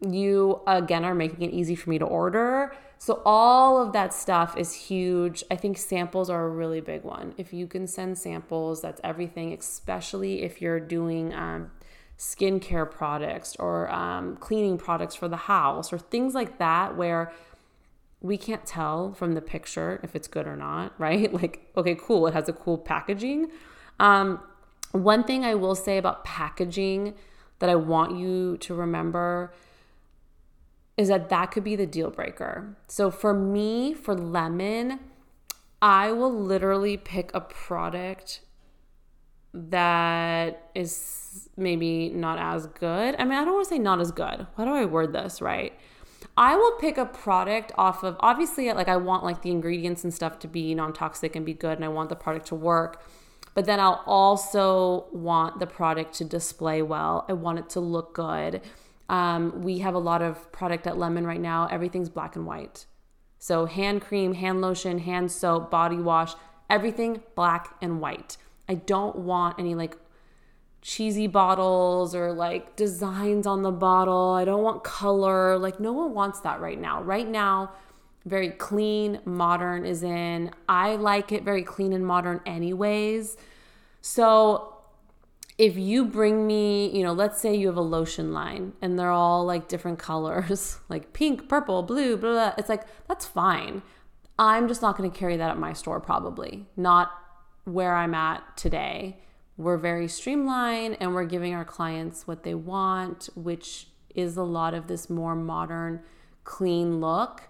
You 0.00 0.60
again 0.66 1.04
are 1.04 1.14
making 1.14 1.42
it 1.42 1.52
easy 1.52 1.74
for 1.74 1.90
me 1.90 1.98
to 1.98 2.04
order 2.04 2.72
So, 3.00 3.22
all 3.24 3.80
of 3.80 3.92
that 3.92 4.12
stuff 4.12 4.56
is 4.56 4.72
huge. 4.74 5.44
I 5.50 5.56
think 5.56 5.78
samples 5.78 6.28
are 6.30 6.44
a 6.46 6.48
really 6.48 6.80
big 6.80 7.02
one. 7.04 7.34
If 7.36 7.52
you 7.52 7.66
can 7.66 7.86
send 7.86 8.18
samples, 8.18 8.80
that's 8.80 9.00
everything, 9.04 9.52
especially 9.52 10.42
if 10.42 10.60
you're 10.60 10.80
doing 10.80 11.32
um, 11.34 11.70
skincare 12.18 12.90
products 12.90 13.54
or 13.58 13.88
um, 13.92 14.36
cleaning 14.36 14.78
products 14.78 15.14
for 15.14 15.28
the 15.28 15.36
house 15.36 15.92
or 15.92 15.98
things 15.98 16.34
like 16.34 16.58
that, 16.58 16.96
where 16.96 17.32
we 18.20 18.36
can't 18.36 18.66
tell 18.66 19.12
from 19.12 19.34
the 19.34 19.40
picture 19.40 20.00
if 20.02 20.16
it's 20.16 20.28
good 20.28 20.46
or 20.46 20.56
not, 20.56 20.92
right? 20.98 21.32
Like, 21.32 21.70
okay, 21.76 21.94
cool, 21.94 22.26
it 22.26 22.34
has 22.34 22.48
a 22.48 22.52
cool 22.52 22.78
packaging. 22.78 23.50
Um, 24.00 24.40
one 24.92 25.24
thing 25.24 25.44
I 25.44 25.54
will 25.54 25.74
say 25.74 25.98
about 25.98 26.24
packaging 26.24 27.14
that 27.58 27.68
I 27.68 27.74
want 27.74 28.16
you 28.16 28.56
to 28.58 28.74
remember 28.74 29.52
is 30.96 31.08
that 31.08 31.28
that 31.28 31.52
could 31.52 31.62
be 31.64 31.76
the 31.76 31.86
deal 31.86 32.10
breaker. 32.10 32.76
So 32.88 33.10
for 33.10 33.32
me, 33.32 33.94
for 33.94 34.14
lemon, 34.14 34.98
I 35.80 36.10
will 36.12 36.32
literally 36.32 36.96
pick 36.96 37.30
a 37.34 37.40
product 37.40 38.40
that 39.54 40.70
is 40.74 41.48
maybe 41.56 42.10
not 42.10 42.38
as 42.38 42.66
good. 42.66 43.14
I 43.18 43.24
mean, 43.24 43.34
I 43.34 43.44
don't 43.44 43.54
want 43.54 43.68
to 43.68 43.74
say 43.74 43.78
not 43.78 44.00
as 44.00 44.10
good. 44.10 44.46
How 44.56 44.64
do 44.64 44.72
I 44.72 44.84
word 44.84 45.12
this 45.12 45.40
right? 45.40 45.72
I 46.36 46.56
will 46.56 46.72
pick 46.72 46.98
a 46.98 47.06
product 47.06 47.72
off 47.76 48.02
of 48.02 48.16
obviously 48.20 48.72
like 48.72 48.88
I 48.88 48.96
want 48.96 49.24
like 49.24 49.42
the 49.42 49.50
ingredients 49.50 50.04
and 50.04 50.12
stuff 50.12 50.38
to 50.40 50.48
be 50.48 50.74
non-toxic 50.74 51.34
and 51.34 51.44
be 51.44 51.54
good 51.54 51.76
and 51.76 51.84
I 51.84 51.88
want 51.88 52.08
the 52.08 52.16
product 52.16 52.46
to 52.48 52.54
work. 52.54 53.02
But 53.54 53.64
then 53.64 53.80
I'll 53.80 54.02
also 54.06 55.06
want 55.10 55.58
the 55.58 55.66
product 55.66 56.14
to 56.14 56.24
display 56.24 56.80
well. 56.80 57.24
I 57.28 57.32
want 57.32 57.58
it 57.58 57.68
to 57.70 57.80
look 57.80 58.14
good. 58.14 58.62
Um, 59.08 59.62
we 59.62 59.78
have 59.78 59.94
a 59.94 59.98
lot 59.98 60.22
of 60.22 60.52
product 60.52 60.86
at 60.86 60.98
Lemon 60.98 61.26
right 61.26 61.40
now. 61.40 61.66
Everything's 61.66 62.08
black 62.08 62.36
and 62.36 62.46
white. 62.46 62.86
So 63.38 63.66
hand 63.66 64.02
cream, 64.02 64.34
hand 64.34 64.60
lotion, 64.60 64.98
hand 64.98 65.32
soap, 65.32 65.70
body 65.70 65.96
wash, 65.96 66.34
everything 66.68 67.22
black 67.34 67.74
and 67.80 68.00
white. 68.00 68.36
I 68.68 68.74
don't 68.74 69.16
want 69.16 69.58
any 69.58 69.74
like 69.74 69.96
cheesy 70.80 71.26
bottles 71.26 72.14
or 72.14 72.32
like 72.32 72.76
designs 72.76 73.46
on 73.46 73.62
the 73.62 73.70
bottle. 73.70 74.30
I 74.30 74.44
don't 74.44 74.62
want 74.62 74.84
color. 74.84 75.58
Like 75.58 75.80
no 75.80 75.92
one 75.92 76.14
wants 76.14 76.40
that 76.40 76.60
right 76.60 76.80
now. 76.80 77.02
Right 77.02 77.28
now, 77.28 77.72
very 78.24 78.50
clean, 78.50 79.20
modern 79.24 79.84
is 79.84 80.02
in. 80.02 80.50
I 80.68 80.96
like 80.96 81.32
it 81.32 81.44
very 81.44 81.62
clean 81.62 81.92
and 81.92 82.06
modern 82.06 82.40
anyways. 82.46 83.36
So 84.00 84.74
if 85.56 85.76
you 85.76 86.04
bring 86.04 86.46
me, 86.46 86.88
you 86.96 87.02
know, 87.02 87.12
let's 87.12 87.40
say 87.40 87.54
you 87.54 87.66
have 87.66 87.76
a 87.76 87.82
lotion 87.82 88.32
line 88.32 88.74
and 88.80 88.98
they're 88.98 89.10
all 89.10 89.44
like 89.44 89.68
different 89.68 89.98
colors, 90.10 90.78
like 90.88 91.12
pink, 91.12 91.48
purple, 91.48 91.82
blue, 91.82 92.16
blah, 92.16 92.32
blah, 92.32 92.54
it's 92.56 92.68
like, 92.68 92.84
that's 93.08 93.26
fine. 93.26 93.82
I'm 94.38 94.68
just 94.68 94.82
not 94.82 94.96
going 94.96 95.10
to 95.10 95.18
carry 95.18 95.36
that 95.36 95.50
at 95.50 95.58
my 95.58 95.72
store, 95.72 95.98
probably, 95.98 96.66
not 96.76 97.10
where 97.64 97.96
I'm 97.96 98.14
at 98.14 98.56
today. 98.56 99.18
We're 99.58 99.76
very 99.76 100.06
streamlined 100.06 100.96
and 101.00 101.14
we're 101.14 101.24
giving 101.24 101.52
our 101.52 101.64
clients 101.64 102.28
what 102.28 102.44
they 102.44 102.54
want, 102.54 103.28
which 103.34 103.88
is 104.14 104.36
a 104.36 104.42
lot 104.42 104.72
of 104.72 104.86
this 104.86 105.10
more 105.10 105.34
modern, 105.34 106.00
clean 106.44 107.00
look. 107.00 107.48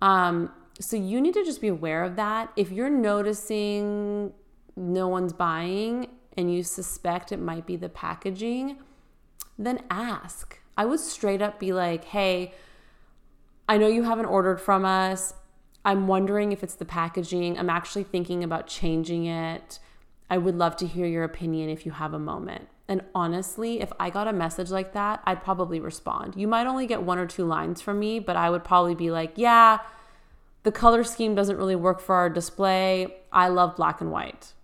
Um, 0.00 0.52
so 0.78 0.96
you 0.96 1.20
need 1.20 1.34
to 1.34 1.44
just 1.44 1.60
be 1.60 1.68
aware 1.68 2.04
of 2.04 2.14
that. 2.16 2.52
If 2.56 2.70
you're 2.70 2.88
noticing 2.88 4.32
no 4.76 5.08
one's 5.08 5.32
buying 5.32 6.08
and 6.36 6.54
you 6.54 6.62
suspect 6.62 7.32
it 7.32 7.40
might 7.40 7.66
be 7.66 7.74
the 7.74 7.88
packaging, 7.88 8.78
then 9.58 9.82
ask. 9.90 10.60
I 10.76 10.84
would 10.84 11.00
straight 11.00 11.42
up 11.42 11.58
be 11.58 11.72
like, 11.72 12.04
hey, 12.04 12.54
I 13.68 13.76
know 13.76 13.88
you 13.88 14.04
haven't 14.04 14.26
ordered 14.26 14.60
from 14.60 14.84
us. 14.84 15.34
I'm 15.84 16.06
wondering 16.06 16.52
if 16.52 16.62
it's 16.62 16.74
the 16.74 16.84
packaging. 16.84 17.58
I'm 17.58 17.70
actually 17.70 18.04
thinking 18.04 18.44
about 18.44 18.68
changing 18.68 19.26
it. 19.26 19.80
I 20.30 20.38
would 20.38 20.54
love 20.54 20.76
to 20.76 20.86
hear 20.86 21.06
your 21.06 21.24
opinion 21.24 21.68
if 21.68 21.84
you 21.84 21.92
have 21.92 22.14
a 22.14 22.18
moment. 22.18 22.68
And 22.88 23.02
honestly, 23.14 23.80
if 23.80 23.92
I 24.00 24.08
got 24.10 24.28
a 24.28 24.32
message 24.32 24.70
like 24.70 24.94
that, 24.94 25.20
I'd 25.24 25.44
probably 25.44 25.80
respond. 25.80 26.34
You 26.36 26.48
might 26.48 26.66
only 26.66 26.86
get 26.86 27.02
one 27.02 27.18
or 27.18 27.26
two 27.26 27.44
lines 27.44 27.80
from 27.80 27.98
me, 27.98 28.18
but 28.20 28.36
I 28.36 28.48
would 28.48 28.64
probably 28.64 28.94
be 28.94 29.10
like, 29.10 29.32
yeah, 29.36 29.78
the 30.62 30.72
color 30.72 31.04
scheme 31.04 31.34
doesn't 31.34 31.56
really 31.56 31.76
work 31.76 32.00
for 32.00 32.14
our 32.14 32.30
display. 32.30 33.16
I 33.32 33.48
love 33.48 33.76
black 33.76 34.00
and 34.00 34.10
white. 34.10 34.54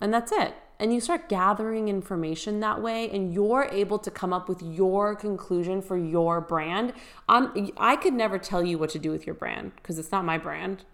And 0.00 0.14
that's 0.14 0.32
it 0.32 0.54
and 0.78 0.92
you 0.92 1.00
start 1.00 1.28
gathering 1.28 1.88
information 1.88 2.60
that 2.60 2.82
way 2.82 3.08
and 3.10 3.32
you're 3.32 3.68
able 3.70 3.98
to 3.98 4.10
come 4.10 4.32
up 4.32 4.48
with 4.48 4.62
your 4.62 5.14
conclusion 5.14 5.80
for 5.80 5.96
your 5.96 6.40
brand 6.40 6.92
um, 7.28 7.70
i 7.76 7.96
could 7.96 8.14
never 8.14 8.38
tell 8.38 8.64
you 8.64 8.78
what 8.78 8.90
to 8.90 8.98
do 8.98 9.10
with 9.10 9.26
your 9.26 9.34
brand 9.34 9.72
because 9.76 9.98
it's 9.98 10.12
not 10.12 10.24
my 10.24 10.38
brand 10.38 10.84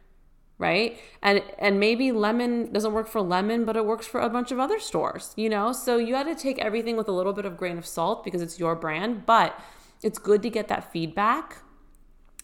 right 0.60 0.98
and 1.22 1.42
and 1.58 1.80
maybe 1.80 2.12
lemon 2.12 2.72
doesn't 2.72 2.92
work 2.92 3.08
for 3.08 3.20
lemon 3.20 3.64
but 3.64 3.76
it 3.76 3.84
works 3.84 4.06
for 4.06 4.20
a 4.20 4.28
bunch 4.28 4.52
of 4.52 4.60
other 4.60 4.78
stores 4.78 5.32
you 5.36 5.48
know 5.48 5.72
so 5.72 5.96
you 5.96 6.12
got 6.12 6.24
to 6.24 6.34
take 6.36 6.58
everything 6.60 6.96
with 6.96 7.08
a 7.08 7.12
little 7.12 7.32
bit 7.32 7.44
of 7.44 7.56
grain 7.56 7.76
of 7.76 7.84
salt 7.84 8.22
because 8.22 8.42
it's 8.42 8.60
your 8.60 8.76
brand 8.76 9.26
but 9.26 9.58
it's 10.02 10.18
good 10.18 10.42
to 10.42 10.50
get 10.50 10.68
that 10.68 10.92
feedback 10.92 11.62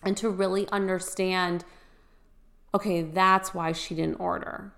and 0.03 0.17
to 0.17 0.29
really 0.29 0.69
understand 0.71 1.65
okay 2.75 3.03
that's 3.03 3.55
why 3.55 3.71
she 3.71 3.95
didn't 3.95 4.17
order 4.17 4.73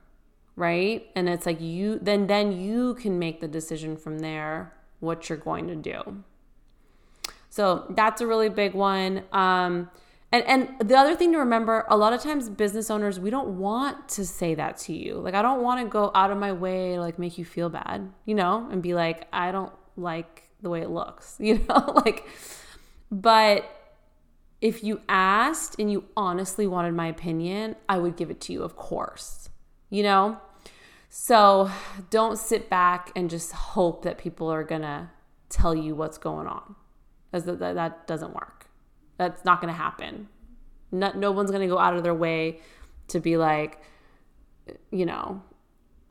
right? 0.58 1.06
And 1.14 1.28
it's 1.28 1.46
like 1.46 1.60
you 1.60 1.98
then 2.02 2.26
then 2.26 2.60
you 2.60 2.94
can 2.94 3.18
make 3.18 3.40
the 3.40 3.48
decision 3.48 3.96
from 3.96 4.18
there 4.18 4.74
what 4.98 5.28
you're 5.28 5.38
going 5.38 5.68
to 5.68 5.76
do. 5.76 6.24
So 7.48 7.86
that's 7.90 8.20
a 8.20 8.26
really 8.26 8.48
big 8.48 8.74
one. 8.74 9.22
Um, 9.32 9.88
and 10.30 10.44
and 10.44 10.88
the 10.88 10.96
other 10.96 11.16
thing 11.16 11.32
to 11.32 11.38
remember, 11.38 11.84
a 11.88 11.96
lot 11.96 12.12
of 12.12 12.22
times 12.22 12.48
business 12.48 12.90
owners, 12.90 13.18
we 13.18 13.30
don't 13.30 13.58
want 13.58 14.08
to 14.10 14.26
say 14.26 14.54
that 14.54 14.76
to 14.78 14.92
you. 14.92 15.14
Like 15.14 15.34
I 15.34 15.42
don't 15.42 15.62
want 15.62 15.80
to 15.80 15.88
go 15.88 16.10
out 16.14 16.30
of 16.30 16.38
my 16.38 16.52
way 16.52 16.94
to 16.94 17.00
like 17.00 17.18
make 17.18 17.38
you 17.38 17.44
feel 17.44 17.68
bad, 17.68 18.10
you 18.24 18.34
know, 18.34 18.68
and 18.70 18.82
be 18.82 18.94
like, 18.94 19.26
I 19.32 19.52
don't 19.52 19.72
like 19.96 20.44
the 20.60 20.70
way 20.70 20.82
it 20.82 20.90
looks, 20.90 21.36
you 21.40 21.64
know, 21.68 21.92
like 22.04 22.26
but 23.10 23.64
if 24.60 24.82
you 24.82 25.00
asked 25.08 25.76
and 25.78 25.90
you 25.90 26.04
honestly 26.16 26.66
wanted 26.66 26.94
my 26.94 27.06
opinion, 27.06 27.76
I 27.88 27.98
would 27.98 28.16
give 28.16 28.30
it 28.30 28.40
to 28.42 28.52
you, 28.52 28.62
of 28.62 28.76
course. 28.76 29.48
You 29.90 30.02
know? 30.02 30.40
So 31.08 31.70
don't 32.10 32.38
sit 32.38 32.68
back 32.68 33.12
and 33.16 33.30
just 33.30 33.52
hope 33.52 34.02
that 34.02 34.18
people 34.18 34.52
are 34.52 34.64
going 34.64 34.82
to 34.82 35.08
tell 35.48 35.74
you 35.74 35.94
what's 35.94 36.18
going 36.18 36.46
on. 36.46 36.74
That, 37.32 37.46
that, 37.46 37.74
that 37.74 38.06
doesn't 38.06 38.34
work. 38.34 38.57
That's 39.18 39.44
not 39.44 39.60
going 39.60 39.72
to 39.72 39.78
happen. 39.78 40.28
No, 40.90 41.12
no 41.12 41.32
one's 41.32 41.50
going 41.50 41.62
to 41.62 41.68
go 41.68 41.78
out 41.78 41.94
of 41.94 42.02
their 42.02 42.14
way 42.14 42.60
to 43.08 43.20
be 43.20 43.36
like, 43.36 43.82
you 44.90 45.04
know, 45.04 45.42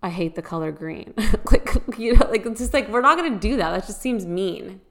I 0.04 0.10
hate 0.10 0.36
the 0.36 0.42
color 0.42 0.72
green. 0.72 1.14
like, 1.52 1.74
you 1.98 2.16
know, 2.16 2.28
like 2.30 2.46
it's 2.46 2.60
just 2.60 2.74
like, 2.74 2.90
we're 2.90 3.02
not 3.02 3.18
going 3.18 3.34
to 3.34 3.40
do 3.40 3.58
that. 3.58 3.72
That 3.72 3.88
just 3.88 4.02
seems 4.02 4.26
mean. 4.26 4.82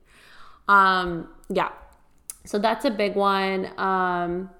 Um, 0.67 1.29
yeah. 1.49 1.71
So 2.45 2.59
that's 2.59 2.85
a 2.85 2.91
big 2.91 3.15
one. 3.15 3.71
Um, 3.79 4.51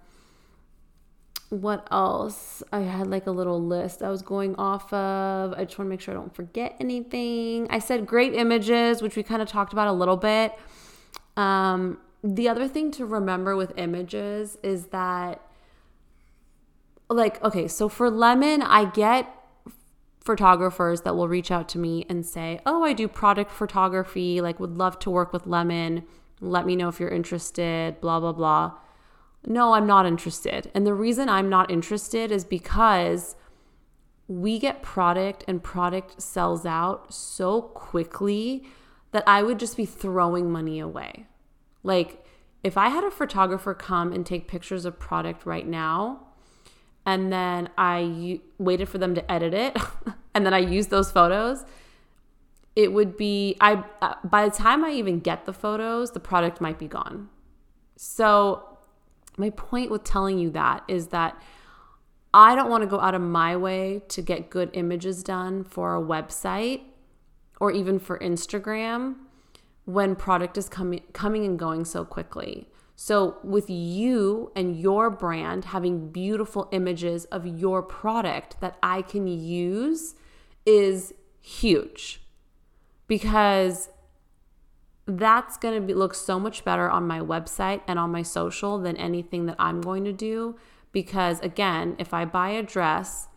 what 1.51 1.87
else? 1.91 2.63
I 2.73 2.81
had 2.81 3.07
like 3.07 3.27
a 3.27 3.31
little 3.31 3.65
list 3.65 4.03
I 4.03 4.11
was 4.11 4.23
going 4.23 4.57
off 4.57 4.93
of. 4.93 5.53
I 5.55 5.65
just 5.65 5.79
want 5.79 5.87
to 5.87 5.91
make 5.91 6.01
sure 6.01 6.13
I 6.13 6.17
don't 6.17 6.35
forget 6.35 6.77
anything. 6.81 7.69
I 7.71 7.79
said 7.79 8.07
great 8.07 8.35
images, 8.35 9.01
which 9.01 9.17
we 9.17 9.23
kind 9.23 9.41
of 9.41 9.49
talked 9.49 9.73
about 9.73 9.89
a 9.89 9.93
little 9.93 10.17
bit. 10.17 10.53
Um, 11.37 11.99
the 12.23 12.49
other 12.49 12.69
thing 12.69 12.91
to 12.93 13.07
remember 13.07 13.57
with 13.57 13.73
images 13.77 14.59
is 14.63 14.87
that, 14.87 15.41
like, 17.09 17.43
okay, 17.43 17.69
so 17.69 17.89
for 17.89 18.11
Lemon, 18.11 18.63
I 18.63 18.87
get 18.87 19.33
photographers 20.21 21.03
that 21.03 21.15
will 21.15 21.29
reach 21.29 21.51
out 21.51 21.69
to 21.71 21.79
me 21.79 22.05
and 22.09 22.27
say, 22.27 22.61
Oh, 22.67 22.83
I 22.83 22.93
do 22.93 23.07
product 23.07 23.53
photography, 23.53 24.41
like, 24.41 24.59
would 24.59 24.77
love 24.77 24.99
to 25.01 25.11
work 25.11 25.33
with 25.33 25.47
Lemon. 25.47 26.05
Let 26.41 26.67
me 26.67 26.75
know 26.75 26.89
if 26.89 26.99
you're 26.99 27.09
interested, 27.09 28.01
blah, 28.01 28.21
blah, 28.21 28.33
blah 28.33 28.73
no, 29.47 29.75
I'm 29.75 29.87
not 29.87 30.07
interested. 30.07 30.71
And 30.75 30.85
the 30.85 30.95
reason 30.95 31.29
I'm 31.29 31.49
not 31.49 31.71
interested 31.71 32.33
is 32.33 32.45
because 32.45 33.37
we 34.29 34.59
get 34.59 34.83
product 34.83 35.45
and 35.47 35.63
product 35.63 36.21
sells 36.21 36.67
out 36.67 37.15
so 37.15 37.63
quickly 37.63 38.65
that 39.13 39.23
I 39.27 39.45
would 39.45 39.61
just 39.61 39.77
be 39.77 39.87
throwing 39.87 40.51
money 40.51 40.81
away. 40.81 41.27
Like, 41.87 42.25
if 42.65 42.77
I 42.77 42.89
had 42.89 43.05
a 43.05 43.13
photographer 43.13 43.73
come 43.73 44.13
and 44.13 44.27
take 44.27 44.49
pictures 44.49 44.85
of 44.85 44.99
product 44.99 45.47
right 45.47 45.67
now, 45.67 46.27
and 47.07 47.33
then 47.33 47.71
I 47.79 48.41
waited 48.59 48.89
for 48.89 48.99
them 48.99 49.15
to 49.15 49.31
edit 49.31 49.55
it, 49.55 49.77
and 50.35 50.45
then 50.45 50.53
I 50.53 50.59
used 50.59 50.91
those 50.91 51.13
photos, 51.13 51.65
it 52.75 52.93
would 52.93 53.17
be 53.17 53.57
I 53.61 53.85
uh, 54.03 54.17
by 54.25 54.49
the 54.49 54.55
time 54.55 54.85
I 54.85 54.91
even 54.91 55.21
get 55.21 55.47
the 55.47 55.53
photos, 55.53 56.11
the 56.11 56.21
product 56.21 56.61
might 56.61 56.79
be 56.79 56.89
gone. 56.89 57.29
So 57.97 58.79
my 59.39 59.51
point 59.51 59.91
with 59.91 60.03
telling 60.03 60.39
you 60.39 60.51
that 60.51 60.83
is 60.89 61.09
that 61.09 61.41
I 62.35 62.57
don't 62.57 62.69
want 62.69 62.83
to 62.83 62.89
go 62.89 63.01
out 63.01 63.15
of 63.15 63.23
my 63.23 63.57
way 63.57 64.03
to 64.09 64.21
get 64.21 64.51
good 64.51 64.71
images 64.75 65.23
done 65.23 65.63
for 65.63 65.97
a 65.97 66.03
website 66.03 66.83
or 67.61 67.71
even 67.71 67.99
for 67.99 68.19
Instagram 68.19 69.15
when 69.87 70.15
product 70.15 70.59
is 70.59 70.69
coming 70.69 71.03
coming 71.13 71.45
and 71.45 71.59
going 71.59 71.85
so 71.85 72.05
quickly. 72.05 72.69
So, 72.99 73.37
with 73.43 73.69
you 73.69 74.53
and 74.57 74.79
your 74.79 75.11
brand 75.11 75.67
having 75.67 76.11
beautiful 76.11 76.69
images 76.73 77.25
of 77.27 77.47
your 77.47 77.83
product 77.83 78.61
that 78.61 78.77
I 78.83 79.03
can 79.03 79.27
use 79.27 80.15
is 80.65 81.15
huge 81.41 82.23
because 83.07 83.91
that's 85.07 85.57
going 85.57 85.87
to 85.87 85.95
look 85.95 86.15
so 86.15 86.41
much 86.41 86.65
better 86.65 86.91
on 86.91 87.07
my 87.07 87.21
website 87.21 87.81
and 87.87 87.99
on 87.99 88.11
my 88.11 88.23
social 88.23 88.79
than 88.79 88.97
anything 88.97 89.47
that 89.47 89.57
I'm 89.59 89.81
going 89.81 90.05
to 90.05 90.13
do. 90.13 90.57
Because 90.91 91.39
again, 91.41 91.95
if 91.99 92.13
I 92.13 92.25
buy 92.25 92.49
a 92.51 92.63
dress 92.63 93.29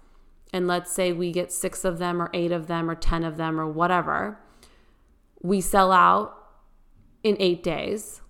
and 0.51 0.67
let's 0.67 0.91
say 0.91 1.11
we 1.11 1.31
get 1.31 1.51
six 1.51 1.85
of 1.85 1.99
them 1.99 2.21
or 2.21 2.31
eight 2.33 2.51
of 2.51 2.67
them 2.67 2.89
or 2.89 2.95
10 2.95 3.23
of 3.23 3.37
them 3.37 3.59
or 3.59 3.67
whatever, 3.67 4.39
we 5.41 5.61
sell 5.61 5.91
out 5.91 6.38
in 7.23 7.35
eight 7.39 7.63
days 7.63 8.21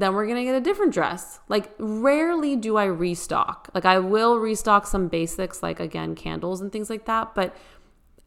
then 0.00 0.12
we're 0.14 0.26
to 0.26 0.42
get 0.42 0.54
a 0.54 0.60
different 0.60 0.92
dress. 0.92 1.38
Like, 1.48 1.70
rarely 1.78 2.56
do 2.56 2.76
I 2.76 2.84
restock. 2.84 3.70
Like, 3.74 3.84
I 3.84 3.98
will 4.00 4.38
restock 4.38 4.86
some 4.86 5.08
basics, 5.08 5.62
like, 5.62 5.78
again, 5.78 6.14
candles 6.14 6.60
and 6.60 6.72
things 6.72 6.90
like 6.90 7.04
that. 7.04 7.34
But 7.34 7.54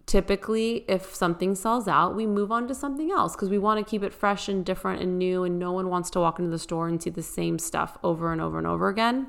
typically, 0.05 0.85
if 0.87 1.13
something 1.13 1.55
sells 1.55 1.87
out, 1.87 2.15
we 2.15 2.25
move 2.25 2.51
on 2.53 2.67
to 2.69 2.75
something 2.75 3.11
else 3.11 3.35
because 3.35 3.49
we 3.49 3.57
want 3.57 3.85
to 3.85 3.89
keep 3.89 4.01
it 4.01 4.13
fresh 4.13 4.47
and 4.47 4.65
different 4.65 5.01
and 5.01 5.19
new. 5.19 5.43
And 5.43 5.59
no 5.59 5.73
one 5.73 5.89
wants 5.89 6.09
to 6.11 6.21
walk 6.21 6.39
into 6.39 6.51
the 6.51 6.59
store 6.59 6.87
and 6.87 7.03
see 7.03 7.09
the 7.09 7.23
same 7.23 7.59
stuff 7.59 7.97
over 8.01 8.31
and 8.31 8.39
over 8.39 8.57
and 8.57 8.67
over 8.67 8.87
again. 8.87 9.27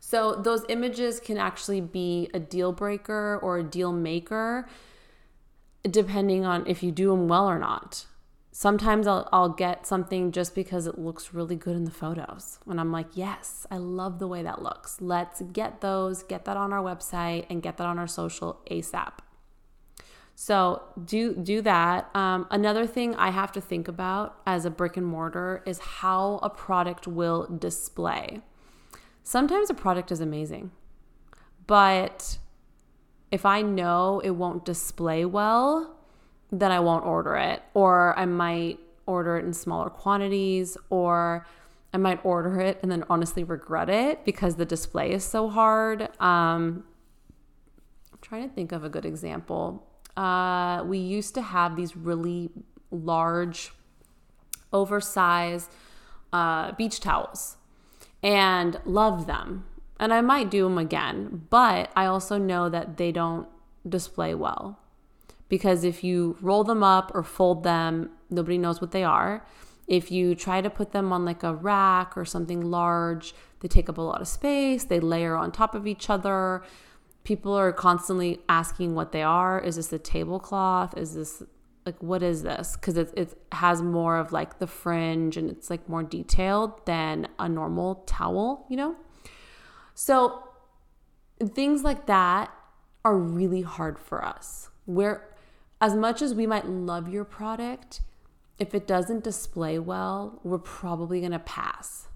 So, 0.00 0.34
those 0.34 0.64
images 0.68 1.20
can 1.20 1.36
actually 1.38 1.80
be 1.80 2.30
a 2.34 2.40
deal 2.40 2.72
breaker 2.72 3.38
or 3.42 3.58
a 3.58 3.62
deal 3.62 3.92
maker, 3.92 4.68
depending 5.88 6.44
on 6.44 6.66
if 6.66 6.82
you 6.82 6.90
do 6.90 7.10
them 7.10 7.28
well 7.28 7.48
or 7.48 7.58
not 7.58 8.06
sometimes 8.56 9.06
I'll, 9.06 9.28
I'll 9.32 9.50
get 9.50 9.86
something 9.86 10.32
just 10.32 10.54
because 10.54 10.86
it 10.86 10.98
looks 10.98 11.34
really 11.34 11.56
good 11.56 11.76
in 11.76 11.84
the 11.84 11.90
photos. 11.90 12.58
And 12.66 12.80
I'm 12.80 12.90
like, 12.90 13.08
yes, 13.12 13.66
I 13.70 13.76
love 13.76 14.18
the 14.18 14.26
way 14.26 14.42
that 14.44 14.62
looks. 14.62 14.98
Let's 14.98 15.42
get 15.42 15.82
those, 15.82 16.22
get 16.22 16.46
that 16.46 16.56
on 16.56 16.72
our 16.72 16.82
website, 16.82 17.44
and 17.50 17.62
get 17.62 17.76
that 17.76 17.86
on 17.86 17.98
our 17.98 18.06
social 18.06 18.62
ASAP. 18.70 19.18
So 20.34 20.82
do 21.04 21.34
do 21.34 21.60
that. 21.62 22.08
Um, 22.14 22.46
another 22.50 22.86
thing 22.86 23.14
I 23.16 23.28
have 23.30 23.52
to 23.52 23.60
think 23.60 23.88
about 23.88 24.40
as 24.46 24.64
a 24.64 24.70
brick 24.70 24.96
and 24.96 25.06
mortar 25.06 25.62
is 25.66 25.78
how 25.78 26.40
a 26.42 26.48
product 26.48 27.06
will 27.06 27.46
display. 27.46 28.40
Sometimes 29.22 29.68
a 29.68 29.74
product 29.74 30.10
is 30.10 30.20
amazing, 30.20 30.70
but 31.66 32.38
if 33.30 33.44
I 33.44 33.60
know 33.60 34.20
it 34.20 34.30
won't 34.30 34.64
display 34.64 35.26
well, 35.26 35.95
then 36.60 36.72
I 36.72 36.80
won't 36.80 37.04
order 37.04 37.36
it. 37.36 37.62
Or 37.74 38.18
I 38.18 38.24
might 38.26 38.78
order 39.06 39.36
it 39.36 39.44
in 39.44 39.52
smaller 39.52 39.90
quantities, 39.90 40.76
or 40.90 41.46
I 41.92 41.98
might 41.98 42.24
order 42.24 42.60
it 42.60 42.78
and 42.82 42.90
then 42.90 43.04
honestly 43.08 43.44
regret 43.44 43.88
it 43.88 44.24
because 44.24 44.56
the 44.56 44.66
display 44.66 45.12
is 45.12 45.24
so 45.24 45.48
hard. 45.48 46.02
Um, 46.20 46.84
I'm 48.12 48.18
trying 48.20 48.48
to 48.48 48.54
think 48.54 48.72
of 48.72 48.84
a 48.84 48.88
good 48.88 49.04
example. 49.06 49.86
Uh, 50.16 50.82
we 50.84 50.98
used 50.98 51.34
to 51.34 51.42
have 51.42 51.76
these 51.76 51.96
really 51.96 52.50
large, 52.90 53.72
oversized 54.72 55.70
uh, 56.32 56.72
beach 56.72 57.00
towels 57.00 57.56
and 58.22 58.80
love 58.84 59.26
them. 59.26 59.64
And 59.98 60.12
I 60.12 60.20
might 60.20 60.50
do 60.50 60.64
them 60.64 60.76
again, 60.76 61.46
but 61.48 61.90
I 61.96 62.06
also 62.06 62.36
know 62.36 62.68
that 62.68 62.98
they 62.98 63.12
don't 63.12 63.48
display 63.88 64.34
well 64.34 64.78
because 65.48 65.84
if 65.84 66.02
you 66.02 66.36
roll 66.40 66.64
them 66.64 66.82
up 66.82 67.12
or 67.14 67.22
fold 67.22 67.62
them, 67.62 68.10
nobody 68.30 68.58
knows 68.58 68.80
what 68.80 68.90
they 68.90 69.04
are. 69.04 69.46
If 69.86 70.10
you 70.10 70.34
try 70.34 70.60
to 70.60 70.70
put 70.70 70.92
them 70.92 71.12
on 71.12 71.24
like 71.24 71.42
a 71.42 71.54
rack 71.54 72.16
or 72.16 72.24
something 72.24 72.60
large, 72.60 73.34
they 73.60 73.68
take 73.68 73.88
up 73.88 73.98
a 73.98 74.02
lot 74.02 74.20
of 74.20 74.28
space, 74.28 74.84
they 74.84 74.98
layer 74.98 75.36
on 75.36 75.52
top 75.52 75.74
of 75.74 75.86
each 75.86 76.10
other. 76.10 76.62
People 77.22 77.52
are 77.54 77.72
constantly 77.72 78.40
asking 78.48 78.94
what 78.94 79.12
they 79.12 79.22
are. 79.22 79.60
Is 79.60 79.76
this 79.76 79.92
a 79.92 79.98
tablecloth? 79.98 80.96
Is 80.96 81.14
this 81.14 81.42
like 81.84 82.02
what 82.02 82.22
is 82.22 82.42
this? 82.42 82.74
Because 82.74 82.96
it, 82.96 83.12
it 83.16 83.40
has 83.52 83.80
more 83.80 84.18
of 84.18 84.32
like 84.32 84.58
the 84.58 84.66
fringe 84.66 85.36
and 85.36 85.48
it's 85.48 85.70
like 85.70 85.88
more 85.88 86.02
detailed 86.02 86.84
than 86.84 87.28
a 87.38 87.48
normal 87.48 88.02
towel, 88.06 88.66
you 88.68 88.76
know? 88.76 88.96
So 89.94 90.42
things 91.54 91.84
like 91.84 92.06
that 92.06 92.52
are 93.04 93.16
really 93.16 93.62
hard 93.62 94.00
for 94.00 94.24
us. 94.24 94.68
Where 94.84 95.35
as 95.80 95.94
much 95.94 96.22
as 96.22 96.34
we 96.34 96.46
might 96.46 96.66
love 96.66 97.08
your 97.08 97.24
product, 97.24 98.00
if 98.58 98.74
it 98.74 98.86
doesn't 98.86 99.22
display 99.22 99.78
well, 99.78 100.40
we're 100.42 100.58
probably 100.58 101.20
going 101.20 101.32
to 101.32 101.38
pass. 101.38 102.08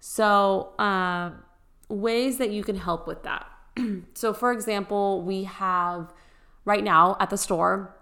So, 0.00 0.72
uh, 0.78 1.30
ways 1.88 2.38
that 2.38 2.50
you 2.50 2.62
can 2.62 2.76
help 2.76 3.06
with 3.06 3.22
that. 3.22 3.46
so, 4.14 4.32
for 4.32 4.52
example, 4.52 5.22
we 5.22 5.44
have 5.44 6.12
right 6.64 6.82
now 6.82 7.16
at 7.20 7.30
the 7.30 7.38
store, 7.38 7.94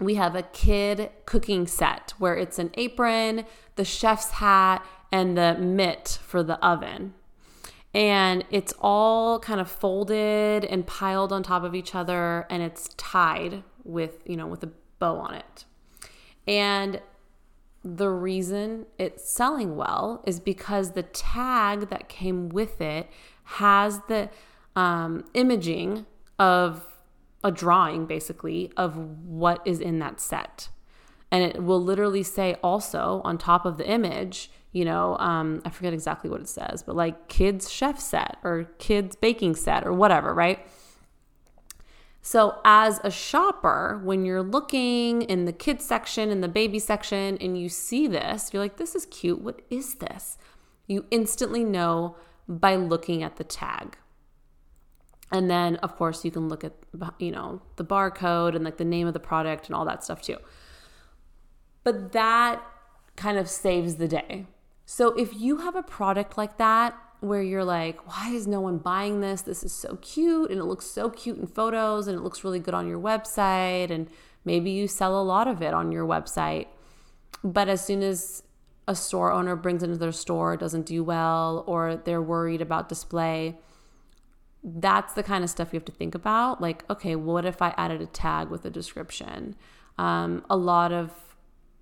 we 0.00 0.14
have 0.14 0.34
a 0.34 0.42
kid 0.42 1.10
cooking 1.26 1.66
set 1.66 2.14
where 2.18 2.34
it's 2.34 2.58
an 2.58 2.70
apron, 2.74 3.44
the 3.76 3.84
chef's 3.84 4.32
hat, 4.32 4.84
and 5.10 5.36
the 5.36 5.54
mitt 5.54 6.18
for 6.22 6.42
the 6.42 6.58
oven. 6.64 7.14
And 7.94 8.44
it's 8.50 8.72
all 8.80 9.38
kind 9.38 9.60
of 9.60 9.70
folded 9.70 10.64
and 10.64 10.86
piled 10.86 11.32
on 11.32 11.42
top 11.42 11.62
of 11.62 11.74
each 11.74 11.94
other, 11.94 12.46
and 12.48 12.62
it's 12.62 12.88
tied 12.96 13.62
with, 13.84 14.22
you 14.26 14.36
know, 14.36 14.46
with 14.46 14.62
a 14.62 14.70
bow 14.98 15.16
on 15.16 15.34
it. 15.34 15.64
And 16.46 17.00
the 17.84 18.08
reason 18.08 18.86
it's 18.98 19.28
selling 19.28 19.76
well 19.76 20.22
is 20.26 20.38
because 20.38 20.92
the 20.92 21.02
tag 21.02 21.90
that 21.90 22.08
came 22.08 22.48
with 22.48 22.80
it 22.80 23.08
has 23.44 24.00
the 24.08 24.30
um, 24.76 25.24
imaging 25.34 26.06
of 26.38 26.86
a 27.44 27.50
drawing 27.50 28.06
basically 28.06 28.72
of 28.76 28.96
what 29.26 29.60
is 29.64 29.80
in 29.80 29.98
that 29.98 30.20
set. 30.20 30.68
And 31.30 31.42
it 31.42 31.62
will 31.62 31.82
literally 31.82 32.22
say 32.22 32.56
also 32.62 33.20
on 33.24 33.38
top 33.38 33.64
of 33.64 33.78
the 33.78 33.88
image, 33.88 34.50
you 34.70 34.84
know, 34.84 35.16
um, 35.18 35.62
I 35.64 35.70
forget 35.70 35.92
exactly 35.92 36.30
what 36.30 36.40
it 36.40 36.48
says, 36.48 36.82
but 36.82 36.94
like 36.94 37.28
kids 37.28 37.70
chef 37.70 37.98
set 37.98 38.36
or 38.44 38.68
kids 38.78 39.16
baking 39.16 39.56
set 39.56 39.86
or 39.86 39.92
whatever, 39.92 40.32
right? 40.32 40.66
So, 42.24 42.60
as 42.64 43.00
a 43.02 43.10
shopper, 43.10 44.00
when 44.04 44.24
you're 44.24 44.44
looking 44.44 45.22
in 45.22 45.44
the 45.44 45.52
kids 45.52 45.84
section, 45.84 46.30
and 46.30 46.42
the 46.42 46.48
baby 46.48 46.78
section, 46.78 47.36
and 47.38 47.60
you 47.60 47.68
see 47.68 48.06
this, 48.06 48.52
you're 48.52 48.62
like, 48.62 48.76
this 48.76 48.94
is 48.94 49.06
cute. 49.06 49.40
What 49.40 49.60
is 49.70 49.96
this? 49.96 50.38
You 50.86 51.04
instantly 51.10 51.64
know 51.64 52.16
by 52.48 52.76
looking 52.76 53.24
at 53.24 53.36
the 53.36 53.44
tag. 53.44 53.98
And 55.32 55.50
then, 55.50 55.76
of 55.76 55.96
course, 55.96 56.24
you 56.24 56.30
can 56.30 56.48
look 56.48 56.62
at, 56.62 56.74
you 57.18 57.32
know, 57.32 57.60
the 57.74 57.84
barcode 57.84 58.54
and 58.54 58.64
like 58.64 58.76
the 58.76 58.84
name 58.84 59.08
of 59.08 59.14
the 59.14 59.20
product 59.20 59.66
and 59.66 59.74
all 59.74 59.84
that 59.86 60.04
stuff 60.04 60.22
too. 60.22 60.36
But 61.82 62.12
that 62.12 62.62
kind 63.16 63.36
of 63.36 63.48
saves 63.48 63.96
the 63.96 64.06
day. 64.06 64.46
So, 64.86 65.08
if 65.14 65.34
you 65.34 65.56
have 65.58 65.74
a 65.74 65.82
product 65.82 66.38
like 66.38 66.56
that, 66.58 66.96
where 67.22 67.40
you're 67.40 67.64
like, 67.64 68.06
why 68.08 68.30
is 68.30 68.48
no 68.48 68.60
one 68.60 68.78
buying 68.78 69.20
this? 69.20 69.42
This 69.42 69.62
is 69.62 69.72
so 69.72 69.96
cute 70.02 70.50
and 70.50 70.58
it 70.58 70.64
looks 70.64 70.86
so 70.86 71.08
cute 71.08 71.38
in 71.38 71.46
photos 71.46 72.08
and 72.08 72.18
it 72.18 72.20
looks 72.20 72.42
really 72.42 72.58
good 72.58 72.74
on 72.74 72.88
your 72.88 72.98
website. 72.98 73.90
And 73.90 74.08
maybe 74.44 74.70
you 74.70 74.88
sell 74.88 75.20
a 75.20 75.22
lot 75.22 75.46
of 75.46 75.62
it 75.62 75.72
on 75.72 75.92
your 75.92 76.04
website. 76.04 76.66
But 77.44 77.68
as 77.68 77.84
soon 77.84 78.02
as 78.02 78.42
a 78.88 78.96
store 78.96 79.30
owner 79.30 79.54
brings 79.54 79.84
into 79.84 79.96
their 79.96 80.12
store, 80.12 80.54
it 80.54 80.60
doesn't 80.60 80.86
do 80.86 81.04
well, 81.04 81.62
or 81.68 81.94
they're 81.96 82.20
worried 82.20 82.60
about 82.60 82.88
display, 82.88 83.56
that's 84.64 85.12
the 85.12 85.22
kind 85.22 85.44
of 85.44 85.50
stuff 85.50 85.72
you 85.72 85.76
have 85.76 85.84
to 85.84 85.92
think 85.92 86.16
about. 86.16 86.60
Like, 86.60 86.84
okay, 86.90 87.14
what 87.14 87.44
if 87.44 87.62
I 87.62 87.72
added 87.76 88.00
a 88.00 88.06
tag 88.06 88.48
with 88.48 88.64
a 88.64 88.70
description? 88.70 89.54
Um, 89.96 90.44
a 90.50 90.56
lot 90.56 90.92
of 90.92 91.12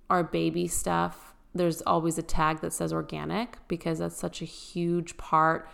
our 0.07 0.23
baby 0.23 0.67
stuff 0.67 1.30
there's 1.53 1.81
always 1.81 2.17
a 2.17 2.23
tag 2.23 2.61
that 2.61 2.73
says 2.73 2.93
organic 2.93 3.57
because 3.67 3.99
that's 3.99 4.17
such 4.17 4.41
a 4.41 4.45
huge 4.45 5.17
part 5.17 5.67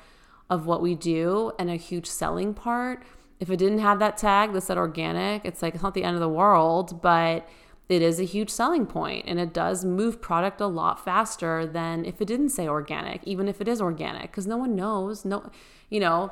of 0.50 0.66
what 0.66 0.82
we 0.82 0.96
do 0.96 1.52
and 1.60 1.70
a 1.70 1.76
huge 1.76 2.08
selling 2.08 2.54
part. 2.54 3.04
If 3.40 3.50
it 3.50 3.58
didn't 3.58 3.80
have 3.80 4.00
that 4.00 4.18
tag 4.18 4.54
that 4.54 4.62
said 4.62 4.78
organic, 4.78 5.46
it's 5.46 5.62
like 5.62 5.76
it's 5.76 5.84
not 5.84 5.94
the 5.94 6.04
end 6.04 6.16
of 6.16 6.22
the 6.22 6.30
world, 6.30 7.02
but 7.02 7.48
it 7.90 8.02
is 8.02 8.20
a 8.20 8.24
huge 8.24 8.50
selling 8.50 8.86
point 8.86 9.26
and 9.28 9.40
it 9.40 9.54
does 9.54 9.86
move 9.86 10.22
product 10.22 10.60
a 10.60 10.68
lot 10.68 11.04
faster 11.04 11.66
than 11.66 12.06
if 12.06 12.22
it 12.22 12.26
didn't 12.26 12.50
say 12.50 12.68
organic, 12.68 13.24
even 13.26 13.48
if 13.48 13.62
it 13.62 13.68
is 13.68 13.80
organic, 13.82 14.32
because 14.32 14.48
no 14.48 14.58
one 14.58 14.76
knows. 14.76 15.24
No, 15.24 15.50
you 15.90 16.00
know, 16.00 16.32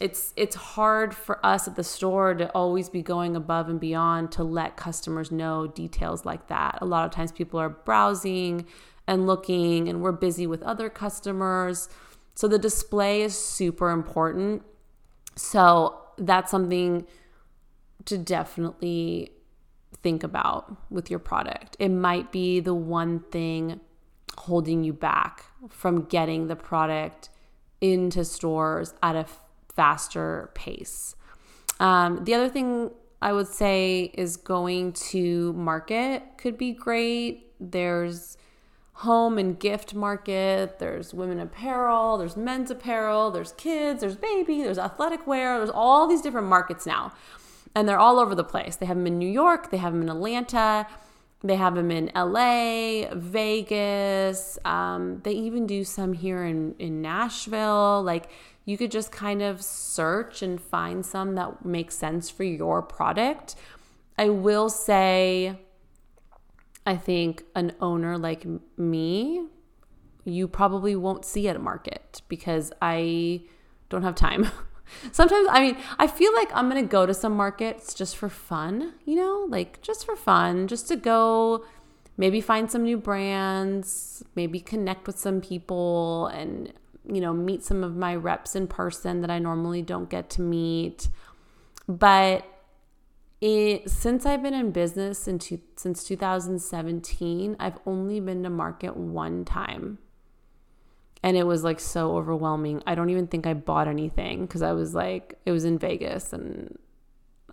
it's 0.00 0.32
it's 0.36 0.54
hard 0.56 1.14
for 1.14 1.44
us 1.44 1.66
at 1.66 1.76
the 1.76 1.84
store 1.84 2.34
to 2.34 2.50
always 2.50 2.88
be 2.88 3.02
going 3.02 3.36
above 3.36 3.68
and 3.68 3.80
beyond 3.80 4.32
to 4.32 4.44
let 4.44 4.76
customers 4.76 5.30
know 5.30 5.66
details 5.66 6.24
like 6.24 6.48
that. 6.48 6.78
A 6.80 6.84
lot 6.84 7.04
of 7.06 7.12
times 7.12 7.32
people 7.32 7.58
are 7.58 7.68
browsing 7.70 8.66
and 9.06 9.26
looking 9.26 9.88
and 9.88 10.02
we're 10.02 10.12
busy 10.12 10.46
with 10.46 10.62
other 10.62 10.90
customers. 10.90 11.88
So 12.34 12.48
the 12.48 12.58
display 12.58 13.22
is 13.22 13.36
super 13.38 13.90
important. 13.90 14.62
So 15.36 15.98
that's 16.18 16.50
something 16.50 17.06
to 18.04 18.18
definitely 18.18 19.32
think 20.02 20.22
about 20.22 20.76
with 20.90 21.10
your 21.10 21.18
product. 21.18 21.76
It 21.78 21.88
might 21.88 22.32
be 22.32 22.60
the 22.60 22.74
one 22.74 23.20
thing 23.30 23.80
holding 24.36 24.84
you 24.84 24.92
back 24.92 25.44
from 25.68 26.04
getting 26.04 26.46
the 26.46 26.56
product 26.56 27.30
into 27.80 28.24
stores 28.24 28.94
at 29.02 29.16
a 29.16 29.26
faster 29.76 30.50
pace. 30.54 31.14
Um, 31.78 32.24
the 32.24 32.34
other 32.34 32.48
thing 32.48 32.90
I 33.22 33.32
would 33.32 33.48
say 33.48 34.10
is 34.14 34.36
going 34.36 34.92
to 35.10 35.52
market 35.52 36.22
could 36.38 36.58
be 36.58 36.72
great. 36.72 37.52
There's 37.60 38.36
home 39.00 39.36
and 39.36 39.58
gift 39.58 39.94
market, 39.94 40.78
there's 40.78 41.12
women 41.12 41.38
apparel, 41.38 42.16
there's 42.16 42.34
men's 42.34 42.70
apparel, 42.70 43.30
there's 43.30 43.52
kids, 43.52 44.00
there's 44.00 44.16
baby, 44.16 44.62
there's 44.62 44.78
athletic 44.78 45.26
wear, 45.26 45.58
there's 45.58 45.68
all 45.68 46.06
these 46.06 46.22
different 46.22 46.46
markets 46.46 46.86
now. 46.86 47.12
And 47.74 47.86
they're 47.86 47.98
all 47.98 48.18
over 48.18 48.34
the 48.34 48.44
place. 48.44 48.76
They 48.76 48.86
have 48.86 48.96
them 48.96 49.06
in 49.06 49.18
New 49.18 49.28
York, 49.28 49.70
they 49.70 49.76
have 49.76 49.92
them 49.92 50.00
in 50.00 50.08
Atlanta, 50.08 50.86
they 51.42 51.56
have 51.56 51.74
them 51.74 51.90
in 51.90 52.10
LA, 52.14 53.14
Vegas. 53.14 54.58
Um, 54.64 55.20
they 55.22 55.32
even 55.32 55.66
do 55.66 55.84
some 55.84 56.14
here 56.14 56.44
in, 56.44 56.74
in 56.78 57.02
Nashville. 57.02 58.02
Like 58.02 58.30
you 58.66 58.76
could 58.76 58.90
just 58.90 59.10
kind 59.12 59.40
of 59.40 59.62
search 59.62 60.42
and 60.42 60.60
find 60.60 61.06
some 61.06 61.36
that 61.36 61.64
makes 61.64 61.96
sense 61.96 62.28
for 62.28 62.42
your 62.42 62.82
product. 62.82 63.54
I 64.18 64.28
will 64.28 64.68
say, 64.68 65.60
I 66.84 66.96
think 66.96 67.44
an 67.54 67.72
owner 67.80 68.18
like 68.18 68.44
me, 68.76 69.46
you 70.24 70.48
probably 70.48 70.96
won't 70.96 71.24
see 71.24 71.48
at 71.48 71.54
a 71.54 71.60
market 71.60 72.20
because 72.28 72.72
I 72.82 73.42
don't 73.88 74.02
have 74.02 74.16
time. 74.16 74.50
Sometimes, 75.12 75.48
I 75.50 75.60
mean, 75.60 75.76
I 75.98 76.08
feel 76.08 76.34
like 76.34 76.50
I'm 76.52 76.68
going 76.68 76.82
to 76.82 76.88
go 76.88 77.06
to 77.06 77.14
some 77.14 77.36
markets 77.36 77.94
just 77.94 78.16
for 78.16 78.28
fun, 78.28 78.94
you 79.04 79.14
know, 79.14 79.46
like 79.48 79.80
just 79.80 80.04
for 80.04 80.16
fun, 80.16 80.66
just 80.66 80.88
to 80.88 80.96
go 80.96 81.64
maybe 82.16 82.40
find 82.40 82.70
some 82.70 82.82
new 82.82 82.96
brands, 82.96 84.24
maybe 84.34 84.58
connect 84.58 85.06
with 85.06 85.18
some 85.18 85.40
people 85.40 86.26
and, 86.28 86.72
you 87.06 87.20
know, 87.20 87.32
meet 87.32 87.64
some 87.64 87.84
of 87.84 87.96
my 87.96 88.14
reps 88.14 88.56
in 88.56 88.66
person 88.66 89.20
that 89.20 89.30
I 89.30 89.38
normally 89.38 89.82
don't 89.82 90.10
get 90.10 90.30
to 90.30 90.42
meet. 90.42 91.08
But 91.88 92.44
it, 93.40 93.90
since 93.90 94.26
I've 94.26 94.42
been 94.42 94.54
in 94.54 94.70
business 94.70 95.28
in 95.28 95.38
two, 95.38 95.60
since 95.76 96.04
2017, 96.04 97.56
I've 97.60 97.78
only 97.86 98.20
been 98.20 98.42
to 98.42 98.50
market 98.50 98.96
one 98.96 99.44
time. 99.44 99.98
And 101.22 101.36
it 101.36 101.44
was 101.44 101.64
like 101.64 101.80
so 101.80 102.16
overwhelming. 102.16 102.82
I 102.86 102.94
don't 102.94 103.10
even 103.10 103.26
think 103.26 103.46
I 103.46 103.54
bought 103.54 103.88
anything 103.88 104.42
because 104.42 104.62
I 104.62 104.72
was 104.72 104.94
like, 104.94 105.38
it 105.44 105.52
was 105.52 105.64
in 105.64 105.78
Vegas 105.78 106.32
and 106.32 106.78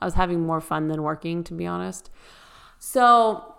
I 0.02 0.06
was 0.06 0.14
having 0.14 0.42
more 0.42 0.62
fun 0.62 0.90
than 0.90 1.02
working, 1.02 1.44
to 1.46 1.54
be 1.54 1.66
honest. 1.66 2.10
So 2.80 3.53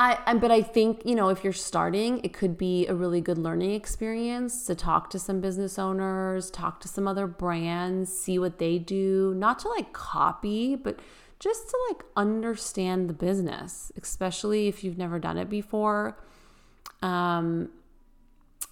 I, 0.00 0.34
but 0.34 0.52
I 0.52 0.62
think, 0.62 1.02
you 1.04 1.16
know, 1.16 1.28
if 1.28 1.42
you're 1.42 1.52
starting, 1.52 2.20
it 2.22 2.32
could 2.32 2.56
be 2.56 2.86
a 2.86 2.94
really 2.94 3.20
good 3.20 3.36
learning 3.36 3.72
experience 3.72 4.64
to 4.66 4.76
talk 4.76 5.10
to 5.10 5.18
some 5.18 5.40
business 5.40 5.76
owners, 5.76 6.52
talk 6.52 6.78
to 6.80 6.88
some 6.88 7.08
other 7.08 7.26
brands, 7.26 8.16
see 8.16 8.38
what 8.38 8.58
they 8.58 8.78
do, 8.78 9.34
not 9.36 9.58
to 9.60 9.68
like 9.68 9.92
copy, 9.92 10.76
but 10.76 11.00
just 11.40 11.68
to 11.68 11.78
like 11.88 12.04
understand 12.16 13.10
the 13.10 13.12
business, 13.12 13.90
especially 14.00 14.68
if 14.68 14.84
you've 14.84 14.98
never 14.98 15.18
done 15.18 15.36
it 15.36 15.50
before. 15.50 16.16
Um, 17.02 17.70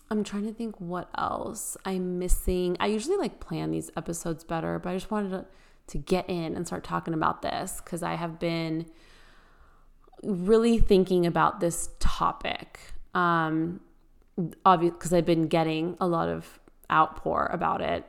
I'm 0.08 0.22
trying 0.22 0.46
to 0.46 0.52
think 0.52 0.80
what 0.80 1.08
else 1.18 1.76
I'm 1.84 2.20
missing. 2.20 2.76
I 2.78 2.86
usually 2.86 3.16
like 3.16 3.40
plan 3.40 3.72
these 3.72 3.90
episodes 3.96 4.44
better, 4.44 4.78
but 4.78 4.90
I 4.90 4.94
just 4.94 5.10
wanted 5.10 5.30
to, 5.30 5.44
to 5.88 5.98
get 5.98 6.30
in 6.30 6.54
and 6.54 6.64
start 6.64 6.84
talking 6.84 7.14
about 7.14 7.42
this 7.42 7.80
because 7.84 8.04
I 8.04 8.14
have 8.14 8.38
been 8.38 8.86
really 10.22 10.78
thinking 10.78 11.26
about 11.26 11.60
this 11.60 11.90
topic. 11.98 12.78
Um, 13.14 13.80
obviously, 14.64 14.96
because 14.96 15.12
I've 15.12 15.26
been 15.26 15.48
getting 15.48 15.96
a 16.00 16.06
lot 16.06 16.28
of 16.28 16.60
outpour 16.90 17.50
about 17.52 17.80
it. 17.80 18.04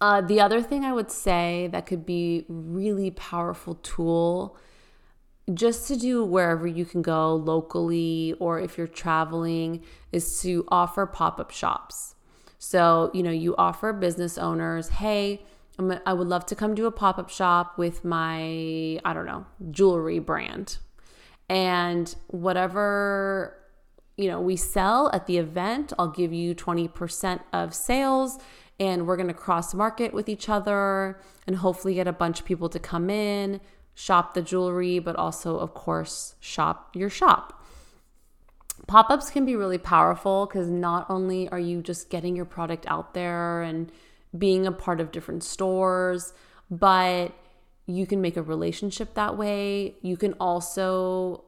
Uh, 0.00 0.20
the 0.20 0.40
other 0.40 0.60
thing 0.60 0.84
I 0.84 0.92
would 0.92 1.10
say 1.10 1.68
that 1.72 1.86
could 1.86 2.04
be 2.04 2.44
really 2.48 3.10
powerful 3.10 3.76
tool 3.76 4.56
just 5.54 5.88
to 5.88 5.96
do 5.96 6.24
wherever 6.24 6.66
you 6.66 6.84
can 6.84 7.02
go 7.02 7.34
locally 7.34 8.34
or 8.40 8.58
if 8.58 8.76
you're 8.76 8.86
traveling 8.88 9.82
is 10.12 10.42
to 10.42 10.64
offer 10.68 11.06
pop-up 11.06 11.50
shops. 11.50 12.14
So, 12.58 13.10
you 13.14 13.22
know, 13.22 13.30
you 13.30 13.54
offer 13.56 13.92
business 13.92 14.36
owners, 14.38 14.88
"Hey, 14.88 15.44
I 15.78 16.12
would 16.12 16.26
love 16.26 16.46
to 16.46 16.54
come 16.54 16.74
do 16.74 16.86
a 16.86 16.90
pop-up 16.90 17.30
shop 17.30 17.78
with 17.78 18.04
my, 18.04 18.98
I 19.04 19.12
don't 19.14 19.26
know, 19.26 19.46
jewelry 19.70 20.18
brand." 20.18 20.78
And 21.48 22.14
whatever 22.28 23.56
you 24.16 24.28
know 24.28 24.40
we 24.40 24.56
sell 24.56 25.10
at 25.12 25.26
the 25.26 25.38
event, 25.38 25.92
I'll 25.98 26.10
give 26.10 26.32
you 26.32 26.54
20% 26.54 27.40
of 27.52 27.74
sales 27.74 28.38
and 28.78 29.06
we're 29.06 29.16
going 29.16 29.28
to 29.28 29.34
cross 29.34 29.72
market 29.72 30.12
with 30.12 30.28
each 30.28 30.48
other 30.48 31.18
and 31.46 31.56
hopefully 31.56 31.94
get 31.94 32.06
a 32.06 32.12
bunch 32.12 32.40
of 32.40 32.46
people 32.46 32.68
to 32.68 32.78
come 32.78 33.08
in, 33.08 33.60
shop 33.94 34.34
the 34.34 34.42
jewelry, 34.42 34.98
but 34.98 35.16
also 35.16 35.58
of 35.58 35.72
course 35.74 36.34
shop 36.40 36.94
your 36.94 37.08
shop. 37.08 37.62
Pop-ups 38.86 39.30
can 39.30 39.44
be 39.44 39.56
really 39.56 39.78
powerful 39.78 40.46
cuz 40.46 40.68
not 40.68 41.06
only 41.08 41.48
are 41.48 41.58
you 41.58 41.80
just 41.80 42.10
getting 42.10 42.36
your 42.36 42.44
product 42.44 42.84
out 42.88 43.14
there 43.14 43.62
and 43.62 43.90
being 44.36 44.66
a 44.66 44.72
part 44.72 45.00
of 45.00 45.12
different 45.12 45.42
stores, 45.42 46.34
but 46.70 47.32
you 47.86 48.06
can 48.06 48.20
make 48.20 48.36
a 48.36 48.42
relationship 48.42 49.14
that 49.14 49.36
way. 49.36 49.94
You 50.02 50.16
can 50.16 50.34
also 50.34 51.44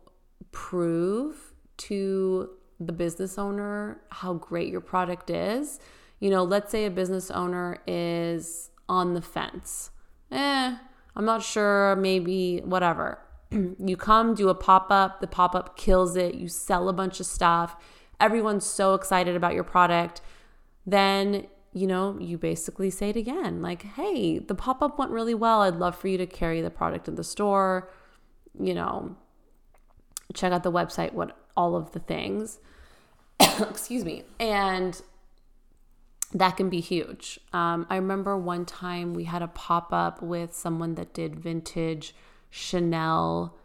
prove 0.52 1.52
to 1.78 2.50
the 2.80 2.92
business 2.92 3.38
owner 3.38 4.00
how 4.10 4.34
great 4.34 4.68
your 4.68 4.80
product 4.80 5.30
is. 5.30 5.80
You 6.20 6.30
know, 6.30 6.44
let's 6.44 6.70
say 6.70 6.84
a 6.84 6.90
business 6.90 7.30
owner 7.30 7.78
is 7.86 8.70
on 8.88 9.14
the 9.14 9.22
fence. 9.22 9.90
Eh, 10.30 10.76
I'm 11.16 11.24
not 11.24 11.42
sure, 11.42 11.96
maybe 11.96 12.60
whatever. 12.64 13.18
you 13.50 13.96
come, 13.96 14.34
do 14.34 14.48
a 14.48 14.54
pop 14.54 14.90
up, 14.90 15.20
the 15.20 15.26
pop 15.26 15.54
up 15.54 15.76
kills 15.76 16.16
it, 16.16 16.34
you 16.34 16.48
sell 16.48 16.88
a 16.88 16.92
bunch 16.92 17.18
of 17.18 17.26
stuff, 17.26 17.76
everyone's 18.20 18.66
so 18.66 18.94
excited 18.94 19.34
about 19.34 19.54
your 19.54 19.64
product. 19.64 20.20
Then 20.86 21.46
you 21.78 21.86
know, 21.86 22.18
you 22.20 22.36
basically 22.36 22.90
say 22.90 23.10
it 23.10 23.16
again 23.16 23.62
like, 23.62 23.82
hey, 23.82 24.38
the 24.38 24.54
pop 24.54 24.82
up 24.82 24.98
went 24.98 25.12
really 25.12 25.34
well. 25.34 25.62
I'd 25.62 25.76
love 25.76 25.96
for 25.96 26.08
you 26.08 26.18
to 26.18 26.26
carry 26.26 26.60
the 26.60 26.70
product 26.70 27.06
in 27.06 27.14
the 27.14 27.24
store. 27.24 27.90
You 28.58 28.74
know, 28.74 29.16
check 30.34 30.52
out 30.52 30.64
the 30.64 30.72
website, 30.72 31.12
what 31.12 31.36
all 31.56 31.76
of 31.76 31.92
the 31.92 32.00
things. 32.00 32.58
Excuse 33.40 34.04
me. 34.04 34.24
And 34.40 35.00
that 36.32 36.56
can 36.56 36.68
be 36.68 36.80
huge. 36.80 37.38
Um, 37.52 37.86
I 37.88 37.96
remember 37.96 38.36
one 38.36 38.66
time 38.66 39.14
we 39.14 39.24
had 39.24 39.42
a 39.42 39.48
pop 39.48 39.92
up 39.92 40.20
with 40.20 40.54
someone 40.54 40.96
that 40.96 41.14
did 41.14 41.36
vintage 41.36 42.14
Chanel. 42.50 43.56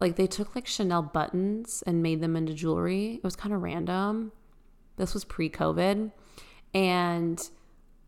Like 0.00 0.16
they 0.16 0.26
took 0.26 0.54
like 0.56 0.66
Chanel 0.66 1.02
buttons 1.02 1.82
and 1.86 2.02
made 2.02 2.20
them 2.20 2.36
into 2.36 2.52
jewelry. 2.52 3.14
It 3.14 3.24
was 3.24 3.36
kind 3.36 3.54
of 3.54 3.62
random. 3.62 4.32
This 4.96 5.14
was 5.14 5.24
pre 5.24 5.48
COVID. 5.48 6.10
And 6.74 7.48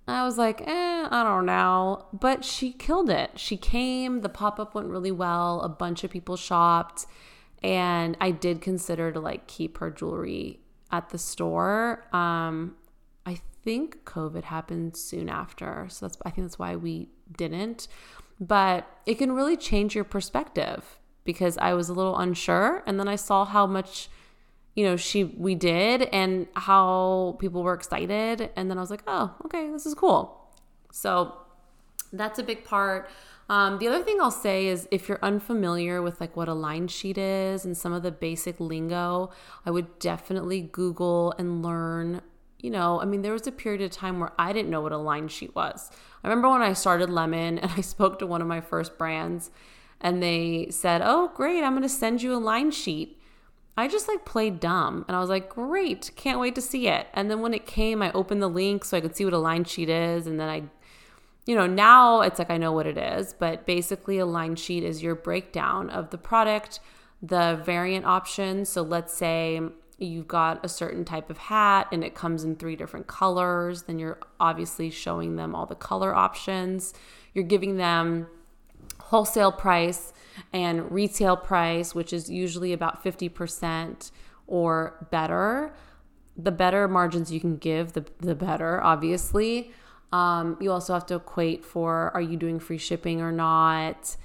I 0.07 0.25
was 0.25 0.37
like, 0.39 0.61
eh, 0.61 1.09
I 1.11 1.23
don't 1.23 1.47
know. 1.47 2.07
But 2.13 2.45
she 2.45 2.73
killed 2.73 3.11
it. 3.11 3.39
She 3.39 3.57
came, 3.57 4.21
the 4.21 4.29
pop 4.29 4.61
up 4.61 4.75
went 4.75 4.89
really 4.89 5.13
well. 5.13 5.61
A 5.63 5.69
bunch 5.69 6.05
of 6.05 6.11
people 6.11 6.37
shopped. 6.37 7.07
And 7.63 8.17
I 8.21 8.31
did 8.31 8.61
consider 8.61 9.13
to 9.13 9.21
like 9.21 9.47
keep 9.47 9.79
her 9.79 9.91
jewelry 9.91 10.61
at 10.91 11.09
the 11.09 11.19
store. 11.19 12.05
Um, 12.13 12.77
I 13.25 13.41
think 13.63 14.05
COVID 14.05 14.45
happened 14.45 14.97
soon 14.97 15.29
after. 15.29 15.87
So 15.89 16.07
that's, 16.07 16.19
I 16.25 16.31
think 16.31 16.47
that's 16.47 16.59
why 16.59 16.77
we 16.77 17.09
didn't. 17.37 17.89
But 18.39 18.87
it 19.07 19.15
can 19.15 19.33
really 19.33 19.57
change 19.57 19.95
your 19.95 20.05
perspective 20.05 20.99
because 21.25 21.57
I 21.59 21.73
was 21.73 21.89
a 21.89 21.95
little 21.95 22.19
unsure. 22.19 22.83
And 22.87 23.01
then 23.01 23.09
I 23.09 23.17
saw 23.17 23.47
how 23.47 23.67
much 23.67 24.11
you 24.75 24.85
know, 24.85 24.97
she 24.97 25.25
we 25.25 25.55
did 25.55 26.03
and 26.03 26.47
how 26.55 27.37
people 27.39 27.63
were 27.63 27.75
excited. 27.75 28.51
And 28.57 28.71
then 28.71 28.79
I 28.79 28.81
was 28.81 28.91
like, 28.91 29.03
oh, 29.07 29.35
okay, 29.45 29.71
this 29.71 29.87
is 29.87 29.95
cool. 29.95 30.51
So 30.93 31.35
that's 32.13 32.39
a 32.39 32.43
big 32.43 32.65
part. 32.65 33.09
Um, 33.49 33.79
the 33.79 33.89
other 33.89 34.03
thing 34.03 34.21
I'll 34.21 34.31
say 34.31 34.67
is 34.67 34.89
if 34.91 35.09
you're 35.09 35.19
unfamiliar 35.23 36.01
with 36.01 36.21
like 36.21 36.37
what 36.37 36.49
a 36.49 36.55
line 36.55 36.89
sheet 36.89 37.19
is 37.19 37.65
and 37.65 37.77
some 37.77 37.93
of 37.93 38.03
the 38.03 38.11
basic 38.11 38.59
lingo, 38.59 39.31
I 39.67 39.71
would 39.71 39.99
definitely 39.99 40.63
Google 40.63 41.35
and 41.39 41.63
learn. 41.63 42.23
You 42.59 42.71
know, 42.71 43.01
I 43.01 43.05
mean, 43.05 43.21
there 43.21 43.35
was 43.35 43.47
a 43.47 43.53
period 43.53 43.83
of 43.83 43.91
time 43.91 44.19
where 44.19 44.33
I 44.39 44.55
didn't 44.55 44.71
know 44.71 44.81
what 44.81 44.93
a 44.93 44.99
line 44.99 45.29
sheet 45.29 45.55
was. 45.55 45.91
I 46.23 46.29
remember 46.29 46.49
when 46.49 46.63
I 46.63 46.73
started 46.73 47.11
Lemon 47.11 47.59
and 47.61 47.71
I 47.77 47.83
spoke 47.83 48.19
to 48.21 48.27
one 48.27 48.41
of 48.41 48.49
my 48.49 48.63
first 48.63 48.97
brands 48.97 49.51
and 50.01 50.23
they 50.23 50.69
said, 50.71 51.03
Oh, 51.05 51.31
great, 51.35 51.63
I'm 51.63 51.73
going 51.73 51.83
to 51.83 51.89
send 51.89 52.23
you 52.23 52.35
a 52.35 52.39
line 52.39 52.71
sheet. 52.71 53.21
I 53.77 53.89
just 53.89 54.07
like 54.07 54.25
played 54.25 54.61
dumb 54.61 55.05
and 55.09 55.17
I 55.17 55.21
was 55.21 55.29
like, 55.29 55.49
great, 55.49 56.13
can't 56.15 56.39
wait 56.39 56.55
to 56.55 56.61
see 56.61 56.87
it. 56.89 57.09
And 57.13 57.31
then 57.31 57.41
when 57.41 57.55
it 57.55 57.67
came, 57.67 58.03
I 58.03 58.13
opened 58.13 58.41
the 58.41 58.49
link 58.49 58.85
so 58.85 58.97
I 58.97 59.01
could 59.01 59.17
see 59.17 59.25
what 59.25 59.35
a 59.35 59.39
line 59.39 59.65
sheet 59.65 59.89
is. 59.89 60.27
And 60.27 60.39
then 60.39 60.49
I, 60.49 60.63
you 61.45 61.57
know, 61.57 61.67
now 61.67 62.21
it's 62.21 62.39
like 62.39 62.51
I 62.51 62.57
know 62.57 62.73
what 62.73 62.87
it 62.87 62.97
is, 62.97 63.33
but 63.33 63.67
basically 63.67 64.19
a 64.19 64.27
line 64.27 64.55
sheet 64.55 64.85
is 64.85 65.03
your 65.03 65.17
breakdown 65.17 65.91
of 65.91 66.11
the 66.11 66.19
product, 66.19 66.79
the 67.21 67.61
variant 67.65 68.07
options. 68.07 68.69
So 68.69 68.83
let's 68.83 69.13
say 69.13 69.61
you've 69.99 70.29
got 70.29 70.65
a 70.65 70.69
certain 70.69 71.05
type 71.05 71.29
of 71.29 71.39
hat 71.39 71.89
and 71.91 72.05
it 72.05 72.15
comes 72.15 72.45
in 72.45 72.57
three 72.57 72.77
different 72.77 73.09
colors, 73.09 73.83
then 73.83 73.99
you're 73.99 74.19
obviously 74.39 74.91
showing 74.91 75.35
them 75.35 75.55
all 75.55 75.67
the 75.67 75.75
color 75.75 76.15
options. 76.15 76.95
You're 77.33 77.45
giving 77.45 77.77
them 77.77 78.29
wholesale 78.99 79.53
price 79.53 80.13
and 80.53 80.91
retail 80.91 81.37
price, 81.37 81.95
which 81.95 82.13
is 82.13 82.31
usually 82.31 82.73
about 82.73 83.03
50% 83.05 84.11
or 84.47 85.07
better. 85.11 85.75
The 86.37 86.51
better 86.51 86.89
margins 86.89 87.33
you 87.33 87.41
can 87.41 87.57
give, 87.57 87.93
the, 87.93 88.05
the 88.19 88.35
better, 88.35 88.83
obviously. 88.83 89.73
Um, 90.13 90.57
you 90.61 90.71
also 90.71 90.95
have 90.95 91.07
to 91.07 91.17
equate 91.17 91.65
for 91.65 92.13
are 92.15 92.21
you 92.21 92.37
doing 92.37 92.61
free 92.61 92.79
shipping 92.79 93.21
or 93.21 93.33
not, 93.33 94.17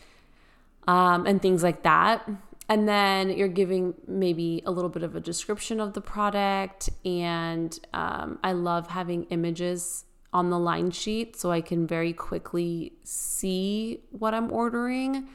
um, 0.88 1.26
and 1.26 1.42
things 1.42 1.64
like 1.64 1.84
that. 1.84 2.28
And 2.68 2.88
then 2.88 3.32
you're 3.32 3.48
giving 3.48 3.96
maybe 4.08 4.62
a 4.66 4.72
little 4.72 4.92
bit 4.92 5.02
of 5.02 5.16
a 5.16 5.20
description 5.20 5.80
of 5.80 5.94
the 5.94 6.02
product. 6.02 6.90
And 7.04 7.78
um, 7.94 8.38
I 8.44 8.52
love 8.52 8.88
having 8.90 9.24
images 9.26 10.06
on 10.32 10.50
the 10.50 10.60
line 10.60 10.92
sheet 10.92 11.36
so 11.36 11.52
I 11.52 11.62
can 11.62 11.88
very 11.88 12.14
quickly 12.14 12.94
see 13.04 14.02
what 14.12 14.34
I'm 14.34 14.52
ordering. 14.52 15.28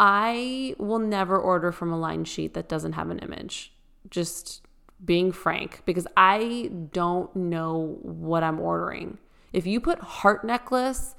I 0.00 0.74
will 0.78 0.98
never 0.98 1.38
order 1.38 1.72
from 1.72 1.92
a 1.92 1.98
line 1.98 2.24
sheet 2.24 2.54
that 2.54 2.68
doesn't 2.68 2.92
have 2.92 3.10
an 3.10 3.18
image. 3.18 3.72
Just 4.10 4.62
being 5.04 5.30
frank, 5.32 5.82
because 5.84 6.06
I 6.16 6.70
don't 6.92 7.34
know 7.36 7.98
what 8.02 8.42
I'm 8.42 8.60
ordering. 8.60 9.18
If 9.52 9.66
you 9.66 9.80
put 9.80 10.00
heart 10.00 10.44
necklace 10.44 11.14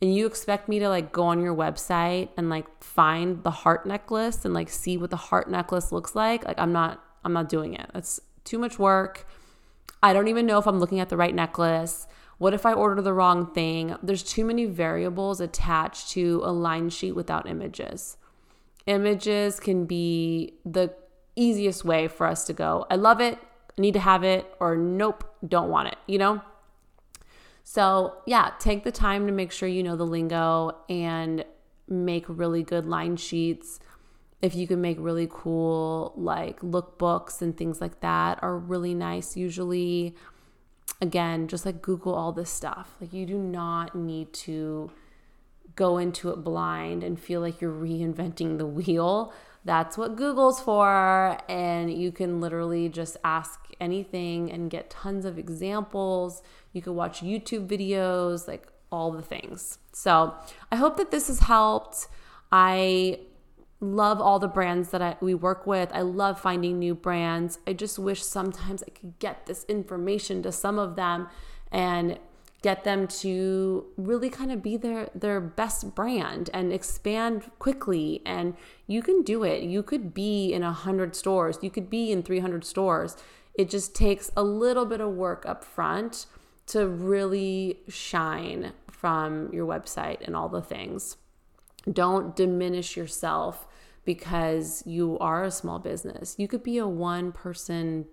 and 0.00 0.14
you 0.14 0.26
expect 0.26 0.68
me 0.68 0.78
to 0.78 0.88
like 0.88 1.12
go 1.12 1.24
on 1.24 1.42
your 1.42 1.54
website 1.54 2.28
and 2.36 2.50
like 2.50 2.66
find 2.82 3.42
the 3.42 3.50
heart 3.50 3.86
necklace 3.86 4.44
and 4.44 4.54
like 4.54 4.68
see 4.68 4.96
what 4.96 5.10
the 5.10 5.16
heart 5.16 5.50
necklace 5.50 5.90
looks 5.90 6.14
like, 6.14 6.44
like 6.44 6.58
I'm 6.58 6.72
not 6.72 7.02
I'm 7.24 7.32
not 7.32 7.48
doing 7.48 7.74
it. 7.74 7.90
That's 7.92 8.20
too 8.44 8.58
much 8.58 8.78
work. 8.78 9.26
I 10.02 10.12
don't 10.12 10.28
even 10.28 10.46
know 10.46 10.58
if 10.58 10.66
I'm 10.66 10.78
looking 10.78 11.00
at 11.00 11.08
the 11.08 11.16
right 11.16 11.34
necklace. 11.34 12.06
What 12.38 12.52
if 12.52 12.66
I 12.66 12.72
order 12.72 13.00
the 13.00 13.14
wrong 13.14 13.52
thing? 13.52 13.96
There's 14.02 14.22
too 14.22 14.44
many 14.44 14.66
variables 14.66 15.40
attached 15.40 16.10
to 16.10 16.42
a 16.44 16.52
line 16.52 16.90
sheet 16.90 17.12
without 17.12 17.48
images. 17.48 18.18
Images 18.86 19.58
can 19.58 19.86
be 19.86 20.54
the 20.64 20.94
easiest 21.34 21.84
way 21.84 22.08
for 22.08 22.26
us 22.26 22.44
to 22.46 22.52
go, 22.52 22.86
I 22.90 22.96
love 22.96 23.20
it, 23.20 23.38
need 23.78 23.92
to 23.92 24.00
have 24.00 24.24
it, 24.24 24.46
or 24.58 24.76
nope, 24.76 25.24
don't 25.46 25.68
want 25.68 25.88
it, 25.88 25.96
you 26.06 26.18
know? 26.18 26.40
So, 27.62 28.18
yeah, 28.26 28.52
take 28.58 28.84
the 28.84 28.92
time 28.92 29.26
to 29.26 29.32
make 29.32 29.52
sure 29.52 29.68
you 29.68 29.82
know 29.82 29.96
the 29.96 30.06
lingo 30.06 30.76
and 30.88 31.44
make 31.88 32.24
really 32.28 32.62
good 32.62 32.86
line 32.86 33.16
sheets. 33.16 33.80
If 34.40 34.54
you 34.54 34.66
can 34.66 34.80
make 34.80 34.98
really 35.00 35.28
cool, 35.30 36.12
like 36.16 36.60
lookbooks 36.60 37.42
and 37.42 37.56
things 37.56 37.80
like 37.80 38.00
that, 38.00 38.38
are 38.42 38.56
really 38.56 38.94
nice 38.94 39.36
usually. 39.36 40.14
Again, 41.00 41.46
just 41.48 41.66
like 41.66 41.82
Google 41.82 42.14
all 42.14 42.32
this 42.32 42.50
stuff. 42.50 42.96
Like, 43.00 43.12
you 43.12 43.26
do 43.26 43.36
not 43.38 43.94
need 43.94 44.32
to 44.32 44.90
go 45.74 45.98
into 45.98 46.30
it 46.30 46.36
blind 46.42 47.04
and 47.04 47.20
feel 47.20 47.40
like 47.40 47.60
you're 47.60 47.72
reinventing 47.72 48.58
the 48.58 48.66
wheel. 48.66 49.32
That's 49.64 49.98
what 49.98 50.16
Google's 50.16 50.60
for. 50.60 51.38
And 51.48 51.92
you 51.92 52.12
can 52.12 52.40
literally 52.40 52.88
just 52.88 53.16
ask 53.24 53.60
anything 53.78 54.50
and 54.50 54.70
get 54.70 54.88
tons 54.88 55.24
of 55.26 55.38
examples. 55.38 56.42
You 56.72 56.80
can 56.80 56.94
watch 56.94 57.20
YouTube 57.20 57.66
videos, 57.66 58.48
like 58.48 58.66
all 58.90 59.12
the 59.12 59.22
things. 59.22 59.78
So 59.92 60.34
I 60.72 60.76
hope 60.76 60.96
that 60.96 61.10
this 61.10 61.26
has 61.26 61.40
helped. 61.40 62.08
I 62.50 63.20
love 63.94 64.20
all 64.20 64.38
the 64.38 64.48
brands 64.48 64.90
that 64.90 65.02
I, 65.02 65.16
we 65.20 65.34
work 65.34 65.66
with. 65.66 65.90
I 65.92 66.02
love 66.02 66.40
finding 66.40 66.78
new 66.78 66.94
brands. 66.94 67.58
I 67.66 67.72
just 67.72 67.98
wish 67.98 68.22
sometimes 68.22 68.82
I 68.82 68.90
could 68.90 69.18
get 69.18 69.46
this 69.46 69.64
information 69.68 70.42
to 70.42 70.52
some 70.52 70.78
of 70.78 70.96
them 70.96 71.28
and 71.70 72.18
get 72.62 72.84
them 72.84 73.06
to 73.06 73.86
really 73.96 74.30
kind 74.30 74.50
of 74.50 74.62
be 74.62 74.76
their 74.76 75.08
their 75.14 75.40
best 75.40 75.94
brand 75.94 76.50
and 76.52 76.72
expand 76.72 77.50
quickly. 77.58 78.22
And 78.26 78.56
you 78.86 79.02
can 79.02 79.22
do 79.22 79.44
it. 79.44 79.62
You 79.62 79.82
could 79.82 80.12
be 80.14 80.52
in 80.52 80.62
100 80.62 81.14
stores. 81.14 81.58
You 81.62 81.70
could 81.70 81.88
be 81.88 82.10
in 82.10 82.22
300 82.22 82.64
stores. 82.64 83.16
It 83.54 83.70
just 83.70 83.94
takes 83.94 84.30
a 84.36 84.42
little 84.42 84.84
bit 84.84 85.00
of 85.00 85.12
work 85.14 85.46
up 85.46 85.64
front 85.64 86.26
to 86.66 86.86
really 86.86 87.80
shine 87.88 88.72
from 88.90 89.52
your 89.52 89.66
website 89.66 90.18
and 90.26 90.34
all 90.34 90.48
the 90.48 90.62
things. 90.62 91.16
Don't 91.90 92.34
diminish 92.34 92.96
yourself 92.96 93.66
because 94.06 94.82
you 94.86 95.18
are 95.18 95.44
a 95.44 95.50
small 95.50 95.78
business 95.78 96.34
you 96.38 96.48
could 96.48 96.62
be 96.62 96.78
a 96.78 96.88
one 96.88 97.30
person 97.32 98.06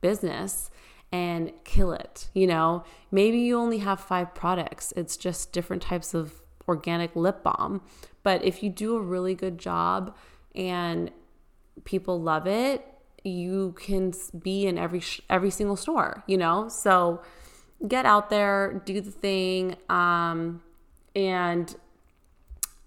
business 0.00 0.70
and 1.10 1.52
kill 1.64 1.92
it. 1.92 2.28
You 2.34 2.46
know, 2.46 2.84
maybe 3.10 3.38
you 3.38 3.58
only 3.58 3.78
have 3.78 4.00
five 4.00 4.34
products, 4.34 4.92
it's 4.96 5.16
just 5.16 5.52
different 5.52 5.82
types 5.82 6.14
of 6.14 6.42
organic 6.66 7.16
lip 7.16 7.42
balm. 7.42 7.80
But 8.22 8.44
if 8.44 8.62
you 8.62 8.70
do 8.70 8.96
a 8.96 9.00
really 9.00 9.34
good 9.34 9.58
job 9.58 10.14
and 10.54 11.10
people 11.84 12.20
love 12.20 12.46
it, 12.46 12.84
you 13.24 13.74
can 13.78 14.12
be 14.38 14.66
in 14.66 14.78
every 14.78 15.02
every 15.28 15.50
single 15.50 15.76
store, 15.76 16.24
you 16.26 16.36
know? 16.36 16.68
So 16.68 17.22
get 17.86 18.04
out 18.04 18.28
there, 18.28 18.82
do 18.84 19.00
the 19.00 19.10
thing 19.10 19.76
um 19.88 20.62
and 21.16 21.74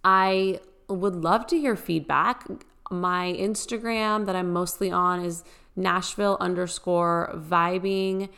I 0.03 0.59
would 0.93 1.15
love 1.15 1.47
to 1.47 1.59
hear 1.59 1.75
feedback. 1.75 2.45
My 2.89 3.33
Instagram 3.37 4.25
that 4.25 4.35
I'm 4.35 4.51
mostly 4.51 4.91
on 4.91 5.23
is 5.23 5.43
Nashville 5.75 6.37
underscore 6.39 7.31
vibing. 7.35 8.29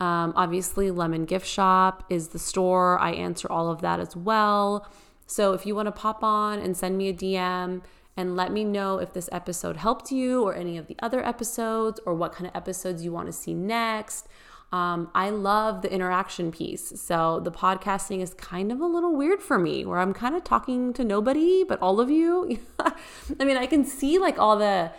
Um, 0.00 0.32
obviously, 0.36 0.90
Lemon 0.90 1.24
Gift 1.24 1.46
Shop 1.46 2.04
is 2.08 2.28
the 2.28 2.38
store. 2.38 2.98
I 2.98 3.12
answer 3.12 3.50
all 3.50 3.70
of 3.70 3.80
that 3.80 4.00
as 4.00 4.16
well. 4.16 4.88
So 5.26 5.52
if 5.52 5.66
you 5.66 5.74
want 5.74 5.86
to 5.86 5.92
pop 5.92 6.22
on 6.22 6.58
and 6.58 6.76
send 6.76 6.96
me 6.96 7.08
a 7.08 7.12
DM 7.12 7.82
and 8.16 8.36
let 8.36 8.50
me 8.50 8.64
know 8.64 8.98
if 8.98 9.12
this 9.12 9.28
episode 9.30 9.76
helped 9.76 10.10
you 10.10 10.42
or 10.42 10.54
any 10.54 10.78
of 10.78 10.86
the 10.86 10.96
other 11.00 11.24
episodes 11.24 12.00
or 12.06 12.14
what 12.14 12.32
kind 12.32 12.46
of 12.46 12.56
episodes 12.56 13.04
you 13.04 13.12
want 13.12 13.26
to 13.26 13.32
see 13.32 13.54
next. 13.54 14.26
Um, 14.70 15.10
I 15.14 15.30
love 15.30 15.82
the 15.82 15.90
interaction 15.90 16.52
piece. 16.52 17.00
So 17.00 17.40
the 17.40 17.50
podcasting 17.50 18.20
is 18.20 18.34
kind 18.34 18.70
of 18.70 18.80
a 18.80 18.86
little 18.86 19.16
weird 19.16 19.42
for 19.42 19.58
me 19.58 19.86
where 19.86 19.98
I'm 19.98 20.12
kind 20.12 20.36
of 20.36 20.44
talking 20.44 20.92
to 20.94 21.04
nobody 21.04 21.64
but 21.64 21.80
all 21.80 22.00
of 22.00 22.10
you. 22.10 22.58
I 23.40 23.44
mean, 23.44 23.56
I 23.56 23.66
can 23.66 23.84
see 23.84 24.18
like 24.18 24.38
all 24.38 24.58
the 24.58 24.92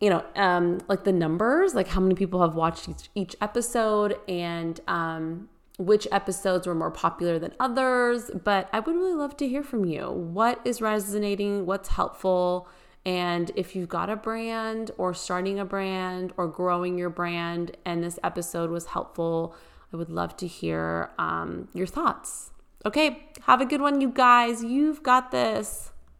you 0.00 0.10
know, 0.10 0.24
um, 0.34 0.80
like 0.88 1.04
the 1.04 1.12
numbers, 1.12 1.76
like 1.76 1.86
how 1.86 2.00
many 2.00 2.16
people 2.16 2.42
have 2.42 2.56
watched 2.56 2.88
each, 2.88 3.08
each 3.14 3.36
episode 3.40 4.18
and 4.26 4.80
um, 4.88 5.48
which 5.78 6.08
episodes 6.10 6.66
were 6.66 6.74
more 6.74 6.90
popular 6.90 7.38
than 7.38 7.52
others. 7.60 8.28
But 8.42 8.68
I 8.72 8.80
would 8.80 8.96
really 8.96 9.14
love 9.14 9.36
to 9.36 9.46
hear 9.46 9.62
from 9.62 9.84
you. 9.84 10.10
What 10.10 10.60
is 10.64 10.80
resonating? 10.80 11.66
What's 11.66 11.90
helpful? 11.90 12.68
And 13.04 13.50
if 13.56 13.74
you've 13.74 13.88
got 13.88 14.10
a 14.10 14.16
brand 14.16 14.90
or 14.96 15.12
starting 15.14 15.58
a 15.58 15.64
brand 15.64 16.32
or 16.36 16.46
growing 16.46 16.98
your 16.98 17.10
brand 17.10 17.76
and 17.84 18.02
this 18.02 18.18
episode 18.22 18.70
was 18.70 18.86
helpful, 18.86 19.54
I 19.92 19.96
would 19.96 20.10
love 20.10 20.36
to 20.38 20.46
hear 20.46 21.10
um, 21.18 21.68
your 21.74 21.86
thoughts. 21.86 22.50
Okay, 22.84 23.28
have 23.42 23.60
a 23.60 23.66
good 23.66 23.80
one, 23.80 24.00
you 24.00 24.08
guys. 24.08 24.62
You've 24.62 25.02
got 25.02 25.30
this. 25.30 25.91